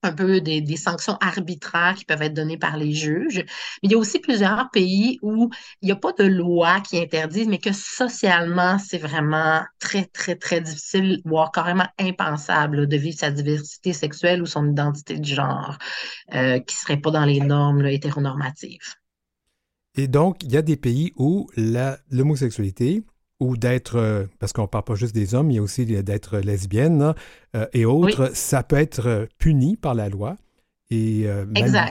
un 0.04 0.12
peu 0.12 0.40
des, 0.40 0.60
des, 0.60 0.76
sanctions 0.76 1.16
arbitraires 1.20 1.94
qui 1.94 2.04
peuvent 2.04 2.22
être 2.22 2.34
données 2.34 2.58
par 2.58 2.76
les 2.76 2.92
juges. 2.92 3.38
Mais 3.38 3.88
il 3.88 3.92
y 3.92 3.94
a 3.94 3.98
aussi 3.98 4.18
plusieurs 4.18 4.70
pays 4.70 5.18
où 5.22 5.50
il 5.82 5.86
n'y 5.86 5.92
a 5.92 5.96
pas 5.96 6.12
de 6.12 6.24
loi 6.24 6.80
qui 6.80 6.98
interdit, 6.98 7.46
mais 7.46 7.58
que 7.58 7.72
socialement, 7.72 8.78
c'est 8.78 8.98
vraiment 8.98 9.62
très, 9.78 10.04
très, 10.04 10.36
très 10.36 10.60
difficile, 10.60 11.20
voire 11.24 11.50
carrément 11.52 11.88
impensable 11.98 12.86
de 12.86 12.96
vivre 12.96 13.18
sa 13.18 13.30
diversité 13.30 13.92
sexuelle 13.92 14.42
ou 14.42 14.46
son 14.46 14.70
identité 14.70 15.18
de 15.18 15.24
genre 15.24 15.78
euh, 16.34 16.58
qui 16.60 16.76
ne 16.76 16.78
serait 16.78 17.00
pas 17.00 17.10
dans 17.10 17.24
les 17.24 17.40
normes 17.40 17.86
hétéronormatives. 17.86 18.94
Et 19.96 20.08
donc, 20.08 20.42
il 20.42 20.52
y 20.52 20.56
a 20.56 20.62
des 20.62 20.76
pays 20.76 21.12
où 21.16 21.48
l'homosexualité 21.56 23.04
ou 23.40 23.56
d'être, 23.56 23.96
euh, 23.96 24.26
parce 24.38 24.52
qu'on 24.52 24.62
ne 24.62 24.66
parle 24.66 24.84
pas 24.84 24.94
juste 24.94 25.14
des 25.14 25.34
hommes, 25.34 25.50
il 25.50 25.56
y 25.56 25.58
a 25.58 25.62
aussi 25.62 25.84
d'être 25.86 26.38
lesbienne 26.38 27.14
euh, 27.56 27.66
et 27.72 27.84
autres, 27.84 28.30
ça 28.34 28.62
peut 28.62 28.76
être 28.76 29.28
puni 29.38 29.76
par 29.76 29.94
la 29.94 30.08
loi. 30.08 30.36
Et 30.90 31.22
euh, 31.24 31.46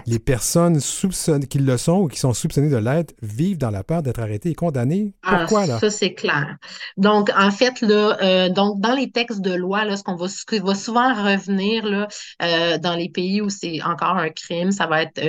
les 0.05 0.19
personnes 0.19 0.79
soupçonnées, 0.79 1.47
qui 1.47 1.57
le 1.57 1.77
sont 1.77 2.01
ou 2.01 2.07
qui 2.07 2.19
sont 2.19 2.33
soupçonnées 2.33 2.69
de 2.69 2.77
l'être 2.77 3.15
vivent 3.23 3.57
dans 3.57 3.71
la 3.71 3.83
peur 3.83 4.03
d'être 4.03 4.19
arrêtées 4.19 4.51
et 4.51 4.53
condamnées. 4.53 5.15
Ah, 5.23 5.39
Pourquoi, 5.39 5.65
là? 5.65 5.79
Ça, 5.79 5.89
c'est 5.89 6.13
clair. 6.13 6.57
Donc, 6.97 7.31
en 7.35 7.49
fait, 7.49 7.81
là, 7.81 8.17
euh, 8.21 8.49
donc, 8.49 8.79
dans 8.79 8.93
les 8.93 9.09
textes 9.09 9.41
de 9.41 9.55
loi, 9.55 9.83
là, 9.85 9.97
ce 9.97 10.03
qu'on 10.03 10.15
va, 10.15 10.27
ce 10.27 10.45
qui 10.45 10.59
va 10.59 10.75
souvent 10.75 11.11
revenir 11.11 11.87
là, 11.87 12.07
euh, 12.43 12.77
dans 12.77 12.95
les 12.95 13.09
pays 13.09 13.41
où 13.41 13.49
c'est 13.49 13.81
encore 13.81 14.17
un 14.17 14.29
crime, 14.29 14.71
ça 14.71 14.85
va 14.85 15.01
être 15.01 15.19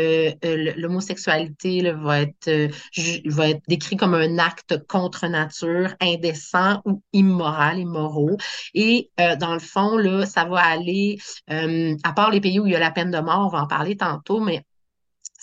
l'homosexualité 0.77 1.91
va 1.93 2.21
être, 2.21 2.71
va 3.27 3.49
être 3.49 3.63
décrit 3.67 3.97
comme 3.97 4.15
un 4.15 4.39
acte 4.39 4.87
contre 4.89 5.27
nature, 5.27 5.95
indécent 6.01 6.83
ou 6.85 7.03
immoral, 7.15 7.79
immoraux. 7.79 8.37
Et 8.75 9.11
dans 9.17 9.55
le 9.55 9.59
fond, 9.59 9.97
là, 9.97 10.27
ça 10.27 10.45
va 10.45 10.59
aller, 10.59 11.19
à 11.49 12.13
part 12.13 12.31
les 12.31 12.43
pays 12.43 12.61
où 12.61 12.67
il 12.67 12.73
y 12.73 12.77
a 12.77 12.81
la 12.81 12.91
peine 12.91 13.11
de 13.11 13.21
mort, 13.21 13.54
va 13.55 13.63
en 13.63 13.67
parler 13.67 13.97
tantôt, 13.97 14.41
mais 14.41 14.65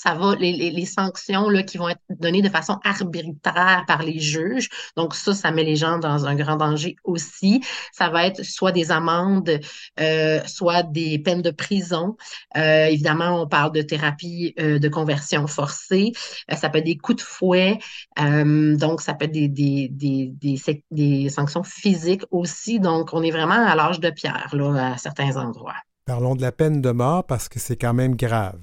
ça 0.02 0.16
va, 0.16 0.36
les, 0.36 0.86
sanctions 0.86 1.48
là, 1.50 1.62
qui 1.62 1.78
vont 1.78 1.90
être 1.90 2.02
données 2.10 2.42
de 2.42 2.50
façon 2.50 2.80
arbitraire 2.84 3.84
par 3.88 4.02
les 4.02 4.20
juges. 4.20 4.70
Donc, 4.98 5.14
ça, 5.14 5.36
ça 5.36 5.52
met 5.52 5.64
les 5.64 5.76
gens 5.76 6.00
dans 6.00 6.26
un 6.26 6.34
grand 6.34 6.56
danger 6.56 6.96
aussi. 7.04 7.62
Ça 7.92 8.10
va 8.10 8.26
être 8.26 8.44
soit 8.44 8.72
des 8.72 8.92
amendes, 8.92 9.60
euh, 10.00 10.40
soit 10.48 10.82
des 10.82 11.20
peines 11.20 11.44
de 11.44 11.52
prison. 11.52 12.18
Euh, 12.58 12.86
évidemment, 12.86 13.44
on 13.44 13.48
parle 13.48 13.74
de 13.74 13.84
thérapie 13.84 14.56
euh, 14.60 14.80
de 14.80 14.90
conversion 14.90 15.46
forcée. 15.46 16.14
ça 16.50 16.70
peut 16.70 16.80
être 16.80 16.86
des 16.86 16.98
coups 16.98 17.18
de 17.18 17.28
fouet. 17.28 17.78
donc, 18.18 19.02
ça 19.02 19.14
peut 19.14 19.26
être 19.26 19.34
des, 19.34 19.90
des 19.92 21.30
sanctions 21.30 21.64
physiques 21.64 22.24
aussi. 22.32 22.80
Donc, 22.80 23.14
on 23.14 23.22
est 23.22 23.32
vraiment 23.32 23.68
à 23.68 23.76
l'âge 23.76 24.00
de 24.00 24.10
pierre 24.10 24.50
là, 24.54 24.94
à 24.94 24.98
certains 24.98 25.38
endroits. 25.38 25.76
Parlons 26.12 26.36
de 26.36 26.42
la 26.42 26.52
peine 26.52 26.82
de 26.82 26.92
mort 26.92 27.26
parce 27.26 27.48
que 27.48 27.58
c'est 27.58 27.78
quand 27.78 27.94
même 27.94 28.18
grave. 28.18 28.60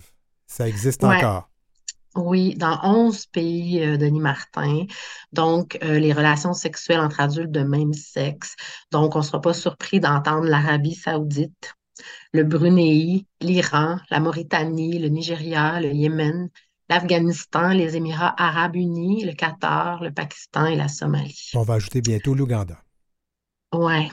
Ça 0.47 0.69
existe 0.69 1.03
encore. 1.03 1.49
Oui, 2.15 2.55
dans 2.57 2.79
11 2.83 3.25
pays, 3.25 3.83
euh, 3.83 3.97
Denis 3.97 4.21
Martin. 4.21 4.85
Donc, 5.33 5.79
euh, 5.83 5.99
les 5.99 6.13
relations 6.13 6.53
sexuelles 6.53 7.01
entre 7.01 7.21
adultes 7.21 7.51
de 7.51 7.63
même 7.63 7.95
sexe. 7.95 8.55
Donc, 8.93 9.17
on 9.17 9.21
ne 9.21 9.25
sera 9.25 9.41
pas 9.41 9.55
surpris 9.55 9.99
d'entendre 9.99 10.45
l'Arabie 10.45 10.95
saoudite, 10.95 11.75
le 12.35 12.45
Brunei, 12.45 13.25
l'Iran, 13.41 13.97
la 14.11 14.21
Mauritanie, 14.21 14.99
le 14.99 15.09
Nigeria, 15.09 15.81
le 15.81 15.91
Yémen, 15.91 16.51
l'Afghanistan, 16.91 17.69
les 17.69 17.97
Émirats 17.97 18.35
arabes 18.37 18.77
unis, 18.77 19.25
le 19.25 19.33
Qatar, 19.33 20.03
le 20.03 20.13
Pakistan 20.13 20.67
et 20.67 20.77
la 20.77 20.89
Somalie. 20.89 21.53
On 21.55 21.63
va 21.63 21.77
ajouter 21.77 22.03
bientôt 22.03 22.35
l'Ouganda. 22.35 22.77
Oui, 23.73 24.11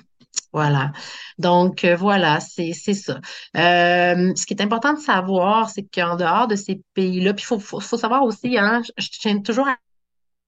voilà. 0.54 0.94
Donc, 1.38 1.84
euh, 1.84 1.96
voilà, 1.96 2.40
c'est 2.40 2.74
ça. 2.74 3.20
Euh, 3.58 4.34
ce 4.36 4.46
qui 4.46 4.54
est 4.54 4.62
important 4.62 4.94
de 4.94 5.00
savoir, 5.00 5.70
c'est 5.70 5.84
qu'en 5.84 6.16
dehors 6.16 6.48
de 6.48 6.56
ces 6.56 6.82
pays-là, 6.94 7.34
puis 7.34 7.44
il 7.44 7.46
faut, 7.46 7.60
faut, 7.60 7.98
savoir 7.98 8.24
aussi, 8.24 8.58
hein, 8.58 8.82
je 8.98 9.08
tiens 9.20 9.42
toujours 9.42 9.68
à 9.68 9.76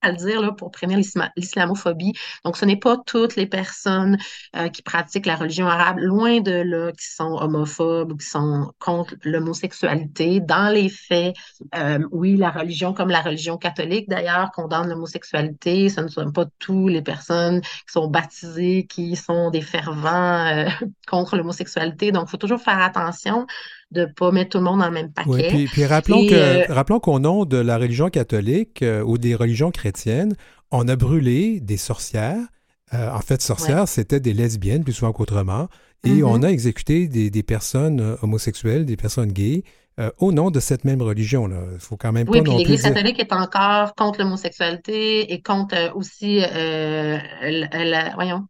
à 0.02 0.10
le 0.10 0.16
dire 0.16 0.40
là, 0.40 0.52
pour 0.52 0.70
prévenir 0.70 0.98
l'islamophobie. 1.36 2.12
Donc, 2.44 2.56
ce 2.56 2.64
n'est 2.64 2.76
pas 2.76 2.96
toutes 3.06 3.36
les 3.36 3.46
personnes 3.46 4.16
euh, 4.56 4.68
qui 4.68 4.82
pratiquent 4.82 5.26
la 5.26 5.36
religion 5.36 5.66
arabe, 5.66 5.98
loin 5.98 6.40
de 6.40 6.52
là, 6.52 6.92
qui 6.92 7.06
sont 7.06 7.36
homophobes 7.40 8.18
qui 8.18 8.26
sont 8.26 8.72
contre 8.78 9.14
l'homosexualité. 9.24 10.40
Dans 10.40 10.72
les 10.72 10.88
faits, 10.88 11.34
euh, 11.74 11.98
oui, 12.12 12.36
la 12.36 12.50
religion, 12.50 12.92
comme 12.92 13.08
la 13.08 13.22
religion 13.22 13.56
catholique 13.58 14.08
d'ailleurs, 14.08 14.50
condamne 14.52 14.88
l'homosexualité. 14.88 15.88
Ce 15.88 16.00
ne 16.00 16.08
sont 16.08 16.30
pas 16.32 16.46
toutes 16.58 16.90
les 16.90 17.02
personnes 17.02 17.60
qui 17.60 17.92
sont 17.92 18.08
baptisées, 18.08 18.86
qui 18.88 19.16
sont 19.16 19.50
des 19.50 19.62
fervents 19.62 20.46
euh, 20.46 20.68
contre 21.08 21.36
l'homosexualité. 21.36 22.12
Donc, 22.12 22.26
il 22.28 22.30
faut 22.30 22.36
toujours 22.36 22.60
faire 22.60 22.80
attention 22.80 23.46
de 23.90 24.02
ne 24.02 24.06
pas 24.06 24.30
mettre 24.32 24.50
tout 24.50 24.58
le 24.58 24.64
monde 24.64 24.80
dans 24.80 24.86
le 24.86 24.92
même 24.92 25.12
paquet. 25.12 25.50
Oui, 25.54 25.66
puis, 25.66 25.84
rappelons, 25.86 26.26
que, 26.26 26.34
euh, 26.34 26.64
rappelons 26.68 27.00
qu'au 27.00 27.18
nom 27.18 27.44
de 27.44 27.56
la 27.56 27.78
religion 27.78 28.10
catholique 28.10 28.82
euh, 28.82 29.02
ou 29.02 29.18
des 29.18 29.34
religions 29.34 29.70
chrétiennes, 29.70 30.34
on 30.70 30.86
a 30.88 30.96
brûlé 30.96 31.60
des 31.60 31.76
sorcières. 31.76 32.46
Euh, 32.94 33.10
en 33.10 33.20
fait, 33.20 33.40
sorcières, 33.42 33.88
c'était 33.88 34.20
des 34.20 34.34
lesbiennes 34.34 34.84
plus 34.84 34.92
souvent 34.92 35.12
qu'autrement. 35.12 35.68
Et 36.04 36.20
mm-hmm. 36.20 36.24
on 36.24 36.42
a 36.42 36.48
exécuté 36.48 37.08
des, 37.08 37.30
des, 37.30 37.42
personnes 37.42 38.16
homosexuelles, 38.22 38.84
des 38.84 38.96
personnes 38.96 39.32
gays, 39.32 39.64
euh, 39.98 40.10
au 40.18 40.30
nom 40.30 40.52
de 40.52 40.60
cette 40.60 40.84
même 40.84 41.02
religion. 41.02 41.48
Il 41.48 41.80
faut 41.80 41.96
quand 41.96 42.12
même 42.12 42.28
oui, 42.28 42.38
pas 42.38 42.44
puis 42.44 42.58
l'Église 42.58 42.82
catholique 42.82 43.18
est 43.18 43.32
encore 43.32 43.94
contre 43.96 44.20
l'homosexualité 44.20 45.32
et 45.32 45.42
contre 45.42 45.74
euh, 45.76 45.92
aussi 45.92 46.40
euh, 46.40 47.18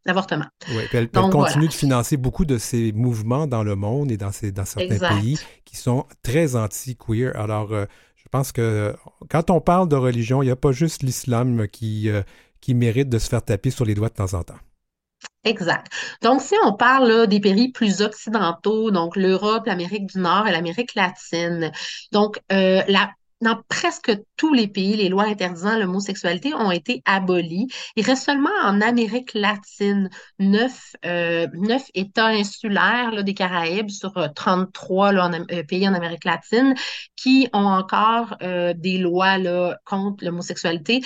l'avortement. 0.05 0.45
Oui, 0.71 0.83
puis 0.89 0.99
elle, 0.99 1.09
continue 1.09 1.69
de 1.69 1.73
financer 1.73 2.19
beaucoup 2.19 2.45
de 2.45 2.59
ces 2.59 2.93
mouvements 2.93 3.47
dans 3.47 3.63
le 3.63 3.77
monde 3.77 4.13
et 4.13 4.19
dans, 4.19 4.31
ces, 4.31 4.53
dans 4.53 4.67
certains 4.67 4.99
pays 4.99 5.39
qui 5.65 5.77
sont 5.77 6.05
très 6.23 6.55
anti-queer. 6.55 7.35
Alors, 7.35 7.71
je 7.71 8.29
pense 8.31 8.53
que 8.53 8.95
quand 9.31 9.51
on 9.51 9.63
parle 9.63 9.89
de 9.89 9.97
religion, 9.97 10.43
il 10.43 10.47
n'y 10.47 10.53
a 10.53 10.57
pas 10.57 10.73
juste 10.73 11.03
l'islam 11.03 11.67
qui, 11.69 12.11
qui 12.61 12.75
mérite 12.75 13.09
de 13.09 13.19
se 13.19 13.29
faire 13.29 13.43
taper 13.43 13.71
sur 13.71 13.87
les 13.87 13.95
doigts 13.95 14.09
de 14.09 14.15
temps 14.15 14.35
en 14.35 14.43
temps. 14.43 14.59
Exact. 15.45 15.91
Donc, 16.23 16.43
si 16.43 16.55
on 16.65 16.75
parle 16.75 17.27
des 17.29 17.41
pays 17.41 17.71
plus 17.73 18.03
occidentaux, 18.03 18.91
donc 18.91 19.17
l'Europe, 19.17 19.67
l'Amérique 19.67 20.07
du 20.07 20.19
Nord 20.19 20.47
et 20.49 20.53
l'Amérique 20.53 20.95
latine, 20.95 21.73
donc 22.13 22.41
euh, 22.53 22.83
la 22.89 23.11
dans 23.41 23.61
presque 23.69 24.13
tous 24.37 24.53
les 24.53 24.67
pays, 24.67 24.97
les 24.97 25.09
lois 25.09 25.25
interdisant 25.25 25.79
l'homosexualité 25.79 26.55
ont 26.55 26.71
été 26.71 27.03
abolies. 27.05 27.69
Il 27.97 28.05
reste 28.05 28.25
seulement 28.25 28.51
en 28.65 28.81
Amérique 28.81 29.33
latine 29.35 30.11
neuf, 30.39 30.97
euh, 31.05 31.47
neuf 31.55 31.85
États 31.95 32.27
insulaires 32.27 33.13
là, 33.13 33.23
des 33.23 33.35
Caraïbes 33.35 33.91
sur 33.91 34.13
33 34.35 35.09
euh, 35.09 35.13
là, 35.13 35.27
en, 35.27 35.33
euh, 35.33 35.63
pays 35.63 35.89
en 35.89 35.95
Amérique 35.95 36.25
latine 36.25 36.75
qui 37.17 37.49
ont 37.53 37.67
encore 37.67 38.37
euh, 38.43 38.75
des 38.77 38.99
lois 38.99 39.39
là, 39.39 39.79
contre 39.85 40.25
l'homosexualité. 40.25 41.01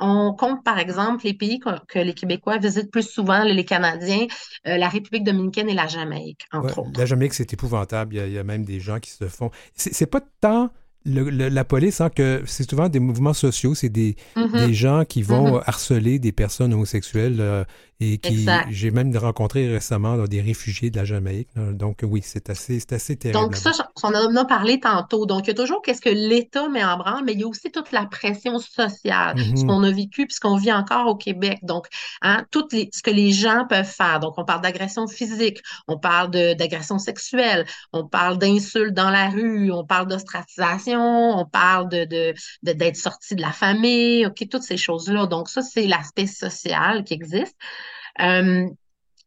On 0.00 0.34
compte 0.34 0.62
par 0.64 0.78
exemple 0.78 1.24
les 1.24 1.34
pays 1.34 1.60
que, 1.60 1.70
que, 1.86 1.98
les 1.98 2.14
Québécois 2.14 2.58
visitent 2.58 2.90
plus 2.90 3.08
souvent, 3.08 3.42
les 3.42 3.64
Canadiens, 3.64 4.26
la 4.64 4.88
République 4.88 5.24
dominicaine 5.24 5.68
et 5.68 5.74
la 5.74 5.86
Jamaïque, 5.86 6.42
entre 6.52 6.80
autres. 6.80 6.98
La 6.98 7.06
Jamaïque, 7.06 7.34
c'est 7.34 7.52
épouvantable. 7.52 8.14
Il 8.14 8.18
y, 8.18 8.20
a, 8.20 8.26
il 8.26 8.32
y, 8.32 8.38
a, 8.38 8.44
même 8.44 8.64
des 8.64 8.80
gens 8.80 8.98
qui 8.98 9.10
se 9.10 9.28
font... 9.28 9.50
C'est 9.74 10.06
pas 10.06 10.20
tant 10.40 10.70
la 11.06 11.64
police, 11.64 12.00
hein, 12.00 12.10
que 12.10 12.42
c'est 12.46 12.68
souvent 12.68 12.88
des 12.88 13.00
mouvements 13.00 13.32
sociaux, 13.32 13.74
c'est 13.74 13.88
des, 13.88 14.16
mm-hmm. 14.36 14.66
des, 14.66 14.74
gens 14.74 15.04
qui 15.04 15.22
vont 15.22 15.58
mm-hmm. 15.58 15.62
harceler 15.66 16.18
des 16.18 16.32
personnes 16.32 16.74
homosexuelles 16.74 17.38
euh, 17.40 17.64
et 18.00 18.18
qui, 18.18 18.46
j'ai 18.70 18.90
même 18.90 19.14
rencontré 19.16 19.68
récemment 19.68 20.16
des 20.24 20.40
réfugiés 20.40 20.90
de 20.90 20.96
la 20.96 21.04
Jamaïque. 21.04 21.48
donc 21.56 21.98
oui, 22.02 22.22
c'est 22.24 22.48
assez, 22.48 22.80
c'est 22.80 22.94
assez 22.94 23.16
terrible. 23.16 23.38
Donc 23.38 23.56
ça, 23.56 23.72
on 24.02 24.14
en 24.14 24.34
a 24.36 24.44
parlé 24.46 24.80
tantôt. 24.80 25.26
Donc 25.26 25.46
il 25.46 25.48
y 25.48 25.50
a 25.50 25.54
toujours 25.54 25.82
qu'est-ce 25.82 26.00
que 26.00 26.08
l'État 26.08 26.68
met 26.68 26.82
en 26.82 26.96
branle, 26.96 27.24
mais 27.24 27.32
il 27.32 27.40
y 27.40 27.44
a 27.44 27.46
aussi 27.46 27.70
toute 27.70 27.92
la 27.92 28.06
pression 28.06 28.58
sociale, 28.58 29.38
ce 29.38 29.42
mm-hmm. 29.44 29.66
qu'on 29.66 29.82
a 29.82 29.90
vécu 29.90 30.26
puis 30.26 30.34
ce 30.34 30.40
qu'on 30.40 30.56
vit 30.56 30.72
encore 30.72 31.06
au 31.08 31.16
Québec. 31.16 31.58
Donc 31.62 31.86
hein, 32.22 32.44
tout 32.50 32.66
les, 32.72 32.88
ce 32.92 33.02
que 33.02 33.10
les 33.10 33.32
gens 33.32 33.66
peuvent 33.68 33.84
faire. 33.84 34.20
Donc 34.20 34.34
on 34.38 34.44
parle 34.44 34.62
d'agression 34.62 35.06
physique, 35.06 35.60
on 35.86 35.98
parle 35.98 36.30
d'agression 36.30 36.98
sexuelle, 36.98 37.66
on 37.92 38.06
parle 38.06 38.38
d'insultes 38.38 38.94
dans 38.94 39.10
la 39.10 39.28
rue, 39.28 39.70
on 39.72 39.84
parle 39.84 40.08
d'ostratisation, 40.08 41.38
on 41.38 41.44
parle 41.44 41.88
de, 41.90 42.34
d'être 42.62 42.96
sorti 42.96 43.34
de 43.34 43.42
la 43.42 43.52
famille, 43.52 44.26
ok, 44.26 44.48
toutes 44.50 44.62
ces 44.62 44.76
choses-là. 44.76 45.26
Donc 45.26 45.48
ça, 45.48 45.62
c'est 45.62 45.86
l'aspect 45.86 46.26
social 46.26 47.04
qui 47.04 47.14
existe. 47.14 47.56
Euh, 48.20 48.66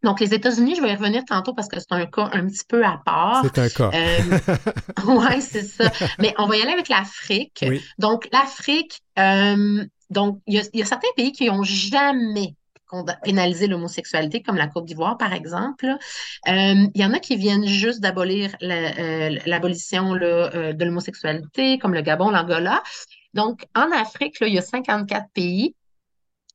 donc, 0.04 0.20
les 0.20 0.34
États-Unis, 0.34 0.76
je 0.76 0.82
vais 0.82 0.92
y 0.92 0.96
revenir 0.96 1.24
tantôt 1.26 1.54
parce 1.54 1.70
que 1.70 1.80
c'est 1.80 1.92
un 1.92 2.06
cas 2.06 2.30
un 2.34 2.46
petit 2.48 2.66
peu 2.68 2.86
à 2.86 3.02
part. 3.06 3.42
C'est 3.44 3.58
un 3.58 3.70
cas. 3.70 3.92
Euh, 3.94 4.40
oui, 5.08 5.42
c'est 5.42 5.64
ça. 5.64 5.92
Mais 6.20 6.34
on 6.38 6.46
va 6.46 6.58
y 6.58 6.62
aller 6.62 6.74
avec 6.74 6.90
l'Afrique. 6.90 7.64
Donc, 7.98 8.28
l'Afrique, 8.34 9.02
euh, 9.18 9.86
donc, 10.10 10.42
il 10.46 10.62
y, 10.74 10.82
a 10.82 10.86
certains 10.86 11.08
pays 11.16 11.32
qui 11.32 11.46
n'ont 11.46 11.64
jamais 11.64 12.56
pénalisé 13.24 13.68
l'homosexualité, 13.68 14.44
comme 14.44 14.58
la 14.58 14.68
Côte 14.68 14.86
d'Ivoire, 14.86 15.18
par 15.18 15.34
exemple. 15.34 15.88
il 16.46 16.92
y 16.94 17.06
en 17.06 17.14
a 17.14 17.20
qui 17.20 17.38
viennent 17.38 17.66
juste 17.66 18.02
d'abolir 18.02 18.52
l'abolition 18.60 20.14
de 20.16 20.84
l'homosexualité, 20.84 21.80
comme 21.80 21.94
le 21.94 22.02
Gabon, 22.02 22.30
l'Angola. 22.30 22.84
Donc, 23.34 23.66
en 23.74 23.92
Afrique, 23.92 24.36
il 24.42 24.54
y 24.54 24.58
a 24.58 24.62
54 24.62 25.28
pays. 25.34 25.76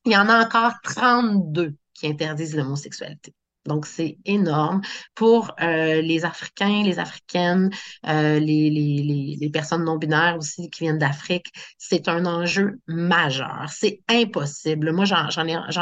Il 0.04 0.12
y 0.12 0.16
en 0.16 0.28
a 0.28 0.44
encore 0.44 0.74
32 0.82 1.74
qui 1.98 2.06
interdisent 2.06 2.56
l'homosexualité. 2.56 3.34
Donc, 3.68 3.86
c'est 3.86 4.18
énorme 4.24 4.80
pour 5.14 5.54
euh, 5.60 6.00
les 6.00 6.24
Africains, 6.24 6.82
les 6.82 6.98
Africaines, 6.98 7.70
euh, 8.06 8.38
les, 8.40 9.50
personnes 9.52 9.84
non-binaires 9.84 10.36
aussi 10.38 10.70
qui 10.70 10.84
viennent 10.84 10.98
d'Afrique. 10.98 11.46
C'est 11.78 12.08
un 12.08 12.26
enjeu 12.26 12.80
majeur. 12.86 13.66
C'est 13.68 14.00
impossible. 14.08 14.92
Moi, 14.92 15.04
j'en, 15.04 15.28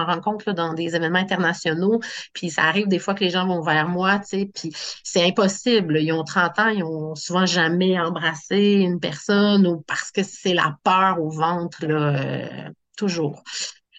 rencontre 0.07 0.53
dans 0.53 0.75
des 0.75 0.95
événements 0.95 1.19
internationaux, 1.19 2.01
puis 2.33 2.51
ça 2.51 2.65
arrive 2.65 2.89
des 2.89 2.99
fois 2.99 3.15
que 3.15 3.25
les 3.25 3.31
gens 3.31 3.47
vont 3.47 3.63
vers 3.63 3.89
moi, 3.89 4.19
tu 4.19 4.27
sais, 4.27 4.51
puis 4.53 4.73
c'est 5.03 5.25
impossible. 5.25 5.99
Ils 6.01 6.13
ont 6.13 6.25
30 6.25 6.59
ans, 6.59 6.69
ils 6.69 6.85
ont 6.85 7.15
souvent 7.15 7.47
jamais 7.47 7.99
embrassé 7.99 8.57
une 8.57 9.01
personne 9.01 9.67
ou 9.67 9.83
parce 9.83 10.11
que 10.11 10.23
c'est 10.23 10.55
la 10.55 10.77
peur 10.85 11.21
au 11.21 11.31
ventre, 11.31 11.85
euh, 11.85 12.71
toujours. 12.97 13.43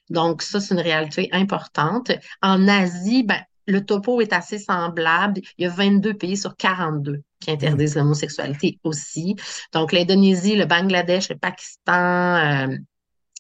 Donc, 0.10 0.42
ça, 0.42 0.60
c'est 0.60 0.74
une 0.74 0.82
réalité 0.82 1.30
importante. 1.32 2.12
En 2.42 2.68
Asie, 2.68 3.24
ben, 3.24 3.42
le 3.68 3.86
topo 3.86 4.22
est 4.22 4.34
assez 4.34 4.60
semblable. 4.60 5.42
Il 5.58 5.64
y 5.64 5.66
a 5.66 5.70
22 5.70 6.14
pays 6.14 6.38
sur 6.38 6.56
42 6.56 7.22
qui 7.40 7.52
interdisent 7.52 7.96
mm. 7.96 8.00
l'homosexualité 8.00 8.80
aussi. 8.84 9.36
Donc, 9.74 9.92
l'Indonésie, 9.92 10.56
le 10.56 10.66
Bangladesh, 10.66 11.30
le 11.30 11.38
Pakistan, 11.38 12.36
euh, 12.36 12.78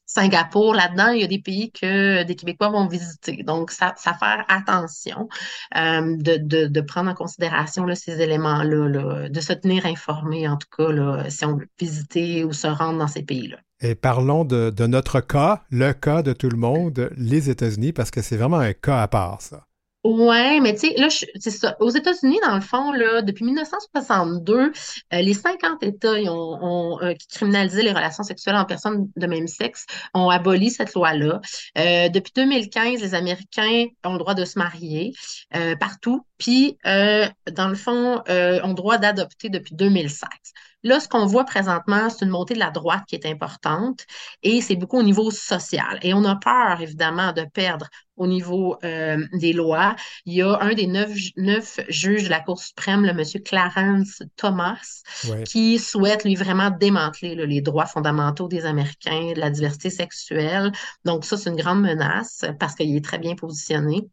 Singapour, 0.05 0.73
là-dedans, 0.73 1.09
il 1.09 1.21
y 1.21 1.23
a 1.23 1.27
des 1.27 1.41
pays 1.41 1.71
que 1.71 2.23
des 2.23 2.35
Québécois 2.35 2.69
vont 2.69 2.87
visiter. 2.87 3.43
Donc, 3.43 3.71
ça, 3.71 3.93
ça 3.97 4.13
faire 4.13 4.45
attention 4.47 5.27
euh, 5.75 6.15
de, 6.17 6.37
de, 6.37 6.67
de, 6.67 6.81
prendre 6.81 7.11
en 7.11 7.13
considération 7.13 7.85
là, 7.85 7.93
ces 7.95 8.21
éléments-là, 8.21 9.27
de 9.29 9.41
se 9.41 9.53
tenir 9.53 9.85
informé, 9.85 10.47
en 10.47 10.55
tout 10.55 10.69
cas, 10.75 10.91
là, 10.91 11.29
si 11.29 11.43
on 11.43 11.57
veut 11.57 11.69
visiter 11.77 12.45
ou 12.45 12.53
se 12.53 12.67
rendre 12.67 12.99
dans 12.99 13.07
ces 13.07 13.23
pays-là. 13.23 13.57
Et 13.81 13.93
parlons 13.93 14.43
de, 14.43 14.73
notre 14.87 15.21
cas, 15.21 15.63
le 15.69 15.93
cas 15.93 16.23
de 16.23 16.33
tout 16.33 16.49
le 16.49 16.57
monde, 16.57 17.11
les 17.15 17.49
États-Unis, 17.49 17.93
parce 17.93 18.09
que 18.09 18.21
c'est 18.21 18.37
vraiment 18.37 18.57
un 18.57 18.73
cas 18.73 19.01
à 19.01 19.07
part, 19.07 19.41
ça. 19.41 19.67
Ouais, 20.03 20.61
mais 20.61 20.73
tu 20.73 20.87
sais, 20.87 20.93
là, 20.95 21.09
c'est 21.09 21.51
ça. 21.51 21.75
Aux 21.81 21.89
États-Unis, 21.89 22.39
dans 22.45 22.55
le 22.55 22.61
fond, 22.61 22.93
là, 22.93 23.21
depuis 23.21 23.43
1962, 23.43 24.71
euh, 25.13 25.21
les 25.21 25.33
50 25.33 25.83
États 25.83 26.13
euh, 26.13 27.13
qui 27.15 27.27
criminalisaient 27.27 27.83
les 27.83 27.91
relations 27.91 28.23
sexuelles 28.23 28.55
en 28.55 28.63
personnes 28.63 29.09
de 29.17 29.27
même 29.27 29.47
sexe 29.47 29.85
ont 30.13 30.29
aboli 30.29 30.69
cette 30.69 30.93
loi-là. 30.93 31.41
Euh, 31.77 32.07
depuis 32.09 32.31
2015, 32.35 33.01
les 33.01 33.15
Américains 33.15 33.87
ont 34.05 34.13
le 34.13 34.19
droit 34.19 34.33
de 34.33 34.45
se 34.45 34.57
marier 34.57 35.13
partout, 35.79 36.23
puis, 36.37 36.77
dans 36.83 37.69
le 37.69 37.75
fond, 37.75 38.23
ont 38.27 38.69
le 38.69 38.73
droit 38.73 38.97
d'adopter 38.97 39.49
depuis 39.49 39.75
2016. 39.75 40.29
Là, 40.83 40.99
ce 40.99 41.07
qu'on 41.07 41.25
voit 41.25 41.43
présentement, 41.43 42.09
c'est 42.09 42.23
une 42.23 42.31
montée 42.31 42.53
de 42.53 42.59
la 42.59 42.69
droite 42.69 43.03
qui 43.07 43.15
est 43.15 43.25
importante 43.25 44.05
et 44.43 44.61
c'est 44.61 44.75
beaucoup 44.75 44.99
au 44.99 45.03
niveau 45.03 45.31
social. 45.31 45.97
Et 46.03 46.13
on 46.13 46.23
a 46.23 46.35
peur, 46.35 46.81
évidemment, 46.81 47.33
de 47.33 47.43
perdre 47.51 47.87
au 48.15 48.27
niveau 48.27 48.77
euh, 48.83 49.17
des 49.33 49.53
lois. 49.53 49.95
Il 50.25 50.35
y 50.35 50.41
a 50.43 50.57
un 50.61 50.73
des 50.73 50.87
neuf, 50.87 51.11
neuf, 51.35 51.79
juges 51.89 52.23
de 52.25 52.29
la 52.29 52.39
Cour 52.39 52.59
suprême, 52.59 53.05
le 53.05 53.13
monsieur 53.13 53.39
Clarence 53.39 54.21
Thomas, 54.35 55.01
qui 55.43 55.79
souhaite, 55.79 56.23
lui, 56.23 56.35
vraiment 56.35 56.69
démanteler 56.69 57.35
les 57.35 57.61
droits 57.61 57.85
fondamentaux 57.85 58.47
des 58.47 58.65
Américains, 58.65 59.33
de 59.33 59.39
la 59.39 59.49
diversité 59.49 59.89
sexuelle. 59.89 60.71
Donc, 61.05 61.25
ça, 61.25 61.37
c'est 61.37 61.49
une 61.49 61.55
grande 61.55 61.81
menace 61.81 62.45
parce 62.59 62.75
qu'il 62.75 62.95
est 62.95 63.03
très 63.03 63.19
bien 63.19 63.35
positionné. 63.35 64.07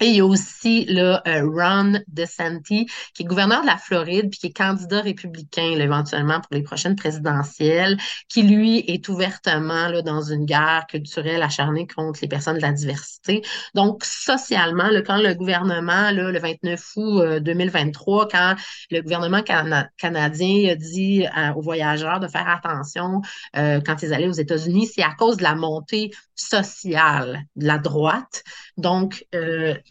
Et 0.00 0.06
il 0.06 0.16
y 0.16 0.20
a 0.20 0.26
aussi 0.26 0.86
le 0.86 1.16
euh, 1.26 1.48
Ron 1.48 2.00
DeSantis, 2.08 2.86
qui 3.14 3.22
est 3.22 3.26
gouverneur 3.26 3.62
de 3.62 3.66
la 3.66 3.76
Floride, 3.76 4.28
puis 4.30 4.40
qui 4.40 4.46
est 4.48 4.52
candidat 4.52 5.00
républicain 5.00 5.78
éventuellement 5.78 6.40
pour 6.40 6.52
les 6.52 6.62
prochaines 6.62 6.96
présidentielles, 6.96 7.96
qui 8.28 8.42
lui 8.42 8.78
est 8.88 9.08
ouvertement 9.08 9.88
là, 9.88 10.02
dans 10.02 10.22
une 10.22 10.46
guerre 10.46 10.86
culturelle 10.88 11.42
acharnée 11.42 11.86
contre 11.86 12.18
les 12.22 12.28
personnes 12.28 12.56
de 12.56 12.62
la 12.62 12.72
diversité. 12.72 13.42
Donc, 13.74 14.04
socialement, 14.04 14.88
là, 14.88 15.02
quand 15.02 15.18
le 15.18 15.34
gouvernement, 15.34 16.10
là, 16.10 16.30
le 16.30 16.38
29 16.40 16.82
août 16.96 17.22
2023, 17.40 18.24
euh, 18.24 18.28
quand 18.30 18.54
le 18.90 19.00
gouvernement 19.00 19.42
canadien 19.42 20.72
a 20.72 20.74
dit 20.74 21.24
euh, 21.24 21.52
aux 21.54 21.62
voyageurs 21.62 22.18
de 22.18 22.26
faire 22.28 22.48
attention 22.48 23.20
quand 23.54 24.02
ils 24.02 24.12
allaient 24.12 24.28
aux 24.28 24.32
États-Unis, 24.32 24.86
c'est 24.86 25.02
à 25.02 25.14
cause 25.16 25.36
de 25.36 25.42
la 25.42 25.54
montée 25.54 26.10
sociale 26.34 27.44
de 27.56 27.66
la 27.66 27.78
droite. 27.78 28.42
Donc, 28.76 29.24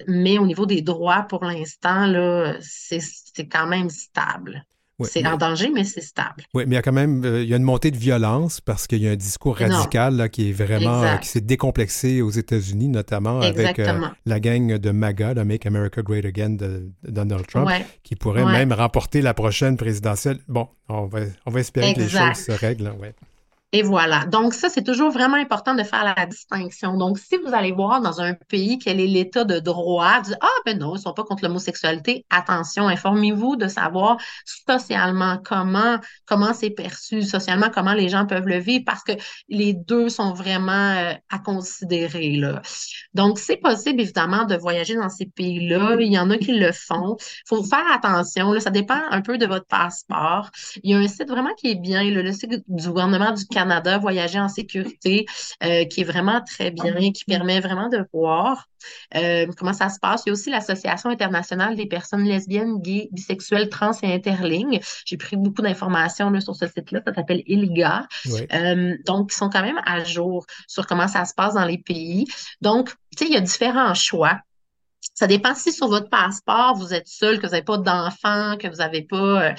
mais 0.07 0.37
au 0.37 0.45
niveau 0.45 0.65
des 0.65 0.81
droits, 0.81 1.23
pour 1.23 1.43
l'instant, 1.43 2.05
là, 2.07 2.55
c'est 2.61 3.47
quand 3.49 3.67
même 3.67 3.89
stable. 3.89 4.65
c'est 5.01 5.25
en 5.27 5.37
danger, 5.37 5.69
mais 5.73 5.83
c'est 5.83 6.01
stable. 6.01 6.43
Oui, 6.53 6.63
mais 6.65 6.73
il 6.73 6.75
y 6.75 6.77
a 6.77 6.81
quand 6.81 6.93
même 6.93 7.25
euh, 7.25 7.43
il 7.43 7.49
y 7.49 7.53
a 7.53 7.57
une 7.57 7.63
montée 7.63 7.91
de 7.91 7.97
violence 7.97 8.61
parce 8.61 8.87
qu'il 8.87 9.01
y 9.01 9.07
a 9.07 9.11
un 9.11 9.15
discours 9.15 9.57
radical 9.57 10.15
là, 10.15 10.29
qui 10.29 10.49
est 10.49 10.53
vraiment 10.53 11.17
qui 11.17 11.27
s'est 11.27 11.41
décomplexé 11.41 12.21
aux 12.21 12.29
États-Unis, 12.29 12.87
notamment 12.87 13.41
avec 13.41 13.79
euh, 13.79 13.99
la 14.25 14.39
gang 14.39 14.77
de 14.77 14.91
MAGA, 14.91 15.33
de 15.33 15.43
Make 15.43 15.65
America 15.65 16.01
Great 16.01 16.25
Again 16.25 16.51
de, 16.51 16.89
Donald 17.03 17.45
Trump, 17.47 17.69
qui 18.03 18.15
pourrait 18.15 18.45
même 18.45 18.71
remporter 18.71 19.21
la 19.21 19.33
prochaine 19.33 19.77
présidentielle. 19.77 20.39
Bon, 20.47 20.69
on 20.87 21.05
va, 21.05 21.21
on 21.45 21.51
va 21.51 21.59
espérer 21.59 21.93
que 21.93 21.99
les 21.99 22.09
choses 22.09 22.37
se 22.37 22.51
règlent. 22.51 22.93
Ouais. 22.99 23.13
Et 23.75 23.81
voilà. 23.81 24.25
Donc, 24.27 24.53
ça, 24.53 24.69
c'est 24.69 24.83
toujours 24.83 25.09
vraiment 25.09 25.35
important 25.35 25.73
de 25.73 25.81
faire 25.81 26.03
la 26.15 26.27
distinction. 26.27 26.95
Donc, 26.95 27.17
si 27.17 27.37
vous 27.37 27.55
allez 27.55 27.71
voir 27.71 28.01
dans 28.01 28.21
un 28.21 28.35
pays 28.35 28.77
quel 28.77 28.99
est 28.99 29.07
l'état 29.07 29.45
de 29.45 29.57
droit, 29.57 30.21
dites, 30.21 30.37
ah, 30.41 30.47
ben 30.63 30.77
non, 30.77 30.95
ils 30.95 31.01
sont 31.01 31.13
pas 31.13 31.23
contre 31.23 31.43
l'homosexualité. 31.43 32.23
Attention, 32.29 32.87
informez-vous 32.87 33.55
de 33.55 33.67
savoir 33.67 34.17
socialement 34.67 35.39
comment, 35.43 35.97
comment 36.27 36.53
c'est 36.53 36.69
perçu, 36.69 37.23
socialement, 37.23 37.71
comment 37.73 37.93
les 37.93 38.09
gens 38.09 38.27
peuvent 38.27 38.45
le 38.45 38.59
vivre, 38.59 38.83
parce 38.85 39.01
que 39.01 39.13
les 39.49 39.73
deux 39.73 40.07
sont 40.07 40.33
vraiment 40.33 40.71
euh, 40.71 41.13
à 41.31 41.39
considérer, 41.39 42.33
là. 42.33 42.61
Donc, 43.15 43.39
c'est 43.39 43.57
possible, 43.57 44.01
évidemment, 44.01 44.45
de 44.45 44.55
voyager 44.55 44.93
dans 44.93 45.09
ces 45.09 45.25
pays-là. 45.25 45.95
Il 45.99 46.13
y 46.13 46.19
en 46.19 46.29
a 46.29 46.37
qui 46.37 46.51
le 46.51 46.71
font. 46.73 47.17
Il 47.19 47.47
faut 47.47 47.63
faire 47.63 47.91
attention. 47.91 48.59
Ça 48.59 48.69
dépend 48.69 49.01
un 49.09 49.21
peu 49.21 49.39
de 49.39 49.47
votre 49.47 49.65
passeport. 49.65 50.51
Il 50.83 50.91
y 50.91 50.93
a 50.93 50.99
un 50.99 51.07
site 51.07 51.27
vraiment 51.27 51.55
qui 51.57 51.71
est 51.71 51.75
bien, 51.75 52.03
le 52.03 52.31
site 52.31 52.63
du 52.67 52.87
gouvernement 52.87 53.31
du 53.31 53.47
Canada 53.47 53.62
Canada, 53.63 53.97
Voyager 53.97 54.39
en 54.39 54.49
sécurité, 54.49 55.25
euh, 55.63 55.85
qui 55.85 56.01
est 56.01 56.03
vraiment 56.03 56.41
très 56.41 56.69
bien, 56.71 57.11
qui 57.11 57.23
permet 57.25 57.61
vraiment 57.61 57.87
de 57.87 58.05
voir 58.13 58.67
euh, 59.15 59.47
comment 59.57 59.73
ça 59.73 59.87
se 59.89 59.99
passe. 59.99 60.23
Il 60.25 60.29
y 60.29 60.31
a 60.31 60.33
aussi 60.33 60.49
l'Association 60.49 61.09
internationale 61.09 61.75
des 61.75 61.85
personnes 61.85 62.23
lesbiennes, 62.25 62.79
gays, 62.79 63.07
bisexuelles, 63.11 63.69
trans 63.69 63.93
et 64.03 64.13
interlignes. 64.13 64.81
J'ai 65.05 65.17
pris 65.17 65.37
beaucoup 65.37 65.61
d'informations 65.61 66.29
sur 66.41 66.55
ce 66.55 66.67
site-là, 66.67 67.01
ça 67.05 67.13
s'appelle 67.13 67.43
ILGA. 67.47 68.07
Euh, 68.53 68.97
donc, 69.05 69.31
ils 69.31 69.35
sont 69.35 69.49
quand 69.49 69.61
même 69.61 69.79
à 69.85 70.03
jour 70.03 70.45
sur 70.67 70.85
comment 70.85 71.07
ça 71.07 71.23
se 71.23 71.33
passe 71.33 71.53
dans 71.53 71.65
les 71.65 71.77
pays. 71.77 72.25
Donc, 72.61 72.89
tu 73.15 73.23
sais, 73.23 73.25
il 73.27 73.33
y 73.33 73.37
a 73.37 73.41
différents 73.41 73.93
choix. 73.93 74.39
Ça 75.13 75.27
dépend 75.27 75.53
si 75.53 75.71
sur 75.71 75.87
votre 75.87 76.09
passeport, 76.09 76.75
vous 76.75 76.93
êtes 76.93 77.07
seul, 77.07 77.39
que 77.39 77.45
vous 77.45 77.51
n'avez 77.51 77.63
pas 77.63 77.77
d'enfant, 77.77 78.57
que 78.57 78.67
vous 78.67 78.77
n'avez 78.77 79.01
pas 79.01 79.49
euh, 79.49 79.53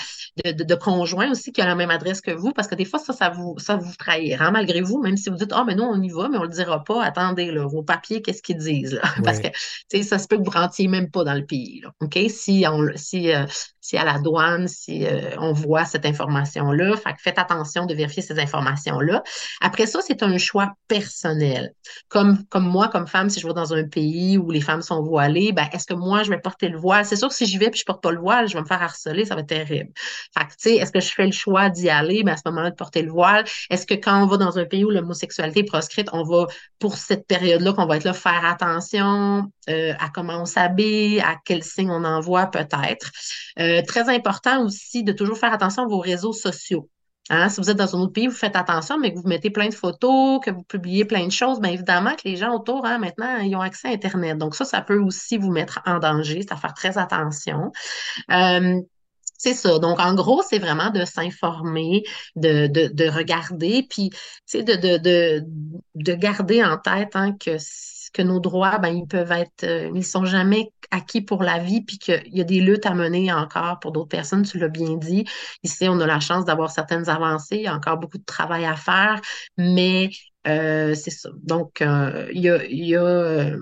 de, 0.45 0.65
de, 0.65 0.75
conjoint 0.75 1.31
aussi 1.31 1.53
qui 1.53 1.61
a 1.61 1.67
la 1.67 1.75
même 1.75 1.91
adresse 1.91 2.21
que 2.21 2.31
vous, 2.31 2.53
parce 2.53 2.67
que 2.69 2.75
des 2.75 2.85
fois, 2.85 2.99
ça, 2.99 3.13
ça 3.13 3.29
vous, 3.29 3.55
ça 3.59 3.77
vous 3.77 3.95
trahira 3.97 4.51
malgré 4.51 4.81
vous, 4.81 5.01
même 5.01 5.17
si 5.17 5.31
vous 5.31 5.37
dites, 5.37 5.53
ah, 5.53 5.61
oh, 5.61 5.65
mais 5.67 5.75
nous, 5.75 5.85
on 5.85 6.01
y 6.01 6.09
va, 6.09 6.29
mais 6.29 6.39
on 6.39 6.43
ne 6.43 6.47
le 6.47 6.53
dira 6.53 6.83
pas. 6.83 7.05
Attendez, 7.05 7.51
là, 7.51 7.67
vos 7.67 7.83
papiers, 7.83 8.23
qu'est-ce 8.23 8.43
qu'ils 8.43 8.59
disent? 8.59 8.95
Là? 8.95 9.03
Parce 9.25 9.39
que, 9.39 9.49
tu 9.49 9.55
sais, 9.93 10.03
ça 10.03 10.19
se 10.19 10.27
peut 10.27 10.39
que 10.39 10.45
vous 10.45 10.51
rentiez 10.51 10.89
même 10.89 11.11
pas 11.11 11.25
dans 11.25 11.35
le 11.35 11.45
pays. 11.45 11.81
Là, 11.83 11.91
OK? 12.01 12.19
Si, 12.29 12.65
on, 12.69 12.89
si, 12.97 13.33
euh, 13.33 13.45
si 13.81 13.99
à 13.99 14.05
la 14.05 14.19
douane, 14.19 14.67
si 14.67 15.07
euh, 15.07 15.37
on 15.39 15.53
voit 15.53 15.85
cette 15.85 16.07
information-là, 16.07 16.97
fait 16.97 17.15
faites 17.19 17.39
attention 17.39 17.87
de 17.87 17.95
vérifier 17.95 18.23
ces 18.23 18.39
informations-là. 18.39 19.23
Après 19.61 19.87
ça, 19.87 20.01
c'est 20.01 20.23
un 20.23 20.39
choix 20.39 20.73
personnel. 20.89 21.75
Comme, 22.09 22.45
comme 22.47 22.67
moi, 22.67 22.89
comme 22.89 23.07
femme, 23.07 23.29
si 23.29 23.41
je 23.41 23.47
vais 23.47 23.53
dans 23.53 23.75
un 23.75 23.87
pays 23.87 24.39
où 24.39 24.51
les 24.51 24.61
femmes 24.61 24.83
sont 24.83 25.03
voilées, 25.03 25.34
ben, 25.53 25.69
est-ce 25.73 25.87
que 25.87 25.95
moi, 25.95 26.23
je 26.23 26.31
vais 26.31 26.39
porter 26.39 26.69
le 26.69 26.79
voile? 26.79 27.05
C'est 27.05 27.17
sûr 27.17 27.29
que 27.29 27.35
si 27.35 27.47
j'y 27.47 27.59
vais 27.59 27.67
et 27.67 27.73
je 27.75 27.85
porte 27.85 28.03
pas 28.03 28.13
le 28.13 28.21
voile, 28.21 28.49
je 28.49 28.55
vais 28.55 28.61
me 28.61 28.67
faire 28.67 28.83
harceler, 28.83 29.25
ça 29.25 29.35
va 29.35 29.41
être 29.43 29.49
terrible. 29.49 29.91
Fait 30.37 30.45
tu 30.47 30.55
sais, 30.59 30.75
est-ce 30.77 30.93
que 30.93 31.01
je 31.01 31.11
fais 31.13 31.27
le 31.27 31.33
choix 31.33 31.71
d'y 31.71 31.89
aller, 31.91 32.23
ben, 32.23 32.33
à 32.33 32.37
ce 32.37 32.43
moment-là, 32.47 32.71
de 32.71 32.77
porter 32.77 33.03
le 33.03 33.11
voile? 33.11 33.45
Est-ce 33.71 33.87
que 33.87 33.95
quand 33.95 34.23
on 34.23 34.27
va 34.27 34.37
dans 34.37 34.59
un 34.59 34.65
pays 34.65 34.85
où 34.85 34.91
l'homosexualité 34.91 35.61
est 35.61 35.65
proscrite, 35.65 36.09
on 36.13 36.23
va, 36.23 36.47
pour 36.79 36.97
cette 36.97 37.27
période-là, 37.27 37.73
qu'on 37.73 37.87
va 37.87 37.97
être 37.97 38.05
là, 38.05 38.13
faire 38.13 38.45
attention 38.45 39.51
euh, 39.69 39.93
à 39.99 40.09
comment 40.11 40.43
on 40.43 40.47
s'habille, 40.47 41.21
à 41.21 41.37
quels 41.45 41.65
signes 41.65 41.91
on 41.91 42.05
envoie, 42.05 42.47
peut-être? 42.47 43.11
Euh, 43.59 43.83
très 43.87 44.09
important 44.09 44.65
aussi 44.65 45.03
de 45.05 45.13
toujours 45.13 45.39
faire 45.39 45.53
attention 45.53 45.85
à 45.85 45.87
vos 45.87 46.01
réseaux 46.01 46.33
sociaux. 46.33 46.89
Hein, 47.31 47.49
si 47.49 47.61
vous 47.61 47.71
êtes 47.71 47.77
dans 47.77 47.97
un 47.97 48.01
autre 48.01 48.13
pays, 48.13 48.27
vous 48.27 48.35
faites 48.35 48.55
attention, 48.55 48.99
mais 48.99 49.13
que 49.13 49.19
vous 49.19 49.27
mettez 49.27 49.49
plein 49.49 49.69
de 49.69 49.75
photos, 49.75 50.41
que 50.45 50.51
vous 50.51 50.63
publiez 50.63 51.07
plein 51.07 51.27
de 51.27 51.33
choses, 51.33 51.59
bien 51.59 51.73
évidemment 51.73 52.15
que 52.15 52.29
les 52.29 52.37
gens 52.37 52.55
autour, 52.55 52.85
hein, 52.85 52.99
maintenant, 52.99 53.39
ils 53.39 53.57
ont 53.57 53.61
accès 53.61 53.89
à 53.89 53.93
Internet. 53.93 54.37
Donc 54.37 54.55
ça, 54.55 54.67
ça 54.67 54.83
peut 54.83 54.99
aussi 54.99 55.39
vous 55.39 55.51
mettre 55.51 55.81
en 55.87 55.99
danger, 55.99 56.43
c'est 56.43 56.53
à 56.53 56.57
faire 56.57 56.75
très 56.75 56.99
attention. 56.99 57.73
Euh, 58.31 58.81
c'est 59.39 59.55
ça. 59.55 59.79
Donc, 59.79 60.01
en 60.01 60.15
gros, 60.15 60.43
c'est 60.49 60.59
vraiment 60.59 60.91
de 60.91 61.05
s'informer, 61.05 62.03
de, 62.37 62.67
de, 62.67 62.89
de, 62.89 63.09
regarder, 63.09 63.87
puis, 63.89 64.11
de, 64.55 64.63
de, 64.63 65.45
de 65.95 66.15
garder 66.15 66.65
en 66.65 66.79
tête 66.79 67.15
hein, 67.15 67.37
que 67.39 67.59
que 68.15 68.23
nos 68.23 68.41
droits, 68.41 68.79
ben, 68.79 68.89
ils 68.89 69.07
peuvent 69.07 69.33
être, 69.33 69.65
euh, 69.65 69.91
ils 69.95 70.07
sont 70.07 70.25
jamais 70.25 70.71
acquis 70.91 71.21
pour 71.21 71.43
la 71.43 71.59
vie, 71.59 71.83
puis 71.83 71.99
qu'il 71.99 72.23
y 72.33 72.41
a 72.41 72.45
des 72.45 72.61
luttes 72.61 72.87
à 72.87 72.95
mener 72.95 73.31
encore 73.33 73.81
pour 73.81 73.93
d'autres 73.93 74.09
personnes, 74.09 74.45
tu 74.45 74.59
l'as 74.59 74.69
bien 74.69 74.97
dit. 74.97 75.27
Ici, 75.65 75.89
on 75.89 76.01
a 76.01 76.07
la 76.07 76.21
chance 76.21 76.47
d'avoir 76.47 76.71
certaines 76.71 77.11
avancées, 77.11 77.57
il 77.57 77.63
y 77.63 77.67
a 77.67 77.75
encore 77.75 77.99
beaucoup 77.99 78.19
de 78.19 78.25
travail 78.25 78.65
à 78.65 78.77
faire, 78.77 79.21
mais 79.59 80.11
euh, 80.47 80.95
c'est 80.95 81.11
ça. 81.11 81.29
Donc, 81.43 81.83
euh, 81.83 82.29
il 82.33 82.43
y 82.43 82.97
a, 82.97 83.57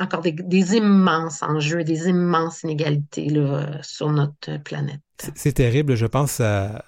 encore 0.00 0.20
des, 0.20 0.76
immenses 0.76 1.42
enjeux, 1.42 1.82
des 1.82 2.08
immenses 2.08 2.62
inégalités 2.62 3.30
là, 3.30 3.78
sur 3.82 4.10
notre 4.10 4.58
planète. 4.62 5.00
C'est 5.34 5.52
terrible. 5.52 5.94
Je 5.94 6.06
pense 6.06 6.40
à, 6.40 6.84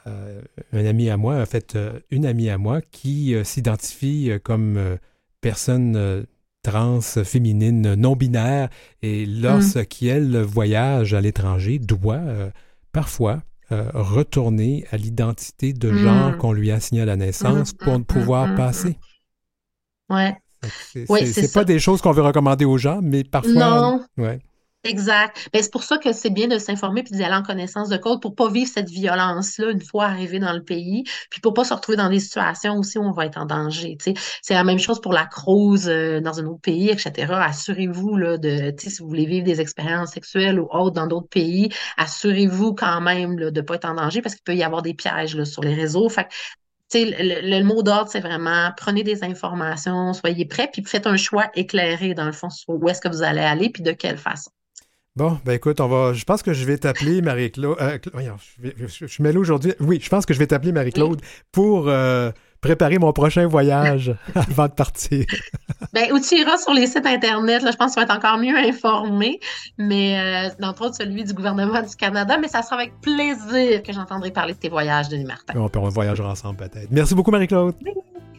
un 0.73 0.85
ami 0.85 1.09
à 1.09 1.17
moi, 1.17 1.37
en 1.37 1.47
fait, 1.47 1.79
une 2.11 2.27
amie 2.27 2.51
à 2.51 2.59
moi 2.59 2.81
qui 2.83 3.35
s'identifie 3.45 4.33
comme 4.43 4.99
personne 5.41 6.27
trans, 6.67 7.01
féminine, 7.01 7.95
non-binaire, 7.95 8.69
et 9.03 9.25
lorsqu'elle 9.27 10.39
voyage 10.39 11.15
à 11.15 11.21
l'étranger, 11.21 11.79
doit 11.79 12.21
parfois 12.93 13.43
retourner 13.71 14.85
à 14.91 14.97
l'identité 14.97 15.73
de 15.73 15.91
mm. 15.91 15.99
genre 15.99 16.37
qu'on 16.39 16.53
lui 16.53 16.71
a 16.71 16.81
signé 16.81 17.03
à 17.03 17.05
la 17.05 17.17
naissance 17.17 17.73
mm, 17.73 17.77
pour 17.79 17.99
mm, 17.99 18.05
pouvoir 18.05 18.55
passer. 18.55 18.99
Ouais. 20.11 20.37
C'est 20.95 21.53
pas 21.53 21.65
des 21.65 21.79
choses 21.79 22.01
qu'on 22.01 22.13
veut 22.13 22.23
recommander 22.23 22.65
aux 22.65 22.79
gens, 22.79 23.01
mais 23.03 23.25
parfois. 23.25 23.53
Non. 23.53 24.05
Ouais. 24.17 24.41
Exact. 24.87 25.49
Ben, 25.53 25.63
c'est 25.63 25.73
pour 25.73 25.83
ça 25.83 25.99
que 25.99 26.13
c'est 26.13 26.31
bien 26.31 26.49
de 26.49 26.59
s'informer 26.59 27.03
puis 27.03 27.13
d'y 27.15 27.23
aller 27.25 27.35
en 27.35 27.43
connaissance 27.43 27.89
de 27.89 27.97
cause 27.97 28.21
pour 28.21 28.35
pas 28.35 28.49
vivre 28.49 28.71
cette 28.73 28.89
violence-là 28.89 29.71
une 29.71 29.81
fois 29.81 30.07
arrivé 30.07 30.39
dans 30.39 30.53
le 30.53 30.63
pays, 30.63 31.05
puis 31.31 31.41
pour 31.41 31.55
pas 31.55 31.65
se 31.65 31.75
retrouver 31.75 31.97
dans 31.97 32.09
des 32.09 32.21
situations 32.21 32.77
aussi 32.79 32.99
où 32.99 33.03
on 33.03 33.13
va 33.13 33.27
être 33.27 33.39
en 33.39 33.47
danger. 33.47 33.97
C'est 34.43 34.55
la 34.55 34.65
même 34.65 34.79
chose 34.79 35.01
pour 35.01 35.13
la 35.13 35.27
crouse 35.27 35.89
euh, 35.89 36.21
dans 36.21 36.39
un 36.41 36.47
autre 36.47 36.61
pays, 36.61 36.91
etc. 36.91 37.33
Assurez-vous 37.33 38.17
là, 38.17 38.39
de, 38.39 38.73
si 38.79 39.01
vous 39.01 39.09
voulez 39.09 39.27
vivre 39.27 39.45
des 39.45 39.61
expériences 39.61 40.13
sexuelles 40.13 40.61
ou 40.61 40.69
autres 40.71 40.95
dans 40.95 41.07
d'autres 41.07 41.29
pays, 41.29 41.69
assurez-vous 41.97 42.75
quand 42.75 43.01
même 43.01 43.39
là, 43.39 43.51
de 43.51 43.61
pas 43.61 43.75
être 43.75 43.87
en 43.87 43.95
danger 43.95 44.23
parce 44.23 44.35
qu'il 44.35 44.45
peut 44.45 44.55
y 44.55 44.63
avoir 44.63 44.83
des 44.83 44.95
pièges 44.95 45.37
là, 45.37 45.45
sur 45.45 45.63
les 45.63 45.75
réseaux. 45.75 46.09
Fait 46.09 46.29
le, 46.95 47.59
le, 47.59 47.65
mot 47.65 47.83
d'ordre, 47.83 48.11
c'est 48.11 48.21
vraiment 48.21 48.71
prenez 48.77 49.03
des 49.03 49.25
informations, 49.25 50.13
soyez 50.13 50.47
prêts, 50.47 50.69
puis 50.73 50.85
faites 50.85 51.07
un 51.07 51.17
choix 51.17 51.51
éclairé, 51.55 52.15
dans 52.15 52.27
le 52.27 52.33
fond, 52.33 52.51
sur 52.51 52.71
où 52.71 52.89
est-ce 52.89 53.01
que 53.01 53.09
vous 53.09 53.23
allez 53.23 53.41
aller, 53.41 53.71
puis 53.71 53.83
de 53.83 53.93
quelle 53.93 54.19
façon. 54.19 54.51
Bon, 55.17 55.39
ben 55.47 55.55
écoute, 55.55 55.81
on 55.81 55.89
va. 55.89 56.13
Je 56.13 56.25
pense 56.25 56.43
que 56.43 56.53
je 56.53 56.67
vais 56.67 56.77
t'appeler 56.77 57.23
Marie-Claude. 57.23 57.79
Euh, 57.81 57.99
je, 58.87 59.07
suis 59.07 59.23
mêlé 59.23 59.39
aujourd'hui. 59.39 59.73
Oui, 59.81 59.99
je 60.03 60.11
pense 60.11 60.27
que 60.27 60.35
je 60.35 60.39
vais 60.39 60.47
t'appeler 60.47 60.73
Marie-Claude 60.73 61.23
pour 61.53 61.89
euh, 61.89 62.31
préparer 62.61 62.99
mon 62.99 63.15
prochain 63.15 63.47
voyage 63.47 64.15
avant 64.35 64.67
de 64.67 64.73
partir. 64.73 65.25
ben, 65.95 66.13
où 66.13 66.21
tu 66.21 66.37
iras 66.39 66.59
sur 66.59 66.75
les 66.75 66.87
sites 66.87 67.07
Internet, 67.07 67.63
là, 67.63 67.71
je 67.71 67.77
pense 67.79 67.95
que 67.95 68.01
tu 68.01 68.07
vas 68.07 68.13
être 68.13 68.19
encore 68.19 68.37
mieux 68.37 68.59
informé, 68.59 69.41
mais 69.79 70.51
euh, 70.51 70.67
entre 70.67 70.85
autres 70.85 70.97
celui 70.97 71.25
du 71.25 71.33
gouvernement 71.33 71.81
du 71.81 71.97
Canada, 71.97 72.37
mais 72.37 72.49
ça 72.49 72.61
sera 72.61 72.77
avec 72.77 72.93
plaisir 73.01 73.83
que 73.83 73.95
j'entendrai 73.95 74.33
parler 74.33 74.53
de 74.53 74.59
tes 74.59 74.69
voyages, 74.69 75.09
Denis 75.09 75.25
Martin. 75.25 75.55
Bon, 75.55 75.71
on 75.77 75.89
voyagera 75.89 76.31
ensemble 76.31 76.59
peut-être. 76.59 76.89
Merci 76.91 77.15
beaucoup, 77.15 77.31
Marie-Claude. 77.31 77.75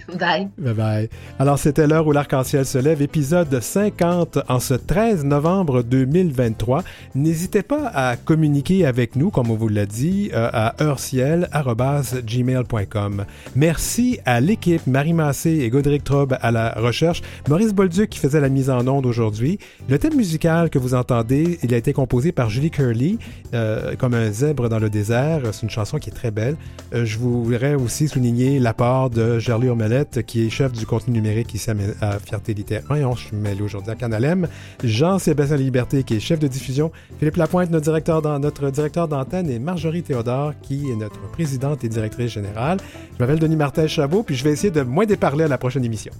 Bye. 0.08 0.48
Bye 0.58 0.74
bye. 0.74 1.10
Alors, 1.38 1.60
c'était 1.60 1.86
l'heure 1.86 2.08
où 2.08 2.14
l'arc-en-ciel 2.14 2.66
se 2.66 2.78
lève, 2.78 3.02
épisode 3.02 3.60
50 3.60 4.40
en 4.48 4.62
ce 4.62 4.74
13 4.74 5.26
novembre 5.26 5.84
2023. 5.84 6.86
N'hésitez 7.14 7.62
pas 7.62 7.92
à 7.94 8.16
communiquer 8.16 8.86
avec 8.86 9.18
nous, 9.18 9.32
comme 9.32 9.52
on 9.52 9.56
vous 9.56 9.68
l'a 9.68 9.86
dit, 9.86 10.32
euh, 10.34 10.50
à 10.54 10.82
heurciel.gmail.com. 10.82 13.26
Merci 13.56 14.20
à 14.26 14.40
l'équipe 14.40 14.88
Marie 14.88 15.12
Massé 15.12 15.60
et 15.60 15.70
Godric 15.70 16.06
Trobe 16.06 16.38
à 16.42 16.52
la 16.52 16.72
recherche, 16.78 17.22
Maurice 17.50 17.74
Bolduc 17.74 18.10
qui 18.10 18.20
faisait 18.20 18.40
la 18.40 18.48
mise 18.50 18.70
en 18.70 18.88
onde 18.88 19.06
aujourd'hui. 19.06 19.60
Le 19.90 20.00
thème 20.00 20.16
musical 20.16 20.70
que 20.70 20.80
vous 20.80 20.94
entendez, 20.94 21.60
il 21.64 21.74
a 21.74 21.78
été 21.78 21.92
composé 21.92 22.32
par 22.32 22.50
Julie 22.50 22.72
Curley, 22.72 23.18
euh, 23.54 23.98
comme 23.98 24.14
un 24.14 24.32
zèbre 24.32 24.70
dans 24.70 24.80
le 24.80 24.90
désert. 24.90 25.42
C'est 25.52 25.64
une 25.64 25.70
chanson 25.70 25.98
qui 25.98 26.10
est 26.10 26.14
très 26.14 26.32
belle. 26.32 26.56
Euh, 26.94 27.04
je 27.04 27.18
voudrais 27.18 27.76
aussi 27.76 28.08
souligner 28.08 28.60
l'apport 28.60 29.10
de 29.10 29.38
Gerly 29.40 29.68
Qui 30.06 30.46
est 30.46 30.50
chef 30.50 30.72
du 30.72 30.86
contenu 30.86 31.14
numérique 31.14 31.54
ici 31.54 31.70
à, 32.02 32.20
Fierté 32.20 32.54
Littéraire. 32.54 33.16
je 33.16 33.28
suis 33.28 33.36
mêlé 33.36 33.62
aujourd'hui 33.62 33.92
à 33.92 33.96
Canalem. 33.96 34.48
Jean-Sébastien 34.84 35.58
Liberté, 35.58 36.04
qui 36.04 36.16
est 36.16 36.20
chef 36.20 36.40
de 36.40 36.48
diffusion. 36.48 36.92
Philippe 37.20 37.38
Lapointe, 37.38 37.72
notre 37.72 37.86
directeur, 37.86 38.22
notre 38.40 38.70
directeur 38.70 39.08
d'antenne. 39.08 39.50
Et 39.50 39.60
Marjorie 39.60 40.04
Théodore, 40.04 40.54
qui 40.62 40.92
est 40.92 40.96
notre 40.96 41.20
présidente 41.32 41.84
et 41.84 41.90
directrice 41.90 42.32
générale. 42.32 42.80
Je 43.14 43.24
m'appelle 43.24 43.40
Denis 43.40 43.56
Martel 43.56 43.88
Chabot, 43.88 44.24
puis 44.24 44.36
je 44.36 44.44
vais 44.44 44.52
essayer 44.52 44.72
de 44.72 44.82
moins 44.82 45.06
déparler 45.06 45.46
à 45.46 45.48
la 45.48 45.58
prochaine 45.58 45.86
émission. 45.86 46.12